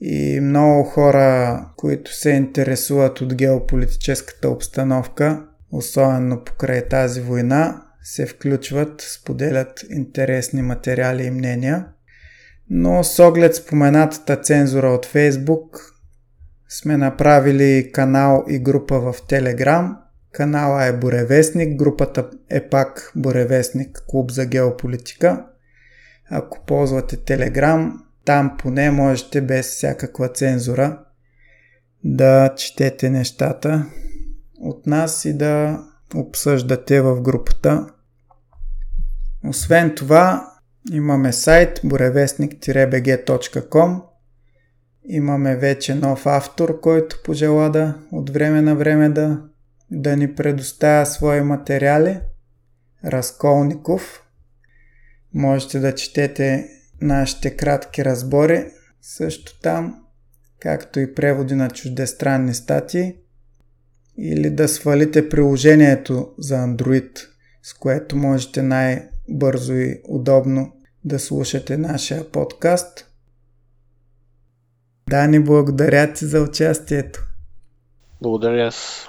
И 0.00 0.40
много 0.40 0.84
хора, 0.84 1.64
които 1.76 2.14
се 2.14 2.30
интересуват 2.30 3.20
от 3.20 3.34
геополитическата 3.34 4.48
обстановка, 4.50 5.44
особено 5.72 6.44
покрай 6.44 6.88
тази 6.88 7.20
война, 7.20 7.82
се 8.02 8.26
включват, 8.26 9.00
споделят 9.00 9.84
интересни 9.90 10.62
материали 10.62 11.24
и 11.24 11.30
мнения. 11.30 11.86
Но 12.70 13.04
с 13.04 13.18
оглед 13.24 13.54
споменатата 13.54 14.36
цензура 14.36 14.88
от 14.88 15.06
Фейсбук, 15.06 15.94
сме 16.68 16.96
направили 16.96 17.90
канал 17.92 18.44
и 18.48 18.58
група 18.58 19.00
в 19.00 19.14
Телеграм. 19.28 19.98
Канала 20.32 20.84
е 20.84 20.92
Буревестник, 20.92 21.78
групата 21.78 22.30
е 22.50 22.68
пак 22.68 23.12
Буревестник, 23.16 24.02
клуб 24.08 24.30
за 24.30 24.46
геополитика. 24.46 25.46
Ако 26.30 26.64
ползвате 26.66 27.16
Телеграм, 27.16 28.02
там 28.28 28.56
поне 28.58 28.90
можете 28.90 29.40
без 29.40 29.66
всякаква 29.66 30.28
цензура 30.28 30.98
да 32.04 32.54
четете 32.56 33.10
нещата, 33.10 33.86
от 34.60 34.86
нас 34.86 35.24
и 35.24 35.38
да 35.38 35.84
обсъждате 36.14 37.00
в 37.00 37.20
групата. 37.20 37.86
Освен 39.48 39.94
това, 39.94 40.52
имаме 40.92 41.32
сайт 41.32 41.80
буревестник-bg.com 41.84 44.02
Имаме 45.04 45.56
вече 45.56 45.94
нов 45.94 46.26
автор, 46.26 46.80
който 46.80 47.22
пожела 47.24 47.70
да 47.70 47.94
от 48.12 48.30
време 48.30 48.62
на 48.62 48.74
време 48.74 49.08
да, 49.08 49.42
да 49.90 50.16
ни 50.16 50.34
предоставя 50.34 51.06
свои 51.06 51.40
материали. 51.40 52.20
Разколников. 53.04 54.22
Можете 55.34 55.78
да 55.78 55.94
четете 55.94 56.77
нашите 57.00 57.56
кратки 57.56 58.04
разбори 58.04 58.64
също 59.02 59.60
там, 59.60 60.04
както 60.60 61.00
и 61.00 61.14
преводи 61.14 61.54
на 61.54 61.70
чуждестранни 61.70 62.54
статии 62.54 63.14
или 64.18 64.50
да 64.50 64.68
свалите 64.68 65.28
приложението 65.28 66.34
за 66.38 66.54
Android, 66.54 67.18
с 67.62 67.74
което 67.74 68.16
можете 68.16 68.62
най-бързо 68.62 69.72
и 69.72 70.00
удобно 70.08 70.72
да 71.04 71.18
слушате 71.18 71.76
нашия 71.76 72.30
подкаст. 72.30 73.10
Дани, 75.10 75.40
благодаря 75.40 76.12
ти 76.12 76.24
за 76.24 76.40
участието. 76.40 77.24
Благодаря 78.22 78.66
аз. 78.66 79.08